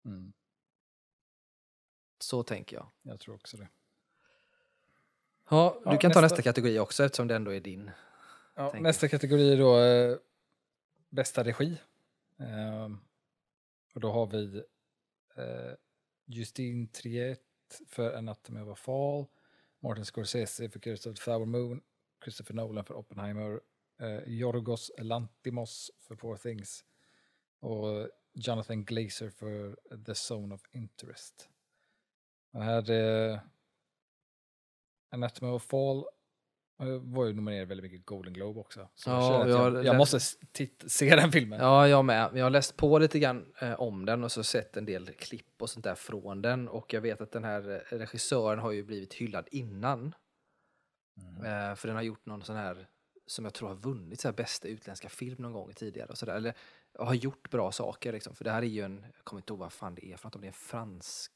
Mm. 0.09 0.33
Så 2.18 2.42
tänker 2.42 2.76
jag. 2.76 2.90
Jag 3.02 3.20
tror 3.20 3.35
också 3.35 3.57
det. 3.57 3.68
Ja, 5.50 5.81
du 5.85 5.90
Ja, 5.90 5.96
kan 5.98 6.00
ta 6.00 6.20
nästa. 6.20 6.20
nästa 6.20 6.42
kategori 6.42 6.78
också 6.78 7.04
eftersom 7.04 7.28
det 7.28 7.37
ändå 7.37 7.54
är 7.54 7.61
din. 7.61 7.90
Ja, 8.54 8.72
nästa 8.81 9.09
kategori 9.09 9.52
är 9.52 9.59
då 9.59 9.78
eh, 9.81 10.16
bästa 11.09 11.44
regi. 11.44 11.81
Ehm, 12.38 12.98
och 13.94 14.00
då 14.00 14.11
har 14.11 14.26
vi 14.26 14.57
eh, 15.37 15.72
Justine 16.26 16.87
Triet 16.87 17.42
för 17.87 18.16
Anatomy 18.16 18.61
of 18.61 18.68
a 18.68 18.74
Fall, 18.76 19.26
Martin 19.81 20.04
Scorsese 20.04 20.68
för 20.70 20.81
Killers 20.81 21.07
of 21.07 21.14
the 21.16 21.22
Flower 21.22 21.46
Moon, 21.46 21.81
Christopher 22.24 22.54
Nolan 22.54 22.85
för 22.85 22.94
Oppenheimer, 22.94 23.61
eh, 24.00 24.18
Yorgos 24.28 24.90
Lantimos 24.98 25.90
för 25.98 26.14
Poor 26.16 26.37
Things 26.37 26.85
och 27.61 28.09
Jonathan 28.33 28.85
Glazer 28.85 29.31
för 29.31 29.76
The 30.07 30.35
Zone 30.35 30.54
of 30.54 30.62
Interest. 30.72 31.48
Den 32.52 32.62
här 32.62 32.90
eh, 32.90 33.40
Anatomy 35.11 35.50
of 35.52 35.62
Fall 35.62 35.98
eh, 36.82 36.87
var 37.02 37.26
ju 37.26 37.32
nominerad 37.32 37.68
väldigt 37.68 37.84
mycket 37.92 38.06
Golden 38.06 38.32
Globe 38.32 38.61
också. 38.61 38.88
Så 38.94 39.11
Ja, 39.11 39.48
jag 39.48 39.48
jag, 39.48 39.74
jag 39.74 39.84
läst- 39.84 39.96
måste 39.96 40.20
se 40.88 41.16
den 41.16 41.32
filmen. 41.32 41.61
Ja, 41.61 41.88
jag 41.88 42.04
med. 42.04 42.30
Jag 42.34 42.44
har 42.44 42.50
läst 42.50 42.76
på 42.76 42.98
lite 42.98 43.18
grann 43.18 43.52
eh, 43.61 43.80
om 43.80 44.04
den 44.06 44.24
och 44.24 44.32
så 44.32 44.44
sett 44.44 44.76
en 44.76 44.84
del 44.84 45.06
klipp 45.12 45.62
och 45.62 45.70
sånt 45.70 45.84
där 45.84 45.94
från 45.94 46.42
den. 46.42 46.68
Och 46.68 46.92
jag 46.94 47.00
vet 47.00 47.20
att 47.20 47.32
den 47.32 47.44
här 47.44 47.70
eh, 47.70 47.96
regissören 47.98 48.58
har 48.58 48.72
ju 48.72 48.82
blivit 48.84 49.14
hyllad 49.14 49.48
innan. 49.50 50.14
Mm. 51.20 51.70
Eh, 51.70 51.74
för 51.74 51.88
den 51.88 51.96
har 51.96 52.02
gjort 52.02 52.26
någon 52.26 52.42
sån 52.42 52.56
här, 52.56 52.88
som 53.26 53.44
jag 53.44 53.54
tror 53.54 53.68
har 53.68 53.76
vunnit 53.76 54.20
så 54.20 54.28
här 54.28 54.32
bästa 54.34 54.68
utländska 54.68 55.08
film 55.08 55.42
någon 55.42 55.52
gång 55.52 55.72
tidigare. 55.74 56.08
Och 56.08 56.18
så 56.18 56.26
där. 56.26 56.34
Eller 56.37 56.54
har 56.98 57.14
gjort 57.14 57.50
bra 57.50 57.72
saker 57.72 58.12
liksom. 58.12 58.34
För 58.34 58.44
det 58.44 58.50
här 58.50 58.62
är 58.62 58.66
ju 58.66 58.82
en, 58.82 59.02
jag 59.14 59.24
kommer 59.24 59.40
inte 59.40 59.52
ihåg 59.52 59.61
vad 59.61 59.72
fan 59.72 59.94
det 59.94 60.06
är 60.12 60.16
för 60.16 60.26
något, 60.26 60.34
om 60.34 60.40
det 60.40 60.46
är 60.46 60.48
en 60.48 60.52
fransk, 60.52 61.32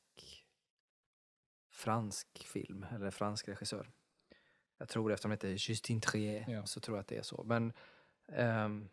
fransk 1.73 2.47
film 2.47 2.87
eller 2.95 3.11
fransk 3.11 3.49
regissör. 3.49 3.91
Jag 4.79 4.89
tror 4.89 5.09
det, 5.09 5.15
eftersom 5.15 5.31
det 5.31 5.35
heter 5.35 5.49
Justine 5.49 6.01
Trier 6.01 6.45
Ja. 6.49 6.67
så 6.67 6.81
tror 6.81 6.97
jag 6.97 7.01
att 7.01 7.09
det 7.09 7.17
är 7.17 7.23
så. 7.23 7.45
Men 7.45 7.73
ehm, 8.33 8.89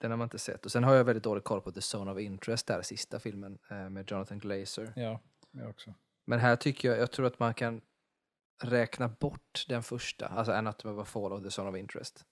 den 0.00 0.10
har 0.10 0.18
man 0.18 0.26
inte 0.26 0.38
sett. 0.38 0.64
Och 0.64 0.72
sen 0.72 0.84
har 0.84 0.94
jag 0.94 1.04
väldigt 1.04 1.24
dålig 1.24 1.44
koll 1.44 1.60
på 1.60 1.72
The 1.72 1.80
Zone 1.96 2.10
of 2.12 2.18
Interest, 2.18 2.66
där 2.66 2.82
sista 2.82 3.20
filmen 3.20 3.58
eh, 3.70 3.90
med 3.90 4.10
Jonathan 4.10 4.38
Glazer. 4.38 4.92
Ja, 4.96 5.20
jag 5.50 5.70
också. 5.70 5.94
Men 6.24 6.38
här 6.38 6.56
tycker 6.56 6.88
jag, 6.88 6.98
jag 6.98 7.10
tror 7.12 7.26
att 7.26 7.38
man 7.38 7.54
kan 7.54 7.80
räkna 8.62 9.08
bort 9.08 9.64
den 9.68 9.82
första, 9.82 10.26
alltså 10.26 10.52
Anatomy 10.52 10.94
of 10.94 11.02
a 11.02 11.04
Fall 11.04 11.32
och 11.32 11.42
The 11.42 11.60
Zone 11.60 11.70
of 11.70 11.76
Interest. 11.76 12.24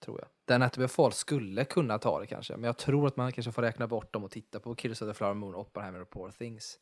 Tror 0.00 0.20
jag. 0.20 0.28
The 0.46 0.54
Anatomy 0.54 0.84
of 0.86 0.90
a 0.90 0.94
Fall 0.94 1.12
skulle 1.12 1.64
kunna 1.64 1.98
ta 1.98 2.20
det 2.20 2.26
kanske, 2.26 2.56
men 2.56 2.64
jag 2.64 2.78
tror 2.78 3.06
att 3.06 3.16
man 3.16 3.32
kanske 3.32 3.52
får 3.52 3.62
räkna 3.62 3.86
bort 3.86 4.12
dem 4.12 4.24
och 4.24 4.30
titta 4.30 4.60
på 4.60 4.74
Killers 4.74 5.02
of 5.02 5.08
the 5.08 5.14
Flower 5.14 5.34
Moon, 5.34 5.54
Oppenheimer 5.54 6.00
och 6.00 6.10
Poor 6.10 6.30
Things. 6.30 6.78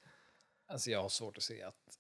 Alltså 0.70 0.90
jag 0.90 1.02
har 1.02 1.08
svårt 1.08 1.36
att 1.36 1.42
se 1.42 1.62
att... 1.62 1.98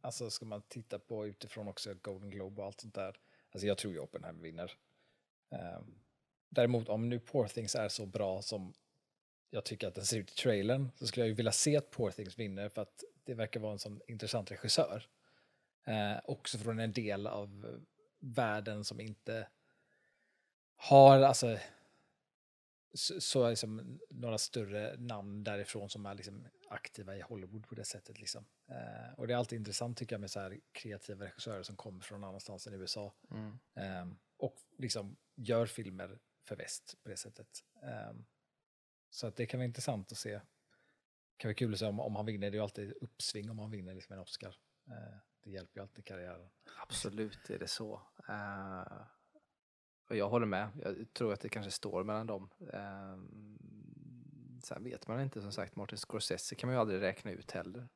Alltså 0.00 0.30
ska 0.30 0.46
man 0.46 0.62
titta 0.62 0.98
på 0.98 1.26
utifrån 1.26 1.68
också 1.68 1.94
Golden 1.94 2.30
Globe 2.30 2.60
och 2.60 2.66
allt 2.66 2.80
sånt 2.80 2.94
där. 2.94 3.18
Alltså 3.50 3.66
jag 3.66 3.78
tror 3.78 3.92
ju 3.92 3.98
Oppenheimer 3.98 4.42
vinner. 4.42 4.72
Um, 5.48 5.98
däremot 6.48 6.88
om 6.88 7.08
nu 7.08 7.20
Poor 7.20 7.46
Things 7.46 7.74
är 7.74 7.88
så 7.88 8.06
bra 8.06 8.42
som 8.42 8.74
jag 9.50 9.64
tycker 9.64 9.88
att 9.88 9.94
den 9.94 10.06
ser 10.06 10.18
ut 10.18 10.30
i 10.30 10.34
trailern 10.34 10.90
så 10.96 11.06
skulle 11.06 11.22
jag 11.24 11.28
ju 11.28 11.34
vilja 11.34 11.52
se 11.52 11.76
att 11.76 11.90
Poor 11.90 12.10
Things 12.10 12.38
vinner 12.38 12.68
för 12.68 12.82
att 12.82 13.04
det 13.24 13.34
verkar 13.34 13.60
vara 13.60 13.72
en 13.72 13.78
sån 13.78 14.00
intressant 14.06 14.50
regissör. 14.50 15.08
Eh, 15.84 16.20
också 16.24 16.58
från 16.58 16.78
en 16.78 16.92
del 16.92 17.26
av 17.26 17.80
världen 18.18 18.84
som 18.84 19.00
inte 19.00 19.48
har, 20.76 21.20
alltså 21.20 21.58
så, 22.94 23.20
så 23.20 23.50
liksom 23.50 24.00
några 24.10 24.38
större 24.38 24.96
namn 24.96 25.44
därifrån 25.44 25.90
som 25.90 26.06
är 26.06 26.14
liksom 26.14 26.46
aktiva 26.72 27.16
i 27.16 27.20
Hollywood 27.20 27.66
på 27.68 27.74
det 27.74 27.84
sättet. 27.84 28.20
Liksom. 28.20 28.44
Eh, 28.68 29.12
och 29.16 29.26
det 29.26 29.32
är 29.32 29.38
alltid 29.38 29.58
intressant 29.58 29.98
tycker 29.98 30.14
jag 30.14 30.20
med 30.20 30.30
så 30.30 30.54
kreativa 30.72 31.24
regissörer 31.24 31.62
som 31.62 31.76
kommer 31.76 32.00
från 32.00 32.24
annanstans 32.24 32.66
än 32.66 32.74
USA 32.74 33.14
eh, 33.76 34.06
och 34.36 34.56
liksom 34.78 35.16
gör 35.34 35.66
filmer 35.66 36.18
för 36.48 36.56
väst 36.56 36.98
på 37.02 37.08
det 37.08 37.16
sättet. 37.16 37.64
Eh, 37.82 38.12
så 39.10 39.26
att 39.26 39.36
det 39.36 39.46
kan 39.46 39.60
vara 39.60 39.66
intressant 39.66 40.12
att 40.12 40.18
se. 40.18 40.32
Det 40.32 40.42
kan 41.36 41.48
vara 41.48 41.54
kul 41.54 41.72
att 41.72 41.78
se 41.78 41.86
om, 41.86 42.00
om 42.00 42.16
han 42.16 42.26
vinner. 42.26 42.50
Det 42.50 42.54
är 42.54 42.58
ju 42.58 42.62
alltid 42.62 42.92
uppsving 43.00 43.50
om 43.50 43.58
han 43.58 43.70
vinner 43.70 43.94
liksom 43.94 44.12
en 44.12 44.18
Oscar. 44.18 44.56
Eh, 44.86 45.16
det 45.44 45.50
hjälper 45.50 45.80
ju 45.80 45.82
alltid 45.82 46.04
karriären. 46.04 46.50
Absolut 46.82 47.50
är 47.50 47.58
det 47.58 47.68
så. 47.68 48.02
Eh, 48.28 49.06
och 50.12 50.16
jag 50.16 50.28
håller 50.28 50.46
med. 50.46 50.68
Jag 50.82 51.12
tror 51.12 51.32
att 51.32 51.40
det 51.40 51.48
kanske 51.48 51.70
står 51.70 52.04
mellan 52.04 52.26
dem. 52.26 52.50
Uh, 52.60 53.16
sen 54.66 54.84
vet 54.84 55.08
man 55.08 55.20
inte 55.20 55.40
som 55.40 55.52
sagt. 55.52 55.76
Martin 55.76 55.98
Scorsese 55.98 56.54
kan 56.54 56.68
man 56.68 56.74
ju 56.74 56.80
aldrig 56.80 57.02
räkna 57.02 57.30
ut 57.30 57.50
heller. 57.50 57.88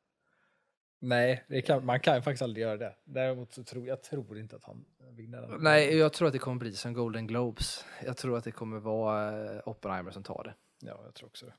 Nej, 0.99 1.63
kan, 1.67 1.87
man 1.87 2.01
kan 2.01 2.17
ju 2.17 2.23
faktiskt 2.23 2.43
aldrig 2.43 2.63
göra 2.63 2.77
det. 2.77 2.97
Däremot 3.05 3.53
så 3.53 3.65
tror 3.65 3.87
jag 3.87 4.03
tror 4.03 4.39
inte 4.39 4.57
att 4.57 4.65
han 4.65 4.85
vinner 5.11 5.41
den. 5.41 5.63
Nej, 5.63 5.97
jag 5.97 6.13
tror 6.13 6.27
att 6.27 6.33
det 6.33 6.39
kommer 6.39 6.59
bli 6.59 6.73
som 6.73 6.93
Golden 6.93 7.27
Globes. 7.27 7.85
Jag 8.05 8.17
tror 8.17 8.39
att 8.39 8.45
det 8.45 8.53
kommer 8.53 8.79
vara 8.79 9.53
eh, 9.55 9.61
Oppenheimer 9.65 10.11
som 10.11 10.23
tar 10.23 10.45
det. 10.45 10.55
Ja, 10.89 11.01
jag 11.05 11.15
tror 11.15 11.29
också 11.29 11.47
det. 11.47 11.55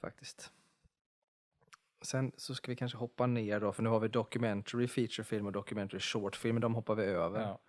Faktiskt. 0.00 0.50
Sen 2.02 2.32
så 2.36 2.54
ska 2.54 2.70
vi 2.70 2.76
kanske 2.76 2.98
hoppa 2.98 3.26
ner 3.26 3.60
då, 3.60 3.72
för 3.72 3.82
nu 3.82 3.88
har 3.88 4.00
vi 4.00 4.08
documentary 4.08 4.88
featurefilm 4.88 5.46
och 5.46 5.52
documentary 5.52 6.00
shortfilm, 6.00 6.60
de 6.60 6.74
hoppar 6.74 6.94
vi 6.94 7.04
över. 7.04 7.40
Ja. 7.40 7.60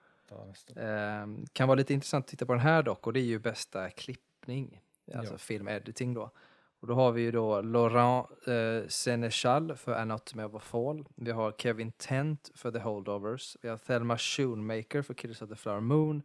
Ehm, 0.76 1.46
kan 1.54 1.68
vara 1.68 1.76
lite 1.76 1.94
intressant 1.94 2.26
att 2.26 2.30
titta 2.30 2.46
på 2.46 2.54
den 2.54 2.62
här 2.62 2.84
dock, 2.84 3.08
och 3.08 3.14
det 3.14 3.20
är 3.20 3.24
ju 3.24 3.40
bästa 3.40 3.90
klippning, 3.90 4.82
alltså 5.14 5.34
Ja. 5.34 5.38
film 5.38 5.68
editing 5.68 6.14
då. 6.14 6.32
Och 6.80 6.88
då 6.88 6.94
har 6.94 7.12
vi 7.12 7.22
ju 7.22 7.32
då 7.32 7.62
Laurent 7.62 8.28
eh, 8.48 8.88
Sénéchal 8.88 9.76
för 9.76 9.94
Anatomy 9.96 10.44
of 10.44 10.54
a 10.56 10.60
Fall. 10.60 11.06
Vi 11.16 11.32
har 11.32 11.52
Kevin 11.52 11.92
Tent 11.92 12.52
för 12.56 12.72
The 12.72 12.80
Holdovers. 12.80 13.58
Vi 13.62 13.70
har 13.70 13.78
Thelma 13.78 14.18
Schoonmaker 14.18 15.02
för 15.02 15.14
Killers 15.14 15.42
of 15.42 15.50
the 15.50 15.56
Flower 15.56 15.80
Moon. 15.80 16.22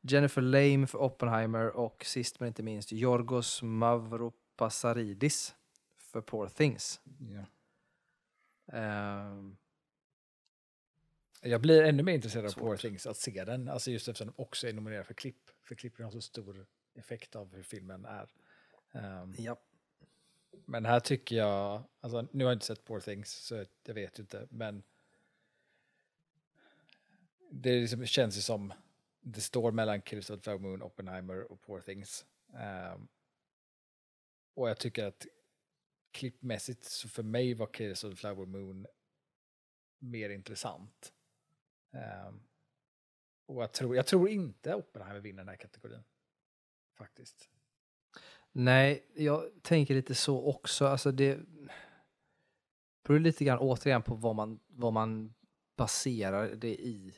Jennifer 0.00 0.42
Lame 0.42 0.86
för 0.86 0.98
Oppenheimer 1.02 1.76
och 1.76 2.04
sist 2.04 2.40
men 2.40 2.46
inte 2.46 2.62
minst 2.62 2.92
Yorgos 2.92 3.62
Mavropasaridis 3.62 5.54
för 5.98 6.20
Poor 6.20 6.46
Things. 6.48 7.00
Ja. 7.18 7.44
Ehm, 8.78 9.56
Jag 11.42 11.60
blir 11.60 11.82
ännu 11.82 12.02
mer 12.02 12.12
intresserad 12.14 12.46
av. 12.46 12.50
Poor 12.52 12.76
Things, 12.76 13.06
att 13.06 13.16
se 13.16 13.44
den. 13.44 13.68
Alltså 13.68 13.90
just 13.90 14.08
eftersom 14.08 14.26
de 14.36 14.42
också 14.42 14.68
är 14.68 14.72
nominerade 14.72 15.04
för 15.04 15.14
klipp. 15.14 15.50
För 15.62 15.74
klippen 15.74 16.04
har 16.04 16.12
så 16.12 16.20
stor 16.20 16.66
effekt 16.94 17.36
av 17.36 17.54
hur 17.54 17.62
filmen 17.62 18.04
är. 18.04 18.30
Ehm, 18.92 19.34
ja. 19.38 19.56
Men 20.64 20.84
här 20.84 21.00
tycker 21.00 21.36
jag, 21.36 21.82
alltså 22.00 22.28
nu 22.32 22.44
har 22.44 22.50
jag 22.50 22.56
inte 22.56 22.66
sett 22.66 22.84
Poor 22.84 23.00
Things 23.00 23.30
så 23.30 23.64
jag 23.84 23.94
vet 23.94 24.18
inte, 24.18 24.48
men 24.50 24.82
det 27.50 27.80
liksom 27.80 28.06
känns 28.06 28.36
ju 28.36 28.40
som 28.40 28.72
det 29.20 29.40
står 29.40 29.72
mellan 29.72 30.02
Killers 30.02 30.30
of 30.30 30.40
the 30.40 30.58
Moon, 30.58 30.82
Oppenheimer 30.82 31.52
och 31.52 31.62
Poor 31.62 31.80
Things. 31.80 32.26
Ehm, 32.54 33.08
och 34.54 34.70
jag 34.70 34.78
tycker 34.78 35.04
att 35.04 35.26
klippmässigt 36.10 36.84
så 36.84 37.08
för 37.08 37.22
mig 37.22 37.54
var 37.54 37.66
Killers 37.66 38.04
of 38.04 38.10
the 38.10 38.16
Flower 38.16 38.46
Moon 38.46 38.86
mer 39.98 40.30
intressant. 40.30 41.12
Ehm, 41.90 42.42
och 43.46 43.62
jag 43.62 43.72
tror, 43.72 43.96
jag 43.96 44.06
tror 44.06 44.28
inte 44.28 44.74
Oppenheimer 44.74 45.20
vinner 45.20 45.38
den 45.38 45.48
här 45.48 45.56
kategorin. 45.56 46.02
Faktiskt. 47.00 47.48
Nej, 48.52 49.06
jag 49.14 49.62
tänker 49.62 49.94
lite 49.94 50.14
så 50.14 50.46
också. 50.46 50.86
Alltså 50.86 51.12
det 51.12 51.38
beror 53.04 53.18
lite 53.18 53.44
grann 53.44 53.58
återigen 53.58 54.02
på 54.02 54.14
vad 54.14 54.34
man, 54.36 54.60
vad 54.66 54.92
man 54.92 55.34
baserar 55.76 56.54
det 56.54 56.74
i, 56.74 57.14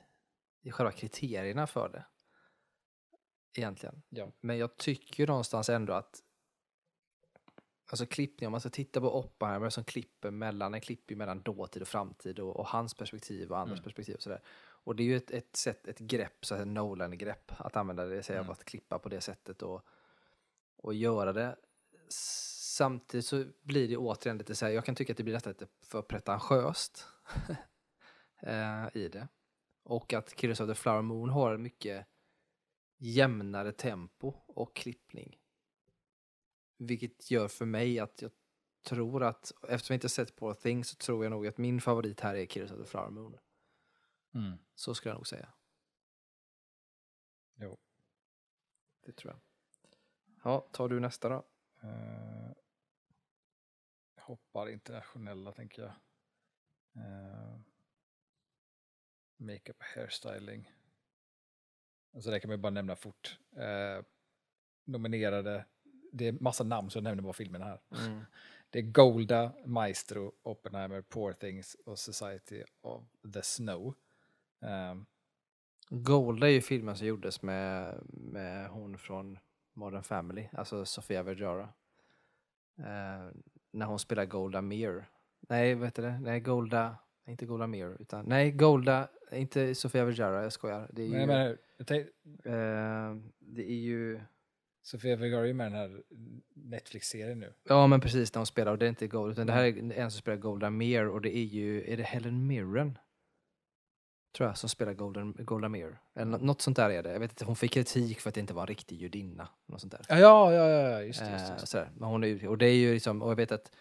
i 0.63 0.71
själva 0.71 0.93
kriterierna 0.93 1.67
för 1.67 1.89
det. 1.89 2.05
Egentligen. 3.55 4.03
Ja. 4.09 4.33
Men 4.41 4.59
jag 4.59 4.77
tycker 4.77 5.27
någonstans 5.27 5.69
ändå 5.69 5.93
att 5.93 6.23
Alltså 7.91 8.07
klippning, 8.07 8.47
om 8.47 8.51
man 8.51 8.61
ska 8.61 8.71
titta 8.71 9.01
på 9.01 9.19
Oppenheimer 9.19 9.71
som 9.71 9.85
klipper 9.85 10.31
mellan, 10.31 10.75
en 10.75 10.81
klipper 10.81 11.17
mellan 11.17 11.43
dåtid 11.43 11.83
och 11.83 11.89
framtid 11.89 12.39
och, 12.39 12.57
och 12.57 12.67
hans 12.67 12.95
perspektiv 12.95 13.51
och 13.51 13.59
andras 13.59 13.79
Mm. 13.79 13.85
perspektiv 13.85 14.15
och 14.15 14.23
sådär. 14.23 14.43
Och 14.85 14.97
det 14.97 15.03
är 15.03 15.05
ju 15.05 15.17
ett, 15.17 15.31
ett 15.31 15.57
sätt, 15.57 15.89
ett 15.89 15.99
grepp, 15.99 16.45
så 16.47 16.55
här 16.55 16.65
Nolan-grepp 16.65 17.53
att 17.57 17.77
använda 17.77 18.05
det, 18.05 18.23
säga 18.23 18.39
Mm. 18.39 18.53
att 18.53 18.65
klippa 18.65 18.99
på 18.99 19.09
det 19.09 19.21
sättet 19.21 19.63
och, 19.63 19.87
och 20.77 20.95
göra 20.95 21.33
det. 21.33 21.57
Samtidigt 22.09 23.27
så 23.27 23.45
blir 23.63 23.89
det 23.89 23.97
återigen 23.97 24.39
lite 24.39 24.55
så 24.55 24.67
här, 24.67 24.73
jag 24.73 24.85
kan 24.85 24.95
tycka 24.95 25.13
att 25.13 25.17
det 25.17 25.23
blir 25.23 25.35
nästan 25.35 25.51
lite 25.51 25.67
för 25.83 26.03
pretentiöst 26.03 27.07
eh, 28.43 28.89
i 28.95 29.09
det. 29.09 29.29
Och 29.83 30.13
att 30.13 30.35
Killers 30.35 30.61
of 30.61 30.69
the 30.69 30.75
Flower 30.75 31.03
Moon 31.03 31.31
har 31.31 31.55
en 31.55 31.63
mycket 31.63 32.07
jämnare 32.99 33.73
tempo 33.73 34.35
och 34.47 34.77
klippning. 34.77 35.39
Vilket 36.79 37.31
gör 37.31 37.49
för 37.49 37.65
mig 37.65 37.99
att 37.99 38.23
jag 38.23 38.31
tror 38.87 39.23
att, 39.23 39.53
eftersom 39.69 39.95
jag 39.95 39.97
inte 39.97 40.09
sett 40.09 40.37
Poor 40.37 40.55
Things 40.55 40.89
så 40.89 40.97
tror 40.97 41.25
jag 41.25 41.31
nog 41.31 41.47
att 41.47 41.59
min 41.59 41.81
favorit 41.81 42.21
här 42.21 42.35
är 42.35 42.47
Killers 42.47 42.73
of 42.73 42.79
the 42.79 42.85
Flower 42.85 43.11
Moon. 43.11 43.37
Mm. 44.35 44.59
Så 44.75 44.95
skulle 44.95 45.11
jag 45.11 45.19
nog 45.19 45.27
säga. 45.27 45.53
Jo. 47.55 47.79
Det 49.01 49.13
tror 49.13 49.33
jag. 49.33 49.41
Ja, 50.45 50.69
tar 50.73 50.89
du 50.89 51.01
nästa 51.01 51.29
då? 51.29 51.47
Eh, 51.83 52.53
hoppar 54.17 54.69
internationella, 54.69 55.53
tänker 55.53 55.83
jag. 55.83 55.95
Uh, 56.97 57.61
makeup 59.37 59.77
och 59.79 59.85
hairstyling. 59.85 60.73
Alltså 62.15 62.31
det 62.31 62.41
kan 62.41 62.49
man 62.49 62.57
ju 62.57 62.63
bara 62.63 62.71
nämna 62.71 62.97
fort. 62.97 63.39
Eh, 63.57 64.05
nominerade, 64.85 65.65
det 66.13 66.27
är 66.27 66.33
massa 66.33 66.65
namn 66.65 66.91
så 66.91 66.97
jag 66.97 67.05
nämner 67.05 67.23
bara 67.23 67.33
filmerna 67.33 67.65
här. 67.65 67.81
Det 68.71 68.79
är 68.79 68.83
Golda, 68.83 69.53
Maestro, 69.67 70.33
Oppenheimer, 70.43 71.03
Poor 71.03 71.33
Things 71.33 71.77
och 71.87 71.99
Society 71.99 72.65
of 72.81 73.05
the 73.35 73.43
Snow. 73.43 73.95
Ehm, 74.63 75.07
Golda 75.89 76.49
är 76.49 76.53
ju 76.53 76.61
filmen 76.61 76.97
som 76.97 77.07
gjordes 77.07 77.43
med, 77.43 77.99
med 78.09 78.69
hon 78.69 78.99
från 78.99 79.39
Modern 79.75 80.03
Family, 80.03 80.49
alltså 80.53 80.85
Sofia 80.85 81.23
Vergara. 81.23 81.69
Eh, 82.79 83.31
när 83.71 83.87
hon 83.87 83.99
spelar 83.99 84.25
Golda 84.25 84.61
Meir. 84.61 85.09
Nej, 85.49 85.75
vad 85.75 85.87
heter 85.87 86.03
det? 86.03 86.19
Nej, 86.21 86.41
Golda, 86.41 86.97
inte 87.27 87.47
Golda 87.47 87.67
Meir, 87.67 87.97
utan 88.01 88.25
nej, 88.25 88.51
Golda, 88.53 89.09
inte 89.33 89.75
Sofia 89.75 90.05
Vergara, 90.05 90.43
jag 90.43 90.53
skojar. 90.53 90.91
Det 90.93 91.03
är 91.03 91.07
ju, 91.07 91.27
men 91.27 91.57
tänk, 91.87 92.07
eh, 92.45 93.17
det 93.39 93.71
är 93.71 93.81
ju, 93.81 94.21
Sofia 94.83 95.17
Vergara 95.17 95.43
är 95.43 95.47
ju 95.47 95.55
med 95.55 95.67
i 95.67 95.71
den 95.71 95.79
här 95.79 96.03
Netflix-serien 96.55 97.41
nu. 97.41 97.53
ja 97.65 97.87
men 97.87 98.01
precis 98.01 98.35
när 98.35 98.39
hon 98.39 98.47
spelar, 98.47 98.73
och 98.73 98.79
det 98.79 98.87
är 98.87 98.89
inte 98.89 99.07
Golda, 99.07 99.33
utan 99.33 99.47
det 99.47 99.53
här 99.53 99.65
är 99.65 99.93
en 99.93 100.11
som 100.11 100.19
spelar 100.21 100.39
Golda 100.39 100.71
Meir 100.71 101.09
och 101.09 101.21
det 101.21 101.37
är 101.37 101.45
ju, 101.45 101.93
är 101.93 101.97
det 101.97 102.03
Helen 102.03 102.47
Mirren? 102.47 102.99
Tror 104.37 104.49
jag, 104.49 104.59
som 104.59 104.69
spelar 104.69 104.93
Golden, 104.93 105.37
Golda 105.39 105.69
Meir. 105.69 105.99
Eller 106.15 106.27
nå- 106.31 106.39
något 106.39 106.63
sånt 106.63 106.77
där 106.77 106.91
är 106.91 107.03
det. 107.03 107.13
Jag 107.13 107.21
vet 107.21 107.31
inte, 107.31 107.45
hon 107.45 107.57
fick 107.57 107.73
kritik 107.73 108.21
för 108.21 108.29
att 108.29 108.35
det 108.35 108.41
inte 108.41 108.55
var 108.55 108.63
en 108.63 108.67
riktig 108.67 108.97
judinna. 108.97 109.49
Något 109.67 109.81
sånt 109.81 109.93
där. 109.93 110.07
Ja, 110.09 110.53
ja, 110.53 110.69
ja, 110.69 111.03
just 111.03 111.21
det. 111.21 111.31
Just 111.31 111.45
det, 111.45 111.45
Eh, 111.45 111.51
just 111.51 111.61
det. 111.61 111.67
sådär. 111.67 111.91
Men 111.97 112.09
hon 112.09 112.25
är, 112.25 112.29
ju- 112.29 112.49
och 112.49 112.59
det 112.59 112.67
är 112.67 112.75
ju 112.75 112.93
liksom, 112.95 113.23
och 113.23 113.31
jag 113.31 113.37
vet 113.37 113.53
att 113.53 113.73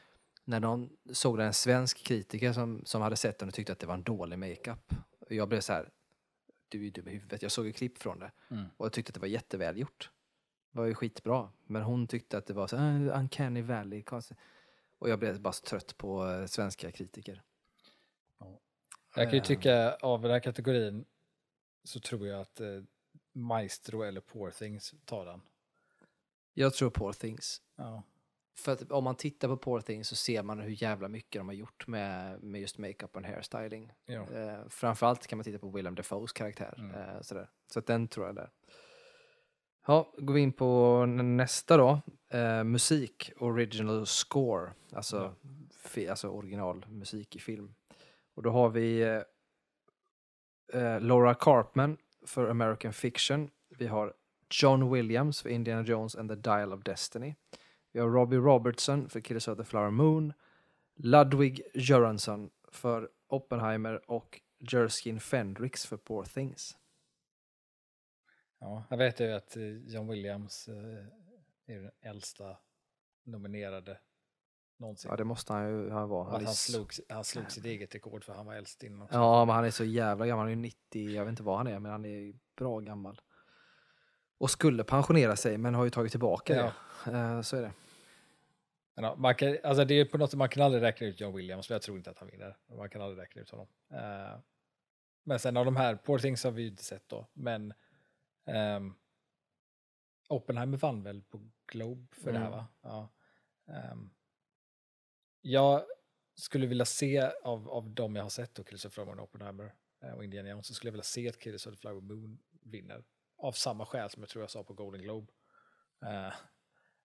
när 0.46 0.60
någon 0.60 0.90
såg 1.14 1.38
det, 1.38 1.44
en 1.46 1.54
svensk 1.54 1.98
kritiker 2.04 2.54
som, 2.54 2.82
som 2.86 3.02
hade 3.02 3.16
sett 3.16 3.40
den 3.40 3.48
och 3.48 3.54
tyckte 3.54 3.72
att 3.74 3.80
det 3.80 3.88
var 3.88 3.94
en 3.94 4.04
dålig 4.04 4.40
makeup. 4.40 4.94
Och 5.20 5.32
Jag 5.32 5.50
blev 5.50 5.60
så 5.62 5.74
här, 5.74 5.90
du 6.70 6.80
är 6.80 6.84
ju 6.84 6.90
dum 6.90 7.08
i 7.08 7.12
huvudet. 7.12 7.42
Jag 7.42 7.52
såg 7.52 7.66
ju 7.66 7.72
klipp 7.74 7.98
från 7.98 8.20
det 8.20 8.32
Mm. 8.52 8.66
och 8.78 8.86
jag 8.86 8.94
tyckte 8.94 9.10
att 9.10 9.14
det 9.14 9.20
var 9.20 9.28
jätteväl 9.28 9.78
gjort. 9.78 10.10
Det 10.72 10.80
var 10.80 10.86
ju 10.86 10.94
skitbra. 10.94 11.50
Men 11.66 11.82
hon 11.82 12.08
tyckte 12.08 12.38
att 12.38 12.46
det 12.46 12.54
var 12.54 12.68
så 12.68 12.78
här, 12.78 13.10
uncanny 13.10 13.62
valley. 13.62 14.02
konstigt." 14.02 14.38
Och 15.00 15.10
jag 15.10 15.20
blev 15.20 15.42
bara 15.42 15.54
så 15.54 15.64
trött 15.66 15.98
på 15.98 16.28
eh, 16.30 16.46
svenska 16.46 16.92
kritiker. 16.92 17.42
Jag 19.16 19.26
kan 19.26 19.34
ju 19.34 19.38
Eh, 19.40 19.44
tycka 19.44 19.94
av 19.96 20.22
den 20.22 20.32
här 20.32 20.40
kategorin 20.40 21.06
så 21.84 22.00
tror 22.00 22.28
jag 22.28 22.42
att 22.42 22.60
eh, 22.62 22.68
Maestro 23.34 24.02
eller 24.04 24.22
Poor 24.22 24.52
Things 24.52 24.94
tar 25.06 25.26
den. 25.26 25.42
Jag 26.54 26.74
tror 26.74 26.90
Poor 26.90 27.14
Things. 27.14 27.62
Ja. 27.76 28.04
För 28.58 28.72
att 28.72 28.92
om 28.92 29.04
man 29.04 29.16
tittar 29.16 29.48
på 29.48 29.58
Poor 29.58 29.82
Things 29.82 30.08
så 30.08 30.16
ser 30.16 30.44
man 30.44 30.60
hur 30.60 30.84
jävla 30.84 31.08
mycket 31.08 31.40
de 31.40 31.48
har 31.48 31.56
gjort 31.56 31.88
med, 31.88 32.44
med 32.44 32.62
just 32.62 32.78
makeup 32.78 33.16
och 33.16 33.24
hairstyling. 33.24 33.92
Ja. 34.06 34.32
Eh, 34.34 34.68
framförallt 34.70 35.28
kan 35.28 35.38
man 35.38 35.44
titta 35.44 35.60
på 35.60 35.70
Willem 35.70 35.96
Dafoes 35.96 36.32
karaktär. 36.32 36.76
Mm. 36.78 36.96
Eh, 36.96 37.22
sådär. 37.22 37.50
Så 37.74 37.80
att 37.80 37.86
den 37.86 38.08
tror 38.08 38.26
jag 38.26 38.36
där. 38.36 38.50
Ja, 39.88 40.14
går 40.18 40.34
vi 40.34 40.42
in 40.42 40.54
på 40.54 41.06
nästa 41.06 41.78
då. 41.78 42.02
Eh, 42.30 42.64
musik, 42.64 43.32
original 43.40 44.06
score. 44.08 44.72
Alltså, 44.92 45.18
Ja. 45.42 45.50
fi, 45.84 46.08
alltså 46.08 46.28
originalmusik 46.30 47.36
i 47.36 47.40
film. 47.40 47.74
Och 48.34 48.44
då 48.44 48.50
har 48.50 48.70
vi 48.70 49.02
eh, 49.02 49.22
eh 50.82 51.02
Laura 51.02 51.34
Carpman 51.34 51.98
för 52.26 52.50
American 52.50 52.94
Fiction. 52.94 53.50
Vi 53.70 53.88
har 53.88 54.14
John 54.50 54.94
Williams 54.94 55.42
för 55.42 55.50
Indiana 55.50 55.84
Jones 55.84 56.16
and 56.16 56.30
the 56.30 56.36
Dial 56.36 56.74
of 56.74 56.84
Destiny. 56.84 57.36
Vi 57.92 58.00
har 58.00 58.10
Robbie 58.10 58.38
Robertson 58.38 59.10
för 59.10 59.22
Killers 59.22 59.48
of 59.48 59.58
the 59.58 59.64
Flower 59.64 59.90
Moon. 59.90 60.34
Ludwig 60.96 61.62
Göransson 61.74 62.50
för 62.72 63.10
Oppenheimer 63.28 64.12
och 64.12 64.42
Jerskin 64.60 65.20
Fendrix 65.20 65.86
för 65.86 65.98
Poor 65.98 66.24
Things. 66.24 66.78
ja, 68.60 68.84
jag 68.90 68.98
vet 68.98 69.20
ju 69.20 69.32
att 69.32 69.58
eh, 69.58 69.64
John 69.64 70.08
Williams 70.08 70.68
eh, 70.68 71.06
är 71.66 71.80
den 71.80 71.92
äldsta 72.02 72.58
nominerade 73.24 74.00
någonsin. 74.82 75.12
Ja, 75.12 75.18
det 75.18 75.24
måste 75.24 75.54
han 75.54 75.68
ju 75.70 75.90
han 75.90 76.10
vara. 76.10 76.32
Han 76.32 76.42
är 76.42 76.46
han 76.46 76.54
slog, 76.56 76.94
han 77.10 77.24
slog 77.24 77.52
sitt 77.52 77.66
eget 77.66 77.96
rekord 77.96 78.24
för 78.24 78.34
han 78.34 78.46
var 78.46 78.54
äldst 78.56 78.84
innan 78.84 79.02
också. 79.02 79.16
Ja, 79.18 79.46
men 79.46 79.56
han 79.56 79.66
är 79.66 79.72
så 79.72 79.84
jävla 79.84 80.26
gammal. 80.28 80.40
Han 80.44 80.48
är 80.52 80.56
ju 80.56 80.62
90, 80.62 81.10
jag 81.10 81.24
vet 81.26 81.30
inte 81.30 81.44
vad 81.44 81.58
han 81.58 81.68
är, 81.68 81.80
men 81.80 81.92
han 81.92 82.06
är 82.06 82.34
bra 82.56 82.80
gammal. 82.80 83.22
Och 84.38 84.52
skulle 84.52 84.84
pensionera 84.84 85.36
sig, 85.36 85.58
men 85.58 85.76
har 85.76 85.84
ju 85.84 85.90
tagit 85.90 86.12
tillbaka 86.12 86.56
Ja. 86.56 86.74
det. 87.12 87.18
Eh, 87.18 87.42
Så 87.42 87.58
är 87.58 87.62
det. 87.62 87.72
Ja, 88.96 89.16
man, 89.16 89.36
kan, 89.36 89.58
alltså 89.64 89.86
det 89.86 89.94
är 89.94 90.06
på 90.06 90.18
något 90.18 90.34
man 90.34 90.50
kan 90.50 90.64
aldrig 90.64 90.84
räkna 90.84 91.08
ut 91.08 91.20
John 91.20 91.36
Williams, 91.36 91.70
men 91.70 91.76
jag 91.76 91.82
tror 91.82 91.98
inte 91.98 92.10
att 92.10 92.18
han 92.20 92.28
vinner. 92.30 92.58
Man 92.78 92.90
kan 92.90 93.02
aldrig 93.02 93.20
räkna 93.22 93.42
ut 93.42 93.50
honom. 93.50 93.68
Eh, 93.92 94.40
men 95.24 95.40
sen 95.40 95.58
av 95.58 95.66
de 95.66 95.76
här, 95.76 95.96
Poor 95.96 96.20
Things 96.20 96.44
har 96.44 96.52
vi 96.52 96.62
ju 96.62 96.68
inte 96.68 96.84
sett 96.84 97.10
då, 97.10 97.28
men 97.34 97.74
ehm, 98.46 98.94
Oppenheimer 100.30 100.78
vann 100.78 101.04
väl 101.04 101.22
på 101.22 101.42
Globe 101.68 102.08
för 102.12 102.32
det 102.32 102.38
här 102.40 102.46
Mm. 102.48 102.58
va? 102.58 102.66
Ja. 102.82 103.10
Ehm, 103.74 104.10
jag 105.42 105.86
skulle 106.36 106.68
vilja 106.68 106.86
se 106.86 107.32
av, 107.44 107.70
av 107.70 107.90
de 107.90 108.16
jag 108.16 108.24
har 108.24 108.30
sett 108.30 108.56
Killers 108.56 108.86
of 108.86 108.92
the 108.92 108.94
Flower 108.94 109.16
Moon, 109.16 109.20
Oppenheimer 109.20 109.74
eh, 110.04 110.12
och 110.12 110.24
Indiana 110.24 110.50
Jones, 110.50 110.68
så 110.68 110.74
skulle 110.74 110.88
jag 110.88 110.94
vilja 110.94 111.04
se 111.04 111.30
att 111.30 111.40
Killers 111.40 111.68
of 111.68 111.74
the 111.74 111.80
Flower 111.80 112.02
Moon 112.02 112.40
vinner. 112.62 113.04
Av 113.38 113.52
samma 113.52 113.86
skäl 113.86 114.10
som 114.10 114.22
jag 114.22 114.30
tror 114.30 114.44
jag 114.44 114.52
sa 114.52 114.64
på 114.64 114.74
Golden 114.74 115.02
Globe. 115.02 115.32
Uh, 116.04 116.34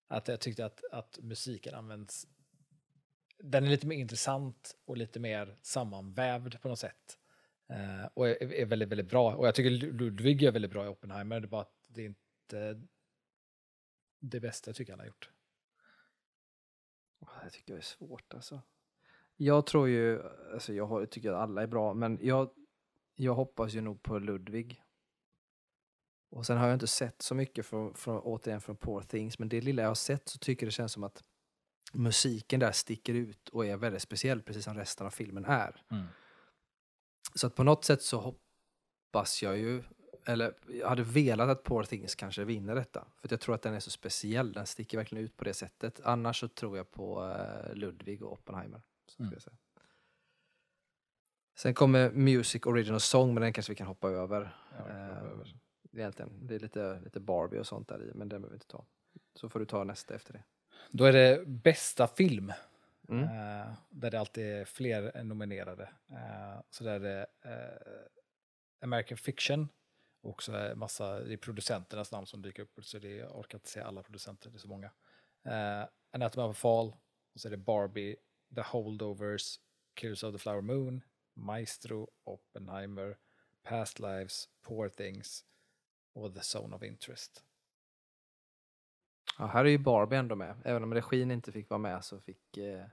att 0.08 0.28
jag 0.28 0.40
tyckte 0.40 0.64
att, 0.64 0.84
att 0.92 1.18
musiken 1.22 1.74
används 1.74 2.26
den 3.38 3.64
är 3.64 3.68
lite 3.68 3.86
mer 3.86 3.96
intressant 3.96 4.76
och 4.84 4.96
lite 4.96 5.20
mer 5.20 5.58
sammanvävd 5.62 6.60
på 6.60 6.68
något 6.68 6.78
sätt. 6.78 7.18
Uh, 7.70 8.06
och 8.14 8.28
är, 8.28 8.52
är 8.52 8.66
väldigt, 8.66 8.88
väldigt 8.88 9.08
bra. 9.10 9.34
Och 9.34 9.46
jag 9.46 9.54
tycker 9.54 9.70
Ludwig 9.70 10.42
är 10.42 10.52
väldigt 10.52 10.70
bra 10.70 10.84
i 10.84 10.88
Oppenheimer, 10.88 11.40
det 11.40 11.46
är 11.46 11.48
bara 11.48 11.62
att 11.62 11.74
det 11.86 12.00
är 12.02 12.06
inte 12.06 12.82
det 14.20 14.40
bästa 14.40 14.68
jag 14.68 14.76
tycker 14.76 14.92
han 14.92 15.00
har 15.00 15.06
gjort. 15.06 15.30
Det 17.44 17.50
tycker 17.50 17.72
jag 17.72 17.78
är 17.78 17.82
svårt 17.82 18.34
alltså. 18.34 18.60
Jag 19.36 19.66
tror 19.66 19.88
ju, 19.88 20.22
alltså 20.52 20.72
jag 20.72 21.10
tycker 21.10 21.32
att 21.32 21.38
alla 21.38 21.62
är 21.62 21.66
bra, 21.66 21.94
men 21.94 22.18
jag, 22.22 22.50
jag 23.14 23.34
hoppas 23.34 23.72
ju 23.72 23.80
nog 23.80 24.02
på 24.02 24.18
Ludvig. 24.18 24.82
Och 26.30 26.46
sen 26.46 26.58
har 26.58 26.66
jag 26.66 26.74
inte 26.74 26.86
sett 26.86 27.22
så 27.22 27.34
mycket 27.34 27.66
från, 27.66 27.94
från, 27.94 28.20
återigen 28.20 28.60
från 28.60 28.76
Poor 28.76 29.02
Things, 29.02 29.38
men 29.38 29.48
det 29.48 29.60
lilla 29.60 29.82
jag 29.82 29.90
har 29.90 29.94
sett 29.94 30.28
så 30.28 30.38
tycker 30.38 30.66
det 30.66 30.72
känns 30.72 30.92
som 30.92 31.04
att 31.04 31.24
musiken 31.92 32.60
där 32.60 32.72
sticker 32.72 33.14
ut 33.14 33.48
och 33.48 33.66
är 33.66 33.76
väldigt 33.76 34.02
speciell, 34.02 34.42
precis 34.42 34.64
som 34.64 34.74
resten 34.74 35.06
av 35.06 35.10
filmen 35.10 35.44
är. 35.44 35.82
Så 37.34 37.46
att 37.46 37.54
på 37.54 37.64
något 37.64 37.84
sätt 37.84 38.02
så 38.02 38.18
hoppas 38.20 39.42
jag 39.42 39.58
ju, 39.58 39.82
eller 40.26 40.54
jag 40.68 40.88
hade 40.88 41.02
velat 41.02 41.48
att 41.48 41.62
Poor 41.64 41.82
Things 41.84 42.14
kanske 42.14 42.44
vinner 42.44 42.74
detta. 42.74 43.06
För 43.16 43.28
jag 43.32 43.40
tror 43.40 43.54
att 43.54 43.62
den 43.62 43.74
är 43.74 43.80
så 43.80 43.90
speciell, 43.90 44.52
den 44.52 44.66
sticker 44.66 44.98
verkligen 44.98 45.24
ut 45.24 45.36
på 45.36 45.44
det 45.44 45.54
sättet. 45.54 46.00
Annars 46.04 46.40
så 46.40 46.48
tror 46.48 46.76
jag 46.76 46.90
på 46.90 47.24
eh, 47.24 47.74
Ludwig 47.74 48.22
och 48.22 48.32
Oppenheimer. 48.32 48.82
Så 49.06 49.12
ska 49.12 49.22
Mm. 49.22 49.40
säga. 49.40 49.56
Sen 51.58 51.74
kommer 51.74 52.10
Music 52.10 52.66
Original 52.66 53.00
Song, 53.00 53.34
men 53.34 53.40
den 53.42 53.52
kanske 53.52 53.72
vi 53.72 53.76
kan 53.76 53.86
hoppa 53.86 54.10
över. 54.10 54.56
Ja, 54.78 54.84
det 54.84 54.88
kan 54.88 54.96
vi 54.98 55.02
hoppa 55.14 55.26
Eh, 55.26 55.32
över. 55.32 55.54
Egentligen. 55.92 56.46
Det 56.46 56.54
är 56.54 56.58
lite, 56.60 57.00
lite 57.04 57.20
Barbie 57.20 57.58
och 57.58 57.66
sånt 57.66 57.88
där 57.88 58.02
i, 58.02 58.10
men 58.14 58.28
den 58.28 58.40
behöver 58.42 58.48
vi 58.48 58.54
inte 58.54 58.66
ta. 58.66 58.84
Så 59.34 59.48
får 59.48 59.58
du 59.60 59.66
ta 59.66 59.84
nästa 59.84 60.14
efter 60.14 60.32
det. 60.32 60.42
Då 60.90 61.04
är 61.04 61.12
det 61.12 61.46
bästa 61.46 62.06
film. 62.06 62.52
Mm. 63.08 63.22
Eh, 63.24 63.72
där 63.90 64.10
det 64.10 64.20
alltid 64.20 64.44
är 64.46 64.64
fler 64.64 65.22
nominerade. 65.24 65.82
Eh, 66.10 66.60
så 66.70 66.84
där 66.84 66.94
är 66.94 67.00
det 67.00 67.26
eh, 67.44 68.04
American 68.82 69.18
Fiction. 69.18 69.68
Och 70.26 70.42
massa, 70.76 71.20
det 71.20 71.32
är 71.32 71.36
producenternas 71.36 72.12
namn 72.12 72.26
som 72.26 72.42
dyker 72.42 72.62
upp. 72.62 72.84
Så 72.84 72.98
det, 72.98 73.08
jag 73.16 73.38
orkar 73.38 73.58
inte 73.58 73.68
säga 73.68 73.86
alla 73.86 74.02
producenter, 74.02 74.50
det 74.50 74.56
är 74.56 74.58
så 74.58 74.68
många. 74.68 74.90
Eh, 75.42 75.88
Anatomy 76.10 76.46
of 76.46 76.56
a 76.56 76.58
Fall. 76.60 76.96
Och 77.34 77.40
så 77.40 77.48
är 77.48 77.50
det 77.50 77.56
Barbie, 77.56 78.16
The 78.54 78.60
Holdovers, 78.60 79.60
Killers 79.94 80.24
of 80.24 80.32
the 80.32 80.38
Flower 80.38 80.60
Moon, 80.60 81.02
Maestro, 81.34 82.10
Oppenheimer, 82.24 83.16
Past 83.62 83.98
Lives, 83.98 84.48
Poor 84.62 84.88
Things 84.88 85.44
och 86.12 86.34
The 86.34 86.58
Zone 86.58 86.76
of 86.76 86.82
Interest. 86.82 87.44
Ja, 89.38 89.46
här 89.46 89.64
är 89.64 89.68
ju 89.68 89.78
Barbie 89.78 90.16
ändå 90.16 90.36
med. 90.36 90.56
Även 90.64 90.82
om 90.82 90.94
regin 90.94 91.30
inte 91.30 91.52
fick 91.52 91.70
vara 91.70 91.78
med 91.78 92.04
så 92.04 92.20
fick 92.20 92.56
eh, 92.56 92.84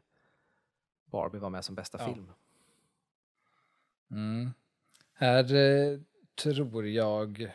Barbie 1.06 1.40
vara 1.40 1.50
med 1.50 1.66
som 1.66 1.76
bästa 1.76 1.98
Ja. 2.02 2.14
film. 2.14 2.32
Mm. 4.12 4.54
Här 5.14 5.54
eh, 5.54 6.00
tror 6.36 6.88
jag... 6.88 7.54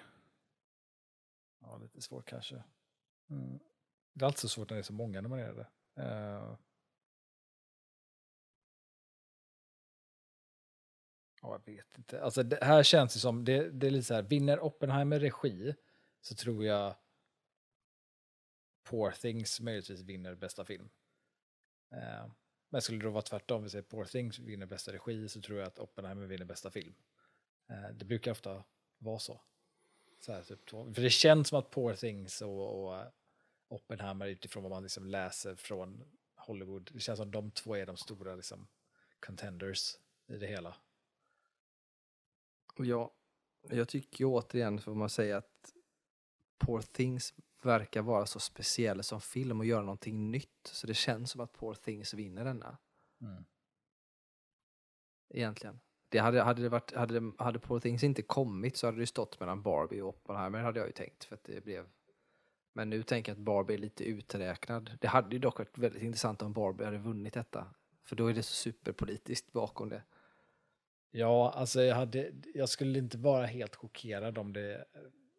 Ja, 1.61 1.77
lite 1.77 2.01
svårt 2.01 2.27
kanske. 2.27 2.63
Mm. 3.31 3.59
Det 4.13 4.25
är 4.25 4.27
alltid 4.27 4.41
så 4.41 4.49
svårt 4.49 4.71
när 4.71 4.77
det 4.77 4.81
är 4.81 4.83
så 4.83 4.93
många 4.93 5.21
nominerade. 5.21 5.67
Uh... 5.99 6.57
Ja, 11.43 11.53
jag 11.53 11.75
vet 11.75 11.99
inte. 11.99 12.23
Alltså, 12.23 12.43
det 12.43 12.65
här 12.65 12.83
känns 12.83 13.15
det 13.15 13.21
som, 13.21 13.45
det, 13.45 13.71
det 13.71 13.87
är 13.87 13.91
lite 13.91 14.05
så 14.05 14.15
här, 14.15 14.23
vinner 14.23 14.61
Oppenheimer 14.61 15.21
regi 15.21 15.75
så 16.21 16.35
tror 16.35 16.65
jag 16.65 16.95
Poor 18.83 19.11
Things 19.11 19.61
möjligtvis 19.61 20.01
vinner 20.01 20.35
bästa 20.35 20.65
film. 20.65 20.91
Uh, 21.93 22.31
men 22.69 22.83
skulle 22.83 22.99
det 22.99 23.05
då 23.05 23.11
vara 23.11 23.23
tvärtom, 23.23 23.63
vi 23.63 23.71
säger 23.71 23.83
Poor 23.83 24.05
Things 24.05 24.39
vinner 24.39 24.67
bästa 24.67 24.93
regi 24.93 25.29
så 25.29 25.41
tror 25.41 25.59
jag 25.59 25.67
att 25.67 25.79
Oppenheimer 25.79 26.27
vinner 26.27 26.45
bästa 26.45 26.71
film. 26.71 26.95
Eh, 27.69 27.89
det 27.95 28.05
brukar 28.05 28.31
ofta 28.31 28.65
vara 28.99 29.19
så. 29.19 29.41
så 30.21 30.33
här, 30.33 30.43
typ, 30.43 30.71
för 30.71 31.03
det 31.03 31.11
känns 31.11 31.49
som 31.49 31.59
att 31.59 31.71
Poor 31.71 31.95
Things 31.95 32.43
och, 32.43 32.85
och 32.85 32.99
eh, 32.99 33.09
Oppenheimer 33.69 34.27
utifrån 34.27 34.63
vad 34.63 34.71
man 34.71 34.83
liksom 34.83 35.07
läser 35.07 35.57
från 35.57 36.05
Hollywood, 36.37 36.91
det 36.93 37.01
känns 37.01 37.19
som 37.19 37.31
de 37.31 37.51
två 37.51 37.77
är 37.77 37.87
de 37.87 37.97
stora 37.97 38.35
liksom, 38.35 38.69
contenders 39.21 39.99
i 40.27 40.37
det 40.37 40.47
hela. 40.47 40.77
Och 42.79 42.87
jag, 42.87 43.11
jag 43.69 43.89
tycker 43.89 44.25
återigen, 44.25 44.81
får 44.81 44.95
man 44.95 45.11
säga 45.11 45.37
att 45.37 45.75
Poor 46.59 46.83
Things 46.83 47.35
verkar 47.63 48.03
vara 48.03 48.27
så 48.27 48.41
speciell 48.41 49.03
som 49.03 49.21
film 49.21 49.61
och 49.61 49.67
göra 49.67 49.83
någonting 49.83 50.31
nytt. 50.31 50.67
Så 50.73 50.87
det 50.87 50.95
känns 50.95 51.31
som 51.31 51.41
att 51.41 51.53
Poor 51.53 51.75
Things 51.75 52.15
vinner 52.15 52.45
denna. 52.45 52.79
Mm. 53.21 53.45
Egentligen. 55.29 55.81
Det 56.09 56.19
hade, 56.19 56.43
hade, 56.43 56.63
det 56.63 56.69
varit, 56.69 56.95
hade, 56.95 57.21
det- 57.21 57.33
hade 57.39 57.59
Poor 57.59 57.81
Things 57.81 58.05
inte 58.05 58.23
kommit 58.23 58.77
så 58.77 58.87
hade 58.87 58.99
det 58.99 59.07
stått 59.07 59.41
mellan 59.41 59.63
Barbie 59.63 60.01
och 60.01 60.09
Oppenheimer 60.09 60.59
hade 60.59 60.79
jag 60.79 60.87
ju 60.89 60.93
tänkt. 60.93 61.25
För 61.25 61.35
att 61.35 61.45
det 61.45 61.65
blev... 61.65 61.87
Men 62.73 62.91
nu 62.91 63.03
tänker 63.03 63.33
jag 63.33 63.39
att 63.39 63.45
Barbie 63.45 63.75
är 63.75 63.79
lite 63.79 64.05
uträknad. 64.05 64.99
Det 65.01 65.09
hade 65.09 65.35
ju 65.37 65.39
dock 65.39 65.59
varit 65.59 65.79
väldigt 65.79 66.03
intressant 66.03 66.43
om 66.43 66.53
Barbie 66.53 66.85
hade 66.85 66.99
vunnit 66.99 67.35
detta. 67.35 67.75
För 68.05 68.17
då 68.17 68.27
är 68.27 68.35
det 68.35 68.43
så 68.43 68.55
superpolitiskt 68.55 69.53
bakom 69.53 69.89
det. 69.89 70.03
Ja, 71.11 71.53
alltså 71.53 71.83
jag, 71.83 71.97
hade, 71.97 72.33
jag 72.55 72.69
skulle 72.69 72.99
inte 72.99 73.19
vara 73.19 73.47
helt 73.47 73.77
chockerad 73.77 74.39
om 74.39 74.53
det 74.53 74.85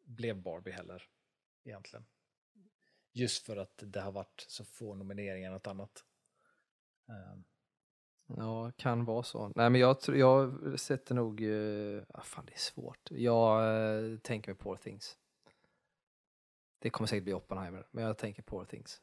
blev 0.05 0.41
Barbie 0.41 0.71
heller, 0.71 1.03
egentligen. 1.63 2.05
Just 3.11 3.45
för 3.45 3.57
att 3.57 3.83
det 3.85 4.01
har 4.01 4.11
varit 4.11 4.45
så 4.47 4.65
få 4.65 4.95
nomineringar 4.95 5.47
än 5.47 5.53
något 5.53 5.67
annat. 5.67 6.03
Ehm. 7.09 7.43
Ja, 8.37 8.71
kan 8.71 9.05
vara 9.05 9.23
så. 9.23 9.51
Nej, 9.55 9.69
men 9.69 9.81
jag, 9.81 9.97
jag 10.07 10.53
sätter 10.79 11.15
nog... 11.15 11.41
Uh, 11.41 12.03
ah, 12.09 12.21
fan, 12.21 12.45
det 12.45 12.53
är 12.53 12.59
svårt. 12.59 13.11
Jag 13.11 13.63
eh, 14.11 14.17
tänker 14.17 14.51
mig 14.51 14.57
Poor 14.57 14.75
Things. 14.75 15.17
Det 16.79 16.89
kommer 16.89 17.07
säkert 17.07 17.23
bli 17.23 17.33
Oppenheimer, 17.33 17.87
men 17.91 18.03
jag 18.03 18.17
tänker 18.17 18.43
Poor 18.43 18.65
Things. 18.65 19.01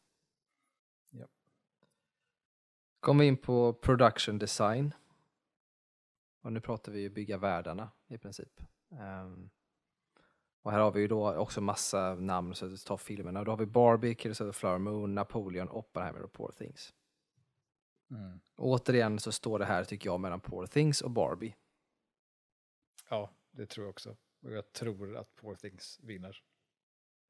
Ja. 1.11 1.27
Kommer 3.01 3.25
vi 3.25 3.29
in 3.29 3.37
på 3.37 3.73
production 3.73 4.39
design. 4.39 4.95
Och 6.41 6.53
nu 6.53 6.61
pratar 6.61 6.93
vi 6.93 7.01
ju 7.01 7.11
bygga 7.11 7.39
världarna 7.39 7.91
i 8.09 8.19
princip. 8.19 8.61
Um, 8.89 9.51
och 10.63 10.73
här 10.73 10.81
har 10.81 10.93
vi 10.93 11.01
ju 11.01 11.09
då 11.09 11.35
också 11.35 11.61
massa 11.61 12.15
namn 12.15 12.55
så 12.55 12.75
att 12.75 12.85
ta 12.85 12.97
filmerna. 12.97 13.45
Då 13.45 13.53
har 13.53 13.57
vi 13.57 13.67
Barbie, 13.67 14.15
Killers 14.15 14.41
of 14.41 14.47
the 14.49 14.59
Flower 14.59 14.79
Moon, 14.79 15.15
Napoleon, 15.15 15.69
Oppenheimer 15.69 16.23
och 16.23 16.33
Poor 16.33 16.53
Things 16.53 16.95
mm. 18.11 18.41
Återigen 18.57 19.19
så 19.19 19.33
står 19.33 19.59
det 19.59 19.65
här 19.65 19.85
tycker 19.85 20.09
jag 20.09 20.21
mellan 20.21 20.41
Poor 20.41 20.67
Things 20.67 21.03
och 21.03 21.11
Barbie. 21.11 21.57
Ja, 23.09 23.31
det 23.51 23.67
tror 23.67 23.87
jag 23.87 23.91
också. 23.91 24.17
Och 24.43 24.53
jag 24.53 24.73
tror 24.73 25.17
att 25.17 25.35
Poor 25.35 25.55
Things 25.55 26.01
vinner. 26.03 26.43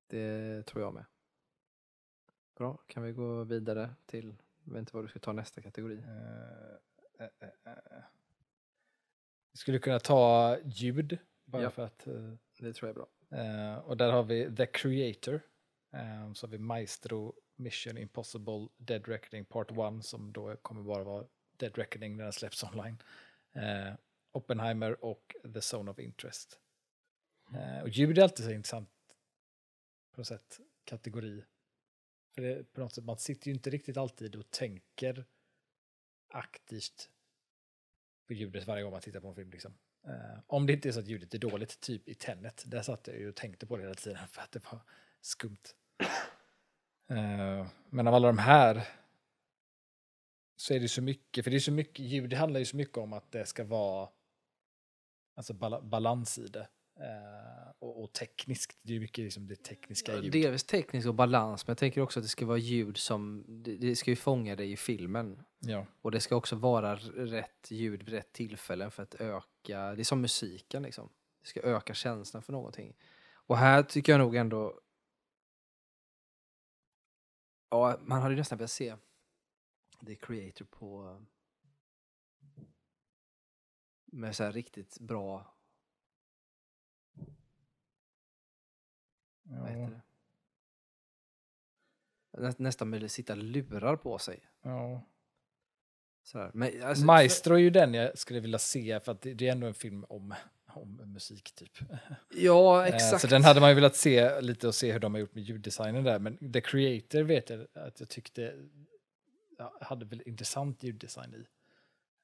Det 0.07 0.63
tror 0.67 0.83
jag 0.85 0.95
med. 0.95 1.05
Bra, 2.57 2.77
kan 2.87 3.03
vi 3.03 3.13
gå 3.13 3.45
vidare 3.45 3.91
till, 4.07 4.35
jag 4.65 4.73
vet 4.73 4.81
inte 4.81 4.97
vad 4.97 5.05
du 5.05 5.09
ska 5.09 5.19
ta 5.19 5.33
nästa 5.33 5.61
kategori. 5.63 5.99
Eh, 5.99 7.25
eh, 7.27 7.49
eh. 7.65 8.03
Vi 9.53 9.59
skulle 9.59 9.79
kunna 9.79 9.99
ta 9.99 10.57
ljud, 10.65 11.19
bara 11.45 11.63
Ja. 11.63 11.71
för 11.71 11.83
att... 11.85 12.07
eh, 12.07 12.33
Det 12.59 12.73
tror 12.73 12.89
jag 12.89 12.91
är 12.91 12.95
bra. 12.95 13.09
Eh, 13.39 13.79
och 13.79 13.97
där 13.97 14.13
har 14.13 14.23
vi 14.23 14.57
The 14.57 14.67
Creator. 14.67 15.41
Eh, 15.91 16.33
så 16.33 16.47
har 16.47 16.51
vi 16.51 16.59
Maestro, 16.59 17.35
Mission 17.57 17.99
Impossible, 17.99 18.69
Dead 18.77 19.09
Reckoning 19.09 19.45
Part 19.45 19.71
1 19.71 20.05
som 20.05 20.33
då 20.33 20.57
kommer 20.57 20.83
bara 20.83 21.05
vara 21.05 21.27
Dead 21.57 21.79
Reckoning 21.79 22.17
när 22.17 22.25
den 22.25 22.33
släpps 22.33 22.65
online. 22.65 23.03
Eh, 23.53 23.95
Oppenheimer 24.33 25.05
och 25.05 25.37
The 25.55 25.77
Zone 25.77 25.91
of 25.91 25.99
Interest. 25.99 26.61
Eh, 27.55 27.83
och 27.83 27.89
ljud 27.89 28.19
är 28.19 28.23
alltid 28.23 28.47
så 28.47 28.53
intressant 28.53 28.91
på 30.13 30.21
något 30.21 30.27
sätt 30.27 30.61
kategori. 30.85 31.45
För 32.35 32.43
det, 32.43 32.73
på 32.73 32.81
något 32.81 32.95
sätt, 32.95 33.05
man 33.05 33.19
sitter 33.19 33.47
ju 33.47 33.55
inte 33.55 33.71
riktigt 33.71 33.97
alltid 33.97 34.37
och 34.37 34.51
tänker 34.51 35.25
aktivt 36.29 37.11
på 38.27 38.33
ljudet 38.33 38.67
varje 38.67 38.83
gång 38.83 38.93
man 38.93 39.01
tittar 39.01 39.21
på 39.21 39.29
en 39.29 39.35
film. 39.35 39.51
Liksom. 39.51 39.79
Eh, 40.07 40.39
om 40.47 40.67
det 40.67 40.73
inte 40.73 40.89
är 40.89 40.93
så 40.93 41.01
att 41.01 41.07
ljudet 41.07 41.35
är 41.35 41.39
dåligt, 41.39 41.81
typ 41.81 42.09
i 42.09 42.15
Tenet. 42.15 42.65
Där 42.67 42.83
satt 42.83 43.07
jag 43.07 43.19
ju 43.19 43.29
och 43.29 43.35
tänkte 43.35 43.67
på 43.67 43.77
det 43.77 43.83
hela 43.83 43.95
tiden 43.95 44.29
för 44.29 44.43
att 44.43 44.53
det 44.53 44.73
var 44.73 44.81
skumt. 45.21 45.63
Eh, 47.09 47.67
men 47.91 48.09
av 48.09 48.15
alla 48.15 48.27
de 48.27 48.39
här 48.39 48.89
så 50.57 50.75
är 50.75 50.81
det 50.81 50.89
så 50.89 51.03
mycket, 51.03 51.45
för 51.45 51.51
det 51.51 51.57
är 51.57 51.61
så 51.61 51.73
mycket 51.73 51.99
ljud, 51.99 52.31
det 52.31 52.37
handlar 52.37 52.61
ju 52.61 52.67
så 52.67 52.77
mycket 52.77 52.99
om 52.99 53.13
att 53.13 53.33
det 53.33 53.47
ska 53.47 53.65
vara 53.65 54.09
alltså 55.37 55.55
bala, 55.55 55.81
balans 55.81 56.39
i 56.39 56.49
det. 56.49 56.69
Eh, 57.01 57.71
och, 57.79 58.03
och 58.03 58.13
tekniskt, 58.13 58.79
det 58.83 58.97
är 58.97 59.01
mycket 59.01 59.25
liksom 59.25 59.47
det 59.47 59.57
tekniska 59.57 60.15
ljudet. 60.15 60.33
Delvis 60.33 60.65
teknisk 60.65 61.09
och 61.09 61.15
balans, 61.15 61.67
men 61.67 61.71
jag 61.71 61.79
tänker 61.79 62.01
också 62.01 62.21
att 62.21 62.25
det 62.25 62.29
ska 62.29 62.47
vara 62.47 62.59
ljud 62.59 62.97
som, 62.97 63.45
det, 63.49 63.77
det 63.77 63.97
ska 63.97 64.11
ju 64.11 64.17
fånga 64.17 64.57
dig 64.57 64.73
i 64.73 64.77
filmen. 64.77 65.43
Ja. 65.59 65.87
Och 66.03 66.11
det 66.11 66.21
ska 66.21 66.37
också 66.37 66.57
vara 66.57 66.97
rätt 66.97 67.71
ljud 67.71 68.03
vid 68.03 68.15
rätt 68.15 68.33
tillfällen 68.33 68.91
för 68.91 69.03
att 69.03 69.15
öka, 69.15 69.95
det 69.95 70.03
är 70.03 70.05
som 70.05 70.21
musiken 70.21 70.83
liksom. 70.83 71.09
Det 71.43 71.49
ska 71.49 71.61
öka 71.61 71.95
känslan 71.95 72.43
för 72.43 72.53
någonting. 72.53 72.97
Och 73.33 73.59
här 73.59 73.83
tycker 73.83 74.13
jag 74.13 74.19
nog 74.19 74.37
ändå, 74.37 74.81
ja, 77.71 77.99
man 78.01 78.23
hade 78.23 78.35
nästan 78.35 78.59
velat 78.59 78.71
se 78.71 78.97
The 80.07 80.15
Creator 80.15 80.65
på 80.65 81.21
med 84.05 84.37
så 84.37 84.45
här 84.45 84.53
riktigt 84.53 85.01
bra, 85.01 85.55
vad 89.43 89.69
heter 89.69 89.91
det? 89.91 90.03
Nä, 92.43 92.55
nästan 92.59 92.91
med 92.91 93.11
sitta 93.11 93.35
lurar 93.35 93.97
på 93.97 94.19
sig. 94.19 94.49
ja. 94.63 96.51
Men, 96.55 96.83
alltså, 96.83 97.05
Maestro 97.05 97.55
är 97.55 97.59
ju 97.59 97.71
den 97.71 97.95
jag 97.95 98.19
skulle 98.19 98.41
vilja 98.41 98.59
se 98.59 99.01
för 99.01 99.13
att 99.13 99.23
det 99.23 99.43
är 99.43 99.53
ändå 99.53 99.67
en 99.67 99.75
film 99.75 100.05
om, 100.05 100.35
om 100.77 101.13
musik 101.13 101.53
typ. 101.55 101.79
Ja, 102.31 102.87
Eh, 102.87 102.95
exakt. 102.95 103.21
Så 103.21 103.27
den 103.27 103.45
hade 103.45 103.61
man 103.61 103.69
ju 103.69 103.75
velat 103.75 103.97
se 103.97 104.41
lite 104.41 104.69
och 104.69 104.75
se 104.75 104.93
hur 104.93 105.01
de 105.01 105.15
har 105.15 105.21
gjort 105.21 105.35
med 105.35 105.45
ljuddesignen 105.45 106.05
där. 106.05 106.19
Men 106.19 106.53
The 106.53 106.61
Creator 106.61 107.23
vet 107.23 107.51
jag 107.51 107.67
att 107.75 108.01
jag 108.01 108.09
tyckte 108.09 108.55
ja, 109.59 109.79
hade 109.81 110.05
väl 110.05 110.23
intressant 110.27 110.83
ljuddesign 110.83 111.35
i. 111.35 111.47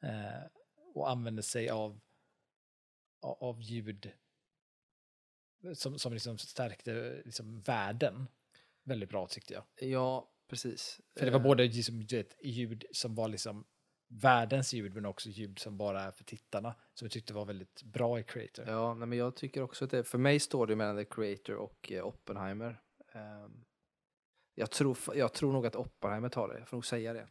Eh, 0.06 0.46
och 0.94 1.10
använde 1.10 1.42
sig 1.42 1.70
av, 1.70 2.00
av, 3.20 3.62
ljud 3.62 4.12
som, 5.74 5.98
som 5.98 6.12
liksom 6.12 6.38
stärkte 6.38 7.22
liksom 7.24 7.60
världen 7.60 8.26
väldigt 8.84 9.08
bra 9.08 9.26
tyckte 9.26 9.54
jag. 9.54 9.64
Ja, 9.90 10.30
precis. 10.48 11.00
För 11.16 11.26
det 11.26 11.32
var 11.32 11.40
Eh, 11.40 11.44
både 11.44 11.64
liksom, 11.64 12.06
vet, 12.06 12.36
ljud 12.42 12.84
som 12.92 13.14
var 13.14 13.28
liksom 13.28 13.64
världens 14.20 14.72
ljud 14.72 14.94
men 14.94 15.06
också 15.06 15.28
ljud 15.28 15.58
som 15.58 15.76
bara 15.76 16.02
är 16.02 16.10
för 16.10 16.24
tittarna. 16.24 16.74
Som 16.94 17.04
jag 17.04 17.12
tyckte 17.12 17.34
var 17.34 17.44
väldigt 17.44 17.82
bra 17.82 18.18
i 18.20 18.22
Creator. 18.22 18.68
Ja, 18.68 18.94
nej, 18.94 19.08
men 19.08 19.18
jag 19.18 19.36
tycker 19.36 19.62
också 19.62 19.84
att 19.84 19.90
det, 19.90 20.04
för 20.04 20.18
mig 20.18 20.40
står 20.40 20.66
det 20.66 20.76
mellan 20.76 20.96
The 20.96 21.04
Creator 21.04 21.56
och 21.56 21.92
eh, 21.92 22.06
Oppenheimer. 22.06 22.80
Ehm, 23.12 23.64
jag, 24.54 24.70
tror, 24.70 24.98
jag 25.14 25.32
tror 25.32 25.52
nog 25.52 25.66
att 25.66 25.76
Oppenheimer 25.76 26.28
tar 26.28 26.48
det, 26.48 26.58
jag 26.58 26.68
får 26.68 26.76
nog 26.76 26.86
säga 26.86 27.12
det. 27.12 27.28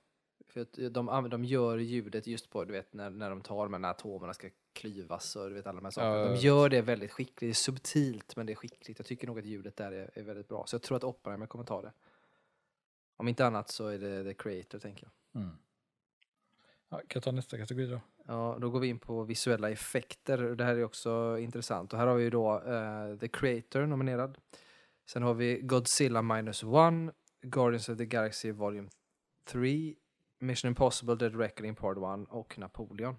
För 0.48 0.62
att 0.62 0.74
de, 0.92 1.30
de 1.30 1.46
gör 1.46 1.78
ljudet 1.78 2.28
just 2.28 2.50
på, 2.50 2.66
du 2.66 2.72
vet, 2.74 2.94
när, 2.94 3.10
när 3.10 3.30
de 3.30 3.42
tar 3.42 3.64
de 3.64 3.74
här 3.74 3.80
när 3.80 3.90
atomerna 3.90 4.34
ska 4.34 4.50
klyvas 4.74 5.36
och 5.36 5.50
du 5.50 5.56
vet 5.56 5.68
alla 5.68 5.76
de 5.76 5.86
här 5.86 5.92
sakerna. 5.92 6.26
De 6.26 6.36
gör 6.36 6.70
det 6.70 6.82
väldigt 6.82 7.12
skickligt, 7.12 7.40
det 7.40 7.50
är 7.50 7.54
subtilt 7.54 8.36
men 8.36 8.46
det 8.46 8.54
är 8.54 8.56
skickligt. 8.56 9.00
Jag 9.00 9.06
tycker 9.06 9.28
nog 9.28 9.40
att 9.40 9.46
ljudet 9.46 9.76
där 9.76 9.92
är, 9.92 10.12
är 10.14 10.24
väldigt 10.24 10.48
bra. 10.48 10.66
Så 10.68 10.76
jag 10.76 10.82
tror 10.82 10.98
att 10.98 11.04
Oppenheimer 11.04 11.48
kommer 11.48 11.66
ta 11.66 11.82
det. 11.82 11.94
Om 13.18 13.28
inte 13.28 13.46
annat 13.46 13.70
så 13.70 13.88
är 13.88 14.00
det 14.00 14.24
The 14.24 14.34
Creator, 14.34 14.80
tänker 14.80 15.04
jag. 15.06 15.42
Mm. 15.42 15.56
Ja, 16.92 16.98
kan 16.98 17.06
jag 17.14 17.24
ta 17.24 17.32
nästa 17.32 17.58
kategori 17.58 17.88
då? 17.88 18.02
Ja, 18.28 18.58
då 18.62 18.70
går 18.70 18.80
vi 18.80 18.88
in 18.88 19.00
på 19.00 19.24
visuella 19.24 19.70
effekter. 19.70 20.38
Det 20.38 20.64
här 20.64 20.76
är 20.76 20.84
också 20.84 21.38
intressant. 21.40 21.94
Och 21.94 22.00
här 22.00 22.08
har 22.08 22.16
vi 22.16 22.24
ju 22.24 22.30
då 22.30 22.60
uh, 22.60 23.18
The 23.18 23.28
Creator 23.28 23.86
nominerad. 23.86 24.38
Sen 25.06 25.24
har 25.24 25.34
vi 25.34 25.62
Godzilla 25.62 26.22
Minus 26.22 26.64
One, 26.64 27.12
Guardians 27.42 27.90
of 27.90 27.98
the 27.98 28.06
Galaxy 28.06 28.52
Volume 28.52 28.90
3, 29.46 29.96
Mission 30.40 30.70
Impossible 30.70 31.16
Dead 31.16 31.36
Reckoning 31.36 31.76
Part 31.76 31.98
1 31.98 32.28
och 32.30 32.60
Napoleon. 32.60 33.16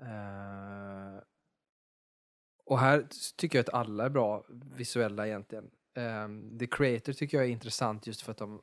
Uh, 0.00 1.22
och 2.64 2.78
här 2.78 3.06
tycker 3.36 3.58
jag 3.58 3.62
att 3.62 3.74
alla 3.74 4.04
är 4.04 4.10
bra 4.10 4.44
visuella 4.48 5.26
egentligen. 5.26 5.70
Um, 5.94 6.58
The 6.58 6.66
Creator 6.66 7.12
tycker 7.12 7.36
jag 7.36 7.46
är 7.46 7.50
intressant 7.50 8.06
just 8.06 8.22
för 8.22 8.32
att 8.32 8.38
de 8.38 8.62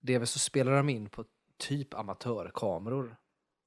delvis 0.00 0.30
så 0.30 0.38
spelar 0.38 0.72
de 0.72 0.88
in 0.88 1.08
på 1.08 1.24
typ 1.58 1.94
amatörkameror 1.94 3.16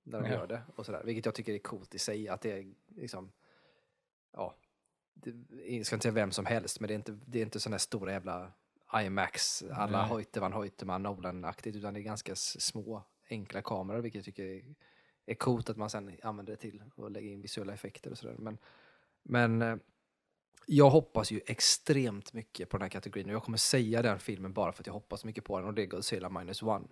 när 0.04 0.22
de 0.22 0.28
Ja. 0.30 0.34
gör 0.34 0.48
det 0.48 0.62
och 0.76 0.86
sådär. 0.86 1.04
Vilket 1.06 1.26
jag 1.26 1.36
tycker 1.36 1.54
är 1.54 1.60
coolt 1.60 1.96
i 1.96 2.00
sig 2.00 2.28
att 2.28 2.42
det 2.42 2.52
är 2.52 2.74
liksom 2.88 3.32
ja, 4.34 4.56
det, 5.14 5.34
jag 5.76 5.86
ska 5.86 5.96
inte 5.96 6.04
säga 6.04 6.14
vem 6.14 6.32
som 6.32 6.46
helst 6.46 6.80
men 6.80 6.88
det 6.88 6.94
är 6.94 6.96
inte, 6.96 7.20
det 7.26 7.40
är 7.40 7.44
inte 7.44 7.60
sådana 7.60 7.74
här 7.74 7.80
stora 7.80 8.12
jävla 8.12 8.52
IMAX, 9.06 9.64
alla 9.72 10.02
Nej. 10.02 10.10
Hoyteman, 10.10 10.54
Hoyteman, 10.54 11.04
Nolan-aktigt 11.04 11.76
utan 11.78 11.94
det 11.94 12.00
är 12.00 12.02
ganska 12.02 12.36
små 12.36 13.04
enkla 13.30 13.62
kameror 13.62 14.02
vilket 14.02 14.20
jag 14.20 14.26
tycker 14.26 14.46
är, 14.46 14.76
är 15.26 15.36
coolt 15.36 15.70
att 15.70 15.78
man 15.78 15.90
sen 15.90 16.18
använder 16.24 16.54
det 16.54 16.58
till 16.58 16.84
och 16.96 17.12
lägger 17.12 17.30
in 17.30 17.42
visuella 17.42 17.74
effekter 17.74 18.12
och 18.12 18.18
sådär. 18.18 18.36
Men, 18.38 18.58
men 19.24 19.62
eh, 19.62 19.76
jag 20.66 20.90
hoppas 20.90 21.32
ju 21.32 21.42
extremt 21.46 22.34
mycket 22.34 22.70
på 22.70 22.78
den 22.78 22.82
här 22.82 22.90
kategorin 22.90 23.30
och 23.30 23.36
jag 23.36 23.44
kommer 23.44 23.58
säga 23.58 24.02
den 24.02 24.20
filmen 24.20 24.54
bara 24.54 24.72
för 24.72 24.82
att 24.84 24.88
jag 24.88 24.94
hoppas 24.94 25.26
mycket 25.26 25.44
på 25.44 25.60
den 25.60 25.68
och 25.68 25.74
det 25.74 25.82
är 25.82 25.86
Godzilla 25.86 26.30
minus 26.30 26.64
one. 26.64 26.88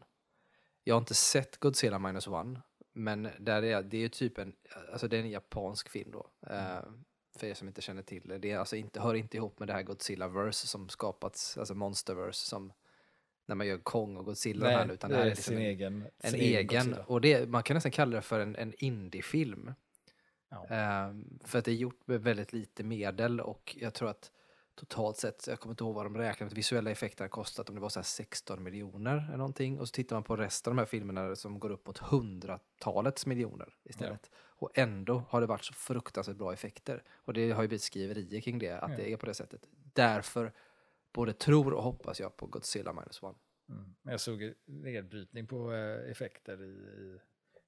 Jag 0.83 0.95
har 0.95 0.99
inte 0.99 1.13
sett 1.13 1.57
Godzilla 1.57 1.99
minus 1.99 2.27
one, 2.27 2.61
men 2.93 3.29
där 3.39 3.63
är, 3.63 3.83
det 3.83 3.97
är 3.97 4.01
ju 4.01 4.09
typ 4.09 4.37
en, 4.37 4.55
alltså 4.91 5.07
det 5.07 5.17
är 5.17 5.21
en 5.21 5.29
japansk 5.29 5.89
film 5.89 6.11
då. 6.11 6.29
Eh, 6.47 6.79
för 7.37 7.47
er 7.47 7.53
som 7.53 7.67
inte 7.67 7.81
känner 7.81 8.01
till 8.01 8.27
det. 8.27 8.37
Det 8.37 8.51
är 8.51 8.57
alltså 8.57 8.75
inte, 8.75 9.01
hör 9.01 9.15
inte 9.15 9.37
ihop 9.37 9.59
med 9.59 9.67
det 9.67 9.73
här 9.73 9.83
Godzilla-verse 9.83 10.67
som 10.67 10.89
skapats, 10.89 11.57
alltså 11.57 11.75
Monsterverse 11.75 12.47
som 12.47 12.73
när 13.45 13.55
man 13.55 13.67
gör 13.67 13.77
Kong 13.77 14.17
och 14.17 14.25
Godzilla 14.25 14.65
Nej, 14.65 14.75
här, 14.75 14.91
utan 14.91 15.09
det 15.09 15.15
här 15.15 15.25
är 15.25 15.29
liksom 15.29 15.43
sin 15.43 15.57
en, 15.57 15.63
egen. 15.63 16.07
en 16.17 16.31
sin 16.31 16.39
egen, 16.39 16.67
Godzilla. 16.67 17.05
och 17.05 17.21
det, 17.21 17.49
man 17.49 17.63
kan 17.63 17.73
nästan 17.73 17.91
kalla 17.91 18.15
det 18.15 18.21
för 18.21 18.39
en, 18.39 18.55
en 18.55 18.73
indie-film. 18.77 19.73
Ja. 20.49 20.67
Ehm, 20.67 21.39
för 21.43 21.59
att 21.59 21.65
det 21.65 21.71
är 21.71 21.75
gjort 21.75 22.07
med 22.07 22.21
väldigt 22.21 22.53
lite 22.53 22.83
medel 22.83 23.41
och 23.41 23.77
jag 23.79 23.93
tror 23.93 24.09
att 24.09 24.31
totalt 24.79 25.17
sett, 25.17 25.47
jag 25.47 25.59
kommer 25.59 25.73
inte 25.73 25.83
ihåg 25.83 25.95
vad 25.95 26.05
de 26.05 26.17
räknade, 26.17 26.47
att 26.51 26.57
visuella 26.57 26.91
effekter 26.91 27.23
har 27.23 27.29
kostat 27.29 27.69
om 27.69 27.75
det 27.75 27.81
var 27.81 27.89
så 27.89 27.99
här 27.99 28.03
16 28.03 28.63
miljoner 28.63 29.25
eller 29.27 29.37
någonting. 29.37 29.79
Och 29.79 29.87
så 29.87 29.91
tittar 29.91 30.15
man 30.15 30.23
på 30.23 30.35
resten 30.35 30.71
av 30.71 30.75
de 30.75 30.79
här 30.79 30.85
filmerna 30.85 31.35
som 31.35 31.59
går 31.59 31.69
upp 31.71 31.87
mot 31.87 31.97
hundratalets 31.97 33.25
miljoner 33.25 33.73
istället. 33.83 34.31
Och 34.35 34.77
ändå 34.77 35.23
har 35.29 35.41
det 35.41 35.47
varit 35.47 35.63
så 35.65 35.73
fruktansvärt 35.73 36.37
bra 36.37 36.53
effekter. 36.53 37.03
Och 37.15 37.33
det 37.33 37.51
har 37.51 37.61
ju 37.61 37.67
blivit 37.67 37.83
skriverier 37.83 38.41
kring 38.41 38.59
det, 38.59 38.71
att 38.71 38.91
Ja. 38.91 38.97
det 38.97 39.11
är 39.13 39.17
på 39.17 39.25
det 39.25 39.33
sättet. 39.33 39.61
Därför 39.93 40.53
både 41.13 41.33
tror 41.33 41.73
och 41.73 41.83
hoppas 41.83 42.19
jag 42.19 42.37
på 42.37 42.45
Godzilla 42.45 42.93
minus 42.93 43.23
one. 43.23 43.37
Mm. 43.69 43.95
Jag 44.03 44.19
såg 44.19 44.53
nedbrytning 44.65 45.47
på 45.47 45.73
eh, 45.73 46.11
effekter 46.11 46.63
i, 46.63 46.67
i 46.67 47.19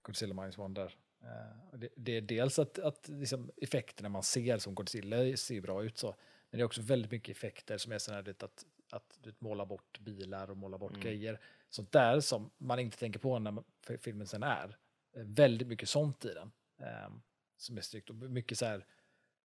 Godzilla 0.01 0.34
Minus 0.34 0.57
One 0.57 0.74
där. 0.74 0.95
Eh, 1.24 1.80
det, 1.80 1.89
det 1.95 2.18
är 2.18 2.22
dels 2.22 2.59
att, 2.59 2.80
att 2.80 3.07
liksom 3.07 3.51
effekterna 3.57 4.09
man 4.09 4.24
ser 4.24 4.57
som 4.57 4.76
Godzilla 4.76 5.38
ser 5.38 5.62
bra 5.62 5.84
ut 5.84 5.97
så. 5.97 6.16
Men 6.52 6.58
det 6.58 6.62
är 6.62 6.66
också 6.66 6.82
väldigt 6.82 7.12
mycket 7.12 7.38
effekter 7.38 7.78
som 7.78 7.91
är 7.91 7.97
sådana 7.97 8.22
här 8.24 8.36
att, 8.43 8.66
att 8.91 9.18
du 9.22 9.34
måla 9.39 9.66
bort 9.66 9.99
bilar 9.99 10.49
och 10.52 10.58
måla 10.58 10.78
bort 10.78 10.91
Mm. 10.91 11.04
grejer. 11.04 11.39
Sånt 11.70 11.91
där 11.91 12.20
som 12.20 12.52
man 12.58 12.80
inte 12.80 12.97
tänker 12.97 13.20
på 13.20 13.39
när 13.39 13.64
filmen 13.97 14.28
sen 14.28 14.43
är. 14.43 14.78
Eh, 15.16 15.24
Väldigt 15.24 15.68
mycket 15.68 15.89
sånt 15.89 16.26
i 16.26 16.34
den. 16.34 16.52
Eh, 16.82 17.10
som 17.58 17.78
är 17.78 17.82
snyggt 17.82 18.10
och 18.10 18.16
mycket 18.16 18.58
så 18.58 18.66
här 18.66 18.86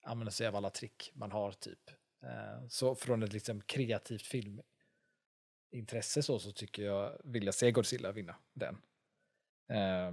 använda 0.03 0.31
sig 0.31 0.47
av 0.47 0.57
alla 0.57 0.71
trick 0.71 1.11
man 1.15 1.33
har 1.33 1.53
typ. 1.53 1.91
Eh, 2.23 2.67
så 2.69 2.95
från 2.95 3.23
ett 3.23 3.33
liksom 3.33 3.61
kreativt 3.61 4.23
film 4.23 4.63
intresse 5.73 6.23
så, 6.23 6.39
så 6.39 6.53
tycker 6.53 6.83
jag, 6.83 7.21
vill 7.25 7.45
jag 7.45 7.55
se 7.55 7.71
Godzilla 7.71 8.13
vinna 8.13 8.37
den. 8.53 8.83
Eh, 9.69 10.13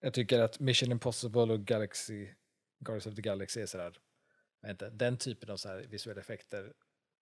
jag 0.00 0.14
tycker 0.14 0.40
att 0.40 0.60
Mission 0.60 0.92
Impossible 0.92 1.40
och 1.42 1.60
Galaxy, 1.64 2.34
Guardians 2.78 3.06
of 3.06 3.14
the 3.14 3.22
Galaxy 3.22 3.60
är 3.60 3.66
sådär, 3.66 3.98
inte, 4.66 4.90
den 4.90 5.16
typen 5.16 5.50
av 5.50 5.56
så 5.56 5.68
här 5.68 5.86
visuella 5.90 6.20
effekter 6.20 6.72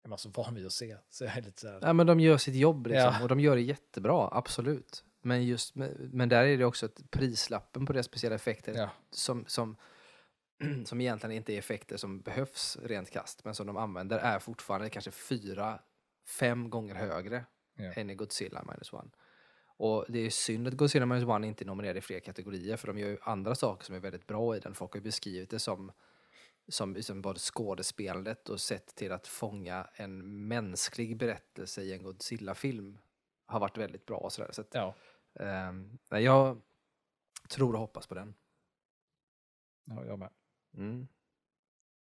är 0.05 0.09
man 0.09 0.19
så 0.19 0.29
van 0.29 0.55
vid 0.55 0.67
att 0.67 0.73
se. 0.73 0.97
Så 1.11 1.25
jag 1.25 1.37
är 1.37 1.43
lite 1.43 1.61
såhär, 1.61 1.79
Ja, 1.83 1.93
men 1.93 2.07
de 2.07 2.21
gör 2.21 2.37
sitt 2.37 2.55
jobb 2.55 2.87
liksom, 2.87 3.13
Ja. 3.15 3.23
och 3.23 3.29
de 3.29 3.41
gör 3.41 3.57
det 3.57 3.63
jättebra, 3.63 4.29
absolut. 4.33 5.05
Men, 5.23 5.47
just, 5.47 5.75
men, 5.75 6.29
där 6.29 6.45
är 6.45 6.59
det 6.59 6.65
också 6.65 6.87
att 6.87 7.11
prislappen 7.11 7.87
på 7.87 7.93
deras 7.93 8.07
speciella 8.07 8.37
effekter 8.37 8.75
ja, 8.75 8.91
som, 9.11 9.45
som, 9.47 9.77
som 10.85 11.01
egentligen 11.01 11.37
inte 11.37 11.53
är 11.55 11.59
effekter 11.59 11.97
som 11.97 12.21
behövs 12.21 12.79
rent 12.83 13.11
kast, 13.11 13.45
men 13.45 13.55
som 13.55 13.67
de 13.67 13.77
använder 13.77 14.19
är 14.19 14.39
fortfarande 14.39 14.91
kanske 14.91 15.11
fyra, 15.11 15.81
fem 16.39 16.71
gånger 16.71 16.95
högre 16.95 17.45
Ja. 17.77 17.93
än 17.93 18.11
i 18.11 18.15
Godzilla 18.15 18.65
minus 18.65 18.93
one. 18.93 19.11
Och 19.77 20.05
det 20.09 20.19
är 20.19 20.31
synd 20.31 20.69
att 20.69 20.75
Godzilla 20.75 21.07
minus 21.07 21.25
one 21.25 21.47
inte 21.47 21.65
är 21.65 21.67
nominerad 21.67 21.97
i 21.97 22.01
fler 22.01 22.21
kategorier, 22.21 22.77
för 22.77 22.87
de 22.87 22.99
gör 22.99 23.09
ju 23.09 23.19
andra 23.23 23.55
saker 23.55 23.85
som 23.85 23.95
är 23.95 24.01
väldigt 24.01 24.27
bra 24.27 24.57
i 24.57 24.61
den. 24.61 24.75
Folk 24.75 24.93
har 24.93 24.99
ju 24.99 25.05
beskrivit 25.05 25.51
det 25.51 25.59
som, 25.59 25.93
som 26.69 26.95
liksom 26.95 27.23
både 27.23 27.39
skådespelandet 27.39 28.49
och 28.49 28.61
sätt 28.61 28.95
till 28.95 29.13
att 29.13 29.27
fånga 29.27 29.89
en 29.95 30.47
mänsklig 30.49 31.17
berättelse 31.17 31.83
i 31.83 31.93
en 31.93 32.03
Godzilla-film 32.03 32.99
har 33.47 33.61
varit 33.61 33.79
väldigt 33.79 34.07
bra. 34.07 34.17
Och 34.17 34.33
sådär. 34.33 34.53
Så 34.53 34.61
att, 34.61 34.75
ja, 34.75 34.95
nej, 36.11 36.25
jag 36.25 36.61
tror 37.49 37.73
och 37.73 37.81
hoppas 37.81 38.07
på 38.07 38.15
den. 38.15 38.35
ja, 39.85 40.05
jag 40.05 40.19
med. 40.19 40.31
Mm. 40.77 41.09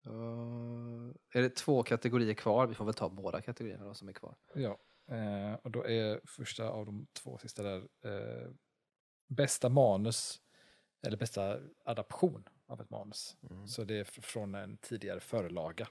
Uh, 0.06 1.12
är 1.30 1.42
det 1.42 1.56
två 1.56 1.82
kategorier 1.82 2.34
kvar? 2.34 2.66
Vi 2.66 2.74
får 2.74 2.84
väl 2.84 2.94
ta 2.94 3.08
båda 3.08 3.40
kategorierna 3.40 3.84
då 3.84 3.94
som 3.94 4.08
är 4.08 4.12
kvar. 4.12 4.36
Ja, 4.54 4.78
eh, 5.16 5.54
och 5.54 5.70
då 5.70 5.86
är 5.86 6.20
första 6.24 6.68
av 6.68 6.86
de 6.86 7.06
två 7.12 7.38
sista 7.38 7.62
där 7.62 7.88
eh, 8.04 8.50
bästa 9.26 9.68
manus 9.68 10.40
eller 11.02 11.16
bästa 11.16 11.58
adaption 11.84 12.48
av 12.70 12.80
ett 12.80 12.90
manus. 12.90 13.36
Mm. 13.50 13.66
Så 13.68 13.84
det 13.84 13.94
är 13.98 14.04
fr- 14.04 14.20
från 14.20 14.54
en 14.54 14.76
tidigare 14.76 15.20
förlaga. 15.20 15.88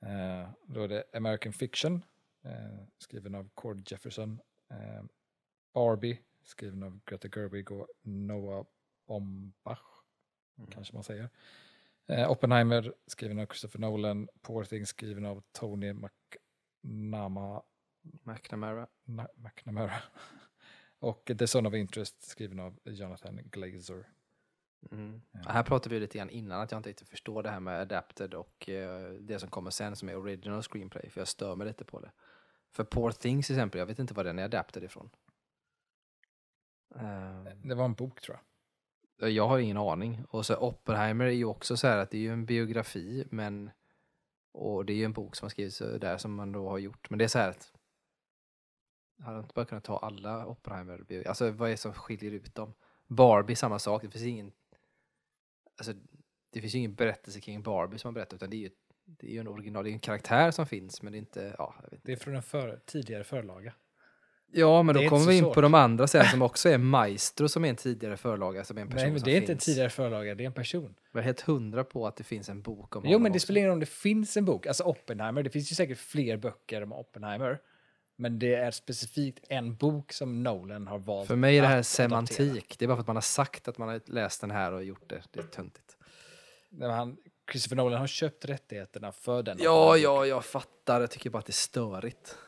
Eh, 0.00 0.50
då 0.66 0.82
är 0.82 0.88
det 0.88 1.04
American 1.14 1.52
Fiction, 1.52 2.04
eh, 2.42 2.84
skriven 2.98 3.34
av 3.34 3.48
Cord 3.54 3.92
Jefferson. 3.92 4.40
Eh, 4.70 5.04
Barbie, 5.74 6.18
skriven 6.42 6.82
av 6.82 7.00
Greta 7.06 7.28
Gerwig 7.28 7.70
och 7.72 7.88
Noah 8.02 8.66
Baumbach, 9.08 9.80
Mm. 10.58 10.70
kanske 10.70 10.94
man 10.94 11.04
säger. 11.04 11.30
Eh, 12.06 12.30
Oppenheimer, 12.30 12.94
skriven 13.06 13.38
av 13.38 13.46
Christopher 13.46 13.78
Nolan. 13.80 14.28
Poor 14.40 14.64
Things, 14.64 14.88
skriven 14.88 15.24
av 15.26 15.42
Tony 15.52 15.92
McNama, 15.92 17.62
McNamara. 18.02 18.86
Na- 19.04 19.28
McNamara. 19.34 19.92
och 20.98 21.24
The 21.38 21.46
Zone 21.56 21.68
of 21.68 21.74
Interest, 21.74 22.22
skriven 22.22 22.58
av 22.60 22.78
Jonathan 22.84 23.40
Glazer. 23.50 24.08
Mm. 24.90 25.22
Ja. 25.32 25.40
Här 25.50 25.62
pratade 25.62 25.94
vi 25.94 26.00
lite 26.00 26.18
grann 26.18 26.30
innan 26.30 26.60
att 26.60 26.70
jag 26.70 26.78
inte 26.78 26.88
riktigt 26.90 27.08
förstår 27.08 27.42
det 27.42 27.50
här 27.50 27.60
med 27.60 27.80
adapted 27.80 28.34
och 28.34 28.68
eh, 28.68 29.10
det 29.12 29.38
som 29.38 29.50
kommer 29.50 29.70
sen 29.70 29.96
som 29.96 30.08
är 30.08 30.16
original 30.16 30.62
screenplay, 30.62 31.10
för 31.10 31.20
jag 31.20 31.28
stör 31.28 31.56
mig 31.56 31.66
lite 31.66 31.84
på 31.84 32.00
det. 32.00 32.10
För 32.72 32.84
Poor 32.84 33.10
Things 33.10 33.46
till 33.46 33.56
exempel, 33.56 33.78
jag 33.78 33.86
vet 33.86 33.98
inte 33.98 34.14
var 34.14 34.24
den 34.24 34.38
är 34.38 34.44
adapted 34.44 34.84
ifrån. 34.84 35.10
Eh, 36.94 37.44
Det 37.64 37.74
var 37.74 37.84
en 37.84 37.94
bok 37.94 38.20
tror 38.20 38.38
jag. 39.18 39.30
jag 39.30 39.48
har 39.48 39.58
ingen 39.58 39.76
aning. 39.76 40.24
Och 40.30 40.46
så 40.46 40.56
Oppenheimer 40.56 41.24
är 41.24 41.30
ju 41.30 41.44
också 41.44 41.76
så 41.76 41.86
här 41.86 41.98
att 41.98 42.10
det 42.10 42.16
är 42.16 42.22
ju 42.22 42.32
en 42.32 42.46
biografi, 42.46 43.26
men 43.30 43.70
och 44.52 44.84
det 44.84 44.92
är 44.92 44.96
ju 44.96 45.04
en 45.04 45.12
bok 45.12 45.36
som 45.36 45.44
har 45.44 45.50
skrivits 45.50 45.80
eh, 45.80 45.98
där 45.98 46.18
som 46.18 46.34
man 46.34 46.52
då 46.52 46.68
har 46.68 46.78
gjort. 46.78 47.10
Men 47.10 47.18
det 47.18 47.24
är 47.24 47.28
så 47.28 47.38
här 47.38 47.48
att 47.48 47.72
hade 49.22 49.36
de 49.36 49.42
inte 49.42 49.54
bara 49.54 49.64
kunnat 49.64 49.84
ta 49.84 49.98
alla 49.98 50.46
Oppenheimer 50.46 51.26
Alltså 51.28 51.50
vad 51.50 51.68
är 51.68 51.70
det 51.70 51.76
som 51.76 51.92
skiljer 51.92 52.32
ut 52.32 52.54
dem? 52.54 52.74
Barbie, 53.06 53.54
samma 53.56 53.78
sak. 53.78 54.02
Det 54.02 54.10
finns 54.10 54.24
ingen 54.24 54.52
alltså, 55.78 55.92
det 56.52 56.60
finns 56.60 56.74
ju 56.74 56.78
ingen 56.78 56.94
berättelse 56.94 57.40
kring 57.40 57.62
Barbie 57.62 57.98
som 57.98 58.08
man 58.08 58.14
berättar, 58.14 58.36
utan 58.36 58.50
det 58.50 58.56
är 58.56 58.58
ju, 58.58 58.70
det 59.04 59.26
är 59.26 59.30
ju 59.32 59.40
en 59.40 59.48
original, 59.48 59.84
det 59.84 59.90
är 59.90 59.92
en 59.92 59.98
karaktär 60.00 60.50
som 60.50 60.66
finns, 60.66 61.02
men 61.02 61.12
det 61.12 61.16
är 61.16 61.20
inte, 61.20 61.54
ja, 61.58 61.74
vet 61.90 62.00
Det 62.04 62.10
är 62.10 62.12
inte. 62.12 62.24
från 62.24 62.34
en 62.36 62.42
för, 62.42 62.80
tidigare 62.86 63.24
förlaga. 63.24 63.72
Ja, 64.52 64.82
men 64.82 64.94
Det 64.94 64.98
då 64.98 65.02
inte 65.02 65.10
kommer 65.10 65.26
vi 65.26 65.36
in 65.36 65.44
svårt. 65.44 65.54
på 65.54 65.60
de 65.60 65.74
andra 65.74 66.06
sen 66.06 66.24
som 66.24 66.42
också 66.48 66.68
är 66.68 66.78
Maestro 66.78 67.48
som 67.48 67.64
är 67.64 67.68
en 67.68 67.76
tidigare 67.76 68.16
förlaga. 68.16 68.64
Som 68.64 68.76
är 68.78 68.82
en 68.82 68.88
person 68.88 69.02
Nej, 69.02 69.12
men 69.12 69.22
det 69.22 69.30
är 69.30 69.36
inte 69.40 69.52
en 69.52 69.58
tidigare 69.58 69.90
förlaga, 69.90 70.34
det 70.34 70.44
är 70.44 70.46
en 70.46 70.52
person. 70.52 70.94
Jag 71.12 71.20
är 71.20 71.24
helt 71.24 71.40
hundra 71.40 71.84
på 71.84 72.06
att 72.06 72.16
det 72.16 72.24
finns 72.24 72.48
en 72.48 72.62
bok 72.62 72.96
om 72.96 73.02
Jo, 73.06 73.18
men 73.18 73.32
det 73.32 73.36
också. 73.36 73.44
spelar 73.44 73.58
ingen 73.58 73.68
roll 73.68 73.74
om 73.76 73.80
det 73.80 73.86
finns 73.86 74.36
en 74.36 74.44
bok. 74.44 74.66
Alltså 74.66 74.84
Oppenheimer, 74.84 75.42
det 75.42 75.50
finns 75.50 75.72
ju 75.72 75.74
säkert 75.74 75.98
fler 75.98 76.36
böcker 76.36 76.82
om 76.82 76.92
Oppenheimer. 76.92 77.58
Men 78.20 78.38
det 78.38 78.54
är 78.54 78.70
specifikt 78.70 79.44
en 79.48 79.74
bok 79.76 80.12
som 80.12 80.42
Nolan 80.42 80.86
har 80.86 80.98
valt 80.98 81.28
För 81.28 81.36
mig 81.36 81.58
är 81.58 81.62
det 81.62 81.68
här 81.68 81.82
semantik. 81.82 82.40
adaptera. 82.40 82.76
Det 82.78 82.84
är 82.84 82.86
bara 82.86 82.96
för 82.96 83.00
att 83.00 83.06
man 83.06 83.16
har 83.16 83.20
sagt 83.20 83.68
att 83.68 83.78
man 83.78 83.88
har 83.88 84.00
läst 84.06 84.40
den 84.40 84.50
här 84.50 84.72
och 84.72 84.84
gjort 84.84 85.08
det. 85.08 85.22
Det 85.30 85.40
är 85.40 85.44
töntigt. 85.44 85.96
När 86.68 86.88
Han, 86.88 87.16
Christopher 87.50 87.76
Nolan 87.76 88.00
har 88.00 88.06
köpt 88.06 88.44
rättigheterna 88.44 89.12
för 89.12 89.42
den. 89.42 89.58
Ja, 89.60 89.96
ja, 89.96 90.26
jag 90.26 90.44
fattar. 90.44 91.00
Jag 91.00 91.10
tycker 91.10 91.30
bara 91.30 91.38
att 91.38 91.46
det 91.46 91.50
är 91.50 91.52
störigt. 91.52 92.38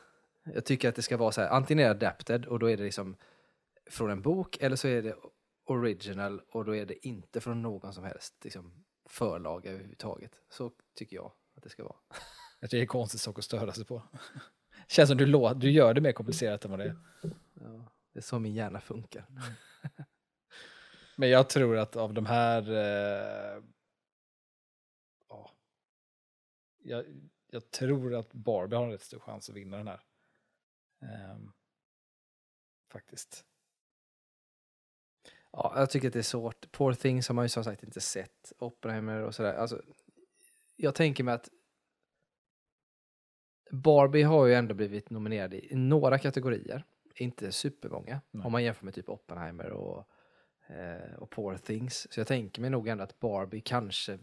Jag 0.43 0.65
tycker 0.65 0.89
att 0.89 0.95
det 0.95 1.01
ska 1.01 1.17
vara 1.17 1.31
så 1.31 1.41
här, 1.41 1.49
antingen 1.49 1.85
är 1.85 1.93
det 1.93 2.07
adapted 2.07 2.45
och 2.45 2.59
då 2.59 2.69
är 2.69 2.77
det 2.77 2.83
liksom 2.83 3.15
från 3.89 4.09
en 4.09 4.21
bok 4.21 4.57
eller 4.61 4.75
så 4.75 4.87
är 4.87 5.01
det 5.01 5.15
original 5.65 6.41
och 6.51 6.65
då 6.65 6.75
är 6.75 6.85
det 6.85 7.07
inte 7.07 7.41
från 7.41 7.61
någon 7.61 7.93
som 7.93 8.03
helst 8.03 8.33
liksom, 8.43 8.83
förlag 9.09 9.65
överhuvudtaget. 9.65 10.31
Så 10.49 10.71
tycker 10.95 11.15
jag 11.15 11.31
att 11.57 11.63
det 11.63 11.69
ska 11.69 11.83
vara. 11.83 11.95
Jag 12.59 12.69
tycker 12.69 12.77
det 12.77 12.83
är 12.83 12.87
konstigt 12.87 13.21
sak 13.21 13.39
att 13.39 13.45
störa 13.45 13.73
sig 13.73 13.85
på. 13.85 14.01
Känns 14.91 15.09
som 15.09 15.17
du, 15.17 15.25
lå- 15.25 15.53
du 15.53 15.71
gör 15.71 15.93
det 15.93 16.01
mer 16.01 16.11
komplicerat 16.11 16.65
än 16.65 16.71
vad 16.71 16.79
det 16.79 16.85
är. 16.85 16.95
Ja, 17.53 17.91
det 18.13 18.19
är 18.19 18.23
så 18.23 18.39
min 18.39 18.53
hjärna 18.53 18.81
funkar. 18.81 19.25
Men 21.15 21.29
jag 21.29 21.49
tror 21.49 21.77
att 21.77 21.95
av 21.95 22.13
de 22.13 22.25
här... 22.25 22.69
Eh, 22.71 23.63
ja, 25.29 25.51
jag, 26.77 27.05
jag 27.47 27.71
tror 27.71 28.15
att 28.15 28.33
Barbie 28.33 28.75
har 28.75 28.85
en 28.85 28.91
rätt 28.91 29.01
stor 29.01 29.19
chans 29.19 29.49
att 29.49 29.55
vinna 29.55 29.77
den 29.77 29.87
här. 29.87 30.01
Ehm, 31.01 31.51
faktiskt. 32.89 33.45
Ja, 35.51 35.73
jag 35.75 35.89
tycker 35.89 36.07
att 36.07 36.13
det 36.13 36.19
är 36.19 36.23
svårt. 36.23 36.71
Poor 36.71 36.93
Things 36.93 37.27
har 37.27 37.35
man 37.35 37.45
ju 37.45 37.49
som 37.49 37.63
sagt 37.63 37.83
inte 37.83 38.01
sett. 38.01 38.53
Oppenheimer 38.59 39.21
och 39.21 39.35
sådär. 39.35 39.53
Alltså, 39.53 39.81
jag 40.75 40.95
tänker 40.95 41.23
mig 41.23 41.33
att 41.33 41.49
Barbie 43.71 44.23
har 44.23 44.45
ju 44.45 44.53
ändå 44.53 44.75
blivit 44.75 45.09
nominerad 45.09 45.53
i 45.53 45.75
några 45.75 46.17
kategorier. 46.17 46.85
Inte 47.15 47.51
supermånga. 47.51 48.21
Nej. 48.31 48.45
Om 48.45 48.51
man 48.51 48.63
jämför 48.63 48.85
med 48.85 48.93
typ 48.93 49.09
Oppenheimer 49.09 49.69
och, 49.69 50.07
eh, 50.67 51.15
och 51.17 51.29
Poor 51.29 51.57
Things. 51.57 52.07
Så 52.11 52.19
jag 52.19 52.27
tänker 52.27 52.61
mig 52.61 52.69
nog 52.69 52.87
ändå 52.87 53.03
att 53.03 53.19
Barbie 53.19 53.61
kanske, 53.61 54.19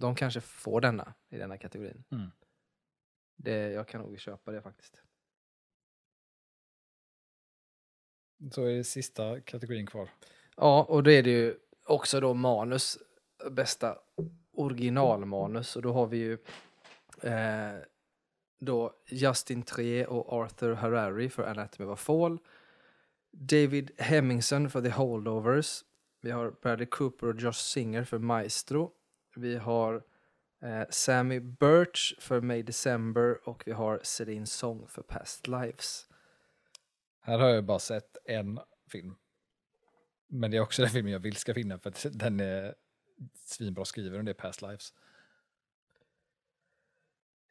de 0.00 0.14
kanske 0.14 0.40
får 0.40 0.80
denna 0.80 1.14
i 1.28 1.38
denna 1.38 1.56
kategorin. 1.56 2.04
Mm. 2.10 2.30
Det, 3.36 3.70
jag 3.70 3.88
kan 3.88 4.00
nog 4.00 4.20
köpa 4.20 4.52
det 4.52 4.62
faktiskt. 4.62 5.02
Så 8.52 8.64
är 8.64 8.76
det 8.76 8.84
sista 8.84 9.40
kategorin 9.40 9.86
kvar. 9.86 10.10
Ja, 10.56 10.84
och 10.88 11.02
då 11.02 11.10
är 11.10 11.22
det 11.22 11.30
ju 11.30 11.56
också 11.86 12.20
då 12.20 12.34
manus, 12.34 12.98
bästa 13.50 13.98
originalmanus. 14.52 15.76
Och 15.76 15.82
då 15.82 15.92
har 15.92 16.06
vi 16.06 16.16
ju 16.16 16.32
eh, 17.22 17.74
då 18.60 18.92
Justin 19.06 19.62
Trier 19.62 20.06
och 20.06 20.32
Arthur 20.32 20.74
Harari 20.74 21.30
för 21.30 21.42
Anatomy 21.42 21.88
of 21.88 21.92
a 21.92 22.02
Fall. 22.02 22.38
David 23.32 23.90
Hemmingson 23.98 24.70
för 24.70 24.82
The 24.82 24.90
Holdovers. 24.90 25.84
Vi 26.20 26.30
har 26.30 26.50
Bradley 26.62 26.86
Cooper 26.86 27.26
och 27.26 27.40
Josh 27.40 27.52
Singer 27.52 28.04
för 28.04 28.18
Maestro. 28.18 28.92
Vi 29.36 29.56
har 29.56 30.02
eh, 30.62 30.82
Sammy 30.90 31.40
Birch 31.40 32.14
för 32.20 32.40
May 32.40 32.62
December 32.62 33.48
och 33.48 33.62
vi 33.66 33.72
har 33.72 34.00
Celine 34.02 34.46
Song 34.46 34.86
för 34.88 35.02
Past 35.02 35.48
Lives. 35.48 36.06
Här 37.20 37.38
har 37.38 37.48
jag 37.48 37.64
bara 37.64 37.78
sett 37.78 38.16
en 38.24 38.60
film. 38.90 39.16
Men 40.28 40.50
det 40.50 40.56
är 40.56 40.60
också 40.60 40.82
den 40.82 40.90
filmen 40.90 41.12
jag 41.12 41.20
vill 41.20 41.36
ska 41.36 41.54
finna 41.54 41.78
för 41.78 41.90
att 41.90 42.06
den 42.12 42.40
är 42.40 42.74
svinbra 43.34 43.84
skriven 43.84 44.18
och 44.18 44.24
det 44.24 44.30
är 44.30 44.34
Past 44.34 44.62
Lives. 44.62 44.92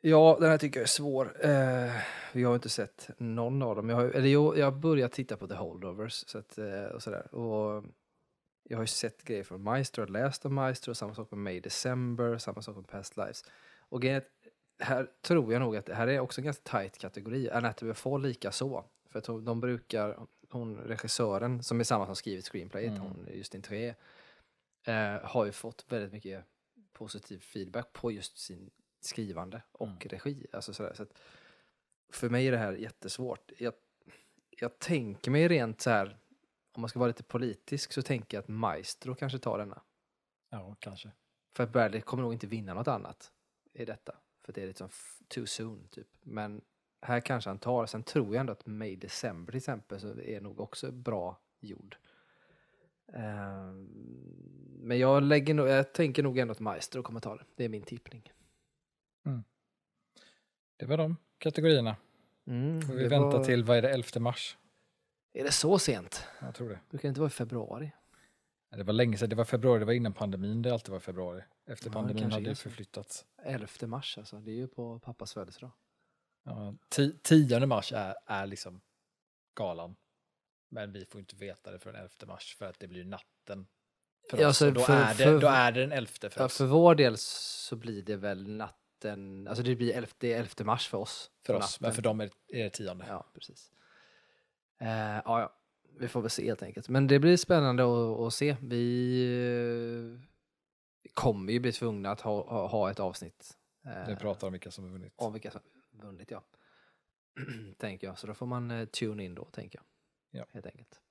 Ja, 0.02 0.38
den 0.40 0.50
här 0.50 0.58
tycker 0.58 0.80
jag 0.80 0.84
är 0.84 0.88
svår. 0.88 1.46
Eh, 1.46 1.92
vi 2.34 2.44
har 2.44 2.56
inte 2.56 2.70
sett 2.70 3.10
någon 3.18 3.62
av 3.62 3.76
dem. 3.76 3.90
Jag 3.90 3.96
har, 3.96 4.04
eller 4.06 4.28
jo, 4.28 4.58
jag 4.58 4.66
har 4.66 4.80
börjat 4.80 5.12
titta 5.12 5.38
på 5.38 5.48
The 5.48 5.54
Holdovers 5.56 6.14
så 6.28 6.38
att, 6.38 6.58
eh, 6.58 6.84
och 6.84 7.04
sådär. 7.04 7.36
Och 7.36 7.86
jag 8.64 8.78
har 8.78 8.84
ju 8.84 8.88
sett 8.88 9.24
grejer 9.24 9.44
från 9.44 9.64
Maestro, 9.64 10.06
läst 10.06 10.46
om 10.46 10.54
Maestro, 10.54 10.94
samma 10.96 11.16
sak 11.16 11.32
med 11.32 11.40
May 11.40 11.60
December, 11.60 12.38
samma 12.38 12.62
sak 12.62 12.76
med 12.76 12.88
Past 12.88 13.18
Lives. 13.18 13.46
Och 13.80 14.02
grejen 14.02 14.22
här 14.80 15.08
tror 15.22 15.54
jag 15.54 15.60
nog 15.60 15.78
att 15.78 15.86
det 15.86 15.96
här 15.96 16.08
är 16.08 16.20
också 16.20 16.42
en 16.42 16.46
ganska 16.46 16.80
tight 16.80 16.98
kategori. 16.98 17.50
Anatomy 17.50 17.92
of 17.92 17.98
Fall 17.98 18.22
lika 18.22 18.52
så. 18.52 18.86
För 19.10 19.20
att 19.20 19.46
de 19.46 19.60
brukar, 19.60 20.20
hon 20.50 20.78
regissören, 20.78 21.64
som 21.64 21.80
är 21.80 21.84
samma 21.84 22.06
som 22.06 22.16
skrivit 22.16 22.46
screenplayet, 22.46 22.90
Mm. 22.92 23.02
hon 23.02 23.28
Justin 23.34 23.62
Trier, 23.62 23.96
eh, 24.88 25.22
har 25.24 25.46
ju 25.46 25.52
fått 25.52 25.86
väldigt 25.90 26.12
mycket 26.12 26.44
positiv 26.94 27.40
feedback 27.40 27.94
på 27.94 28.12
just 28.12 28.38
sin 28.38 28.70
skrivande 29.06 29.62
och 29.72 29.88
Mm. 29.88 30.00
regi. 30.00 30.48
Alltså 30.54 30.74
sådär, 30.74 30.94
så 30.94 31.06
för 32.12 32.30
mig 32.30 32.48
är 32.48 32.52
det 32.52 32.58
här 32.58 32.74
jättesvårt. 32.74 33.52
Jag, 33.58 33.74
jag 34.50 34.80
tänker 34.80 35.32
mig 35.32 35.48
rent 35.48 35.82
så 35.82 35.90
här, 35.90 36.18
om 36.72 36.82
man 36.82 36.90
ska 36.90 37.00
vara 37.00 37.08
lite 37.08 37.24
politisk 37.24 37.94
så 37.94 38.02
tänker 38.02 38.38
jag 38.38 38.42
att 38.42 38.48
Maestro 38.48 39.16
kanske 39.16 39.40
tar 39.40 39.58
denna. 39.58 39.82
Ja, 40.50 40.76
kanske. 40.80 41.12
För 41.52 41.64
att 41.64 41.72
Bradley 41.72 42.02
kommer 42.02 42.24
nog 42.24 42.34
inte 42.34 42.48
vinna 42.48 42.74
något 42.74 42.88
annat 42.88 43.32
i 43.74 43.86
detta. 43.86 44.16
För 44.46 44.54
det 44.54 44.64
är 44.64 44.68
liksom 44.68 44.90
too 45.28 45.46
soon 45.46 45.88
typ. 45.92 46.08
Men 46.22 46.62
här 47.02 47.20
kanske 47.20 47.50
han 47.50 47.60
tar. 47.60 47.86
Sen 47.86 48.04
tror 48.04 48.28
jag 48.36 48.40
ändå 48.40 48.54
att 48.54 48.66
May 48.66 48.96
December 48.96 49.52
till 49.52 49.58
exempel 49.58 50.00
så 50.00 50.20
är 50.20 50.42
nog 50.42 50.60
också 50.60 50.92
bra 50.92 51.40
gjord. 51.60 51.98
Ehm, 53.14 53.86
men 54.80 55.00
jag, 55.00 55.24
lägger 55.24 55.54
nog, 55.54 55.68
jag 55.68 55.94
tänker 55.94 56.24
nog 56.24 56.38
ändå 56.38 56.52
att 56.52 56.60
Maestro 56.60 57.04
kommer 57.04 57.20
ta 57.20 57.36
det. 57.36 57.44
Det 57.56 57.66
är 57.66 57.70
min 57.70 57.84
tippning. 57.84 58.32
Det 60.78 60.86
var 60.86 60.98
de 60.98 61.18
kategorierna. 61.38 61.96
Mm, 62.48 62.82
Får 62.82 62.94
vi 62.94 63.04
det 63.04 63.10
vänta 63.10 63.38
var- 63.38 63.46
till, 63.46 63.64
vad 63.64 63.78
är 63.78 63.82
det, 63.82 63.90
11 63.90 64.20
mars? 64.20 64.58
Är 65.34 65.44
det 65.44 65.52
så 65.52 65.80
sent? 65.80 66.24
Jag 66.42 66.56
tror 66.56 66.70
det. 66.70 66.80
Det 66.90 66.98
kan 66.98 67.08
inte 67.08 67.20
vara 67.20 67.28
i 67.28 67.32
februari. 67.32 67.92
Ja, 68.70 68.78
Det 68.78 68.84
var 68.84 68.94
länge 68.94 69.18
sedan, 69.18 69.30
det 69.30 69.36
var 69.36 69.46
februari, 69.46 69.80
det 69.80 69.86
var 69.86 69.94
innan 69.94 70.14
pandemin, 70.14 70.62
det 70.62 70.74
alltid 70.74 70.92
var 70.92 71.00
februari. 71.00 71.44
Efter 71.66 71.88
Ja, 71.90 71.94
pandemin 71.94 72.32
hade 72.32 72.50
det 72.50 72.56
förflyttats. 72.56 73.26
11 73.44 73.88
mars 73.88 74.18
alltså. 74.18 74.40
Det 74.40 74.52
är 74.52 74.56
ju 74.56 74.68
på 74.68 75.00
pappas 75.00 75.34
födelsedag. 75.34 75.72
Ja, 76.44 76.76
ti- 76.90 77.20
10 77.24 77.66
mars 77.66 77.94
är, 77.94 78.16
är 78.26 78.46
liksom 78.46 78.82
galan. 79.56 79.96
Men 80.70 80.92
vi 80.92 81.06
får 81.06 81.20
inte 81.20 81.36
veta 81.36 81.72
det 81.72 81.80
förrän 81.80 81.96
11 81.96 82.10
mars 82.28 82.56
för 82.56 82.66
att 82.66 82.80
det 82.80 82.88
blir 82.88 83.06
natten. 83.06 83.68
För 84.30 84.38
Ja, 84.42 84.48
oss, 84.50 84.62
och 84.62 84.74
då, 84.74 84.82
för- 84.82 84.94
är 84.94 85.08
det, 85.08 85.24
för- 85.24 85.40
då 85.42 85.48
är 85.48 85.72
det 85.72 85.82
den 85.82 85.92
11 85.92 86.12
för 86.30 86.32
Ja, 86.42 86.46
oss. 86.46 86.58
för 86.58 86.66
vår 86.66 86.96
del 86.96 87.18
så 87.18 87.76
blir 87.76 88.02
det 88.04 88.16
väl 88.16 88.48
natten, 89.06 89.48
alltså 89.48 89.64
det 89.64 89.76
blir 89.76 89.94
11, 89.94 90.08
det 90.18 90.34
är 90.34 90.40
11 90.40 90.66
mars 90.66 90.88
för 90.88 90.98
oss. 90.98 91.32
För 91.46 91.54
oss, 91.54 91.80
men 91.82 91.88
natten. 91.88 91.96
för 91.96 92.02
dem 92.02 92.22
är, 92.22 92.30
det 92.48 92.70
tionde. 92.70 93.06
Ja, 93.08 93.26
precis. 93.34 93.72
Eh, 94.78 94.90
ja, 94.90 95.22
ja, 95.26 95.54
vi 96.00 96.08
får 96.08 96.22
väl 96.22 96.30
se 96.30 96.46
helt 96.46 96.64
enkelt. 96.64 96.90
Men 96.90 97.08
det 97.08 97.20
blir 97.20 97.38
spännande 97.38 97.84
att, 97.84 98.20
att 98.20 98.34
se. 98.34 98.56
Vi 98.62 100.16
eh, 100.16 101.12
kommer 101.14 101.54
ju 101.54 101.60
bli 101.60 101.72
tvungna 101.72 102.12
att 102.12 102.22
ha, 102.22 102.68
ha, 102.68 102.92
ett 102.92 103.00
avsnitt. 103.00 103.58
eh, 103.86 104.08
Vi 104.08 104.16
pratar 104.16 104.48
om 104.48 104.54
vilka 104.54 104.72
som 104.72 104.84
har 104.84 104.92
vunnit. 104.92 105.14
om 105.16 105.34
vilka 105.34 105.52
som 105.52 105.62
vunnit, 105.92 106.32
ja. 106.32 106.44
tänker 107.78 108.08
jag. 108.08 108.18
Så 108.20 108.28
då 108.28 108.34
får 108.34 108.46
man 108.46 108.88
tune 108.88 109.24
in 109.24 109.36
då, 109.36 109.46
tänker 109.46 109.80
jag. 109.80 109.86
Ja. 110.42 110.46
Helt 110.52 110.66
enkelt. 110.66 111.02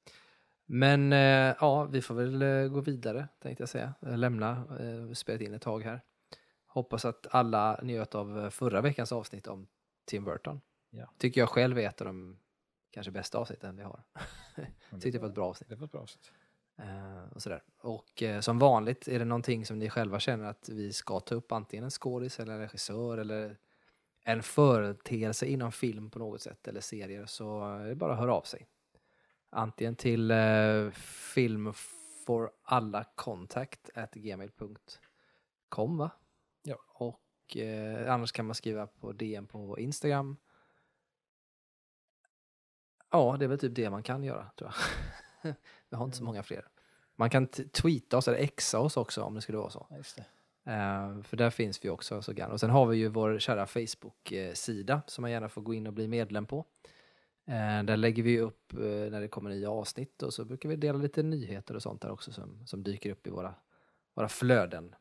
Men 0.70 1.12
ja, 1.61 1.84
vi 1.84 2.03
får 2.03 2.14
väl 2.14 2.68
gå 2.68 2.80
vidare, 2.80 3.28
tänkte 3.39 3.62
jag 3.62 3.68
säga. 3.68 3.95
Lämna, 4.01 4.51
eh, 4.80 5.12
spelat 5.12 5.41
in 5.41 5.55
ett 5.55 5.62
tag 5.62 5.82
här. 5.82 6.01
Hoppas 6.79 7.05
att 7.05 7.26
alla 7.31 7.81
njöt 7.83 8.14
av 8.14 8.39
eh, 8.39 8.51
förra 8.51 8.81
veckans 8.81 9.12
avsnitt 9.12 9.47
om 9.47 9.66
Tim 10.05 10.24
Burton. 10.24 10.61
Ja. 10.91 11.11
Tycker 11.18 11.41
jag 11.41 11.49
själv 11.49 11.79
är 11.79 11.89
ett 11.89 12.01
av 12.01 12.07
de 12.07 12.39
kanske 12.91 13.11
bästa 13.11 13.39
avsnitten 13.39 13.76
vi 13.76 13.83
har. 13.83 14.03
Tyckte 14.91 15.11
det 15.11 15.18
var 15.18 15.29
ett 15.29 15.35
bra 15.35 15.47
avsnitt. 15.49 15.68
Det 15.68 15.76
var 15.76 15.85
ett 15.85 15.93
bra 15.93 16.01
avsnitt. 16.01 16.33
Eh, 16.79 17.33
och 17.35 17.43
sådär. 17.43 17.62
Och 17.81 18.22
eh, 18.22 18.41
som 18.41 18.59
vanligt, 18.59 19.09
är 19.09 19.18
det 19.18 19.24
någonting 19.24 19.66
som 19.66 19.79
ni 19.79 19.91
själva 19.91 20.20
känner 20.20 20.45
att 20.45 20.68
vi 20.68 20.93
ska 20.93 21.20
ta 21.20 21.35
upp, 21.35 21.53
antingen 21.53 21.85
en 21.85 21.91
skådis 21.91 22.41
eller 22.41 22.53
en 22.53 22.61
regissör 22.61 23.18
eller 23.18 23.59
en 24.24 24.43
företeelse 24.43 25.47
inom 25.47 25.72
film 25.72 26.11
på 26.11 26.18
något 26.18 26.43
sätt 26.43 26.68
eller 26.68 26.81
serier, 26.81 27.26
så 27.26 27.64
är 27.64 27.89
det 27.89 27.95
bara 27.95 28.12
att 28.12 28.18
höra 28.18 28.35
av 28.35 28.43
sig. 28.43 28.66
Antingen 29.51 29.97
till 29.97 30.31
eh, 30.31 30.91
film 31.35 31.72
for 32.26 32.51
alla 32.62 33.05
contact 33.14 33.91
at 33.95 34.14
gmail.com 34.14 35.99
va? 35.99 36.11
Ja. 36.63 36.77
Och 36.89 37.57
eh, 37.57 38.15
annars 38.15 38.33
kan 38.33 38.47
man 38.47 38.55
skriva 38.55 38.87
på 38.87 39.13
DM 39.13 39.47
på 39.47 39.79
Instagram. 39.79 40.37
Ja, 43.11 43.37
det 43.39 43.45
är 43.45 43.49
väl 43.49 43.59
typ 43.59 43.75
det 43.75 43.91
man 43.91 44.03
kan 44.03 44.25
göra 44.25 44.51
tror 44.59 44.73
jag. 45.43 45.55
Vi 45.91 45.97
har 45.97 46.05
inte 46.05 46.17
så 46.17 46.25
många 46.25 46.43
fler. 46.43 46.69
Man 47.17 47.31
kan 47.31 47.47
tweeta 47.47 48.17
oss 48.17 48.29
eller 48.29 48.39
exa 48.39 48.79
oss 48.79 48.97
också 48.97 49.23
om 49.23 49.35
det 49.35 49.41
skulle 49.41 49.59
vara 49.59 49.71
så. 49.71 49.87
Eh, 50.65 51.23
för 51.23 51.37
där 51.37 51.51
finns 51.51 51.85
vi 51.85 51.89
också. 51.89 52.23
Så 52.23 52.33
gärna. 52.33 52.53
Och 52.53 52.61
sen 52.61 52.71
har 52.71 52.87
vi 52.87 52.97
ju 52.97 53.09
vår 53.09 53.39
kära 53.39 53.67
Facebook-sida 53.67 55.03
som 55.07 55.23
man 55.23 55.31
gärna 55.31 55.49
får 55.49 55.63
gå 55.63 55.75
in 55.75 55.87
och 55.87 55.93
bli 55.93 56.09
medlem 56.09 56.47
på. 56.47 56.65
Eh, 57.47 57.83
där 57.85 57.97
lägger 57.97 58.23
vi 58.23 58.41
upp 58.41 58.73
eh, 58.73 58.79
när 58.81 59.21
det 59.21 59.29
kommer 59.29 59.51
nya 59.51 59.71
avsnitt 59.71 60.23
och 60.23 60.35
så 60.35 60.45
brukar 60.45 60.69
vi 60.69 60.77
dela 60.77 60.99
lite 60.99 61.23
nyheter 61.23 61.75
och 61.75 61.83
sånt 61.83 62.03
där 62.03 62.11
också 62.11 62.33
som, 62.33 62.67
som 62.67 62.83
dyker 62.83 63.11
upp 63.11 63.27
i 63.27 63.31
våra, 63.31 63.55
våra 64.15 64.29
flöden. 64.29 64.95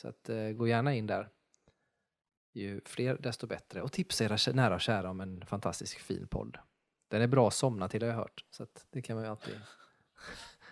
Så 0.00 0.08
att, 0.08 0.28
eh, 0.28 0.48
gå 0.48 0.68
gärna 0.68 0.94
in 0.94 1.06
där. 1.06 1.28
Ju 2.52 2.80
fler 2.84 3.16
desto 3.20 3.46
bättre. 3.46 3.82
Och 3.82 3.92
tipsa 3.92 4.24
era 4.24 4.52
nära 4.52 4.74
och 4.74 4.80
kära 4.80 5.10
om 5.10 5.20
en 5.20 5.46
fantastisk 5.46 6.00
fin 6.00 6.28
podd. 6.28 6.58
Den 7.08 7.22
är 7.22 7.26
bra 7.26 7.48
att 7.48 7.54
somna 7.54 7.88
till 7.88 8.02
har 8.02 8.08
jag 8.08 8.16
hört. 8.16 8.44
Så 8.50 8.62
att 8.62 8.86
det 8.90 9.02
kan 9.02 9.16
man 9.16 9.24
ju 9.24 9.30
alltid, 9.30 9.54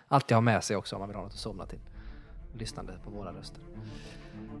alltid 0.07 0.35
ha 0.35 0.41
med 0.41 0.63
sig 0.63 0.75
också 0.75 0.95
om 0.95 0.99
man 0.99 1.09
vill 1.09 1.15
ha 1.15 1.23
något 1.23 1.33
att 1.33 1.39
somna 1.39 1.65
till. 1.65 1.79
Lyssnande 2.53 2.99
på 3.03 3.09
våra 3.09 3.33
röster. 3.33 3.63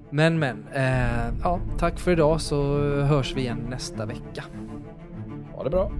Men 0.09 0.39
men, 0.39 0.67
eh, 0.67 1.33
ja, 1.43 1.61
tack 1.79 1.99
för 1.99 2.11
idag 2.11 2.41
så 2.41 2.77
hörs 3.01 3.35
vi 3.35 3.41
igen 3.41 3.67
nästa 3.69 4.05
vecka. 4.05 4.43
Ha 5.53 5.63
det 5.63 5.69
bra. 5.69 5.91